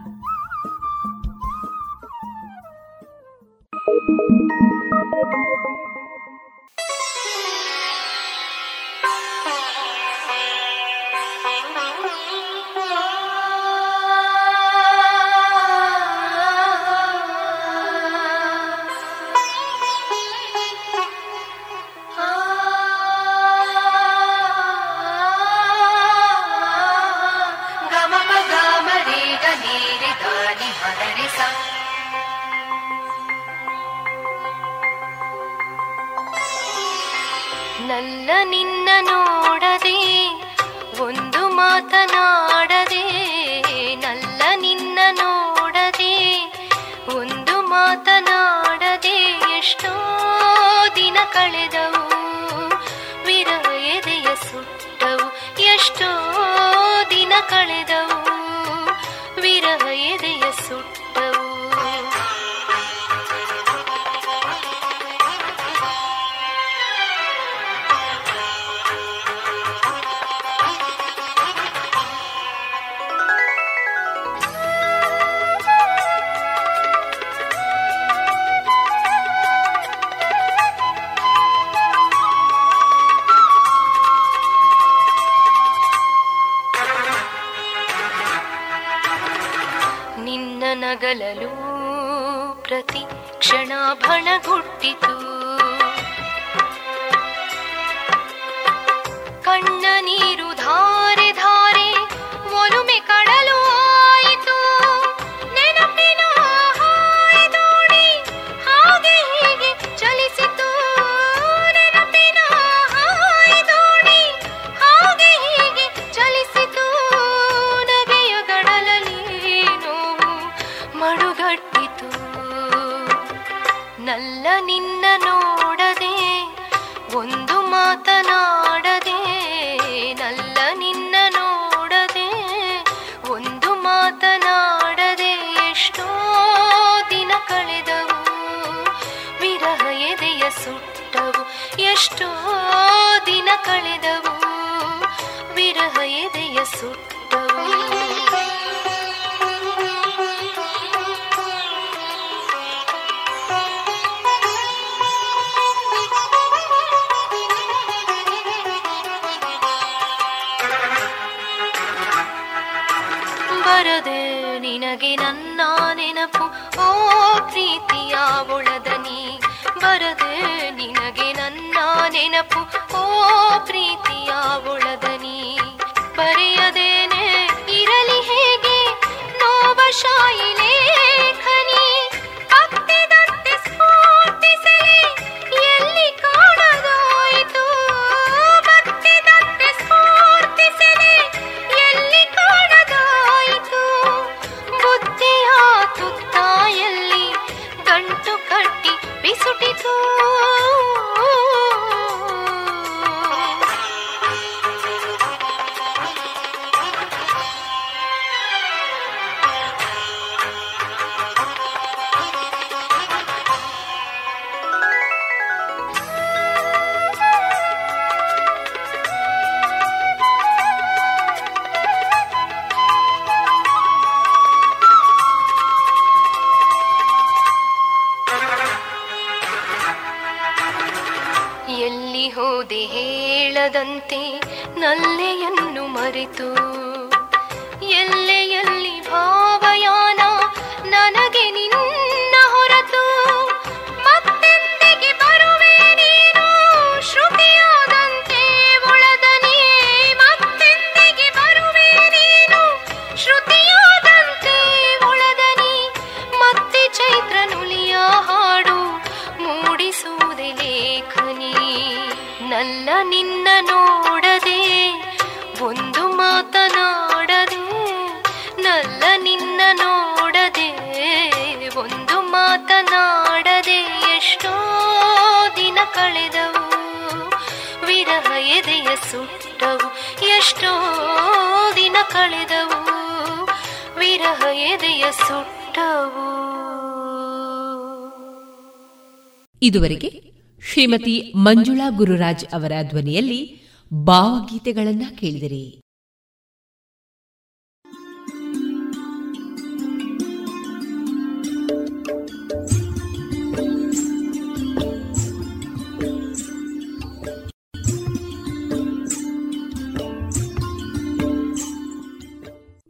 ಇದುವರೆಗೆ 289.71 290.33
ಶ್ರೀಮತಿ 290.71 291.33
ಮಂಜುಳಾ 291.35 291.89
ಗುರುರಾಜ್ 291.89 292.45
ಅವರ 292.53 292.71
ಧ್ವನಿಯಲ್ಲಿ 292.89 293.61
ಭಾವಗೀತೆಗಳನ್ನ 293.93 295.03
ಕೇಳಿದಿರಿ. 295.19 295.81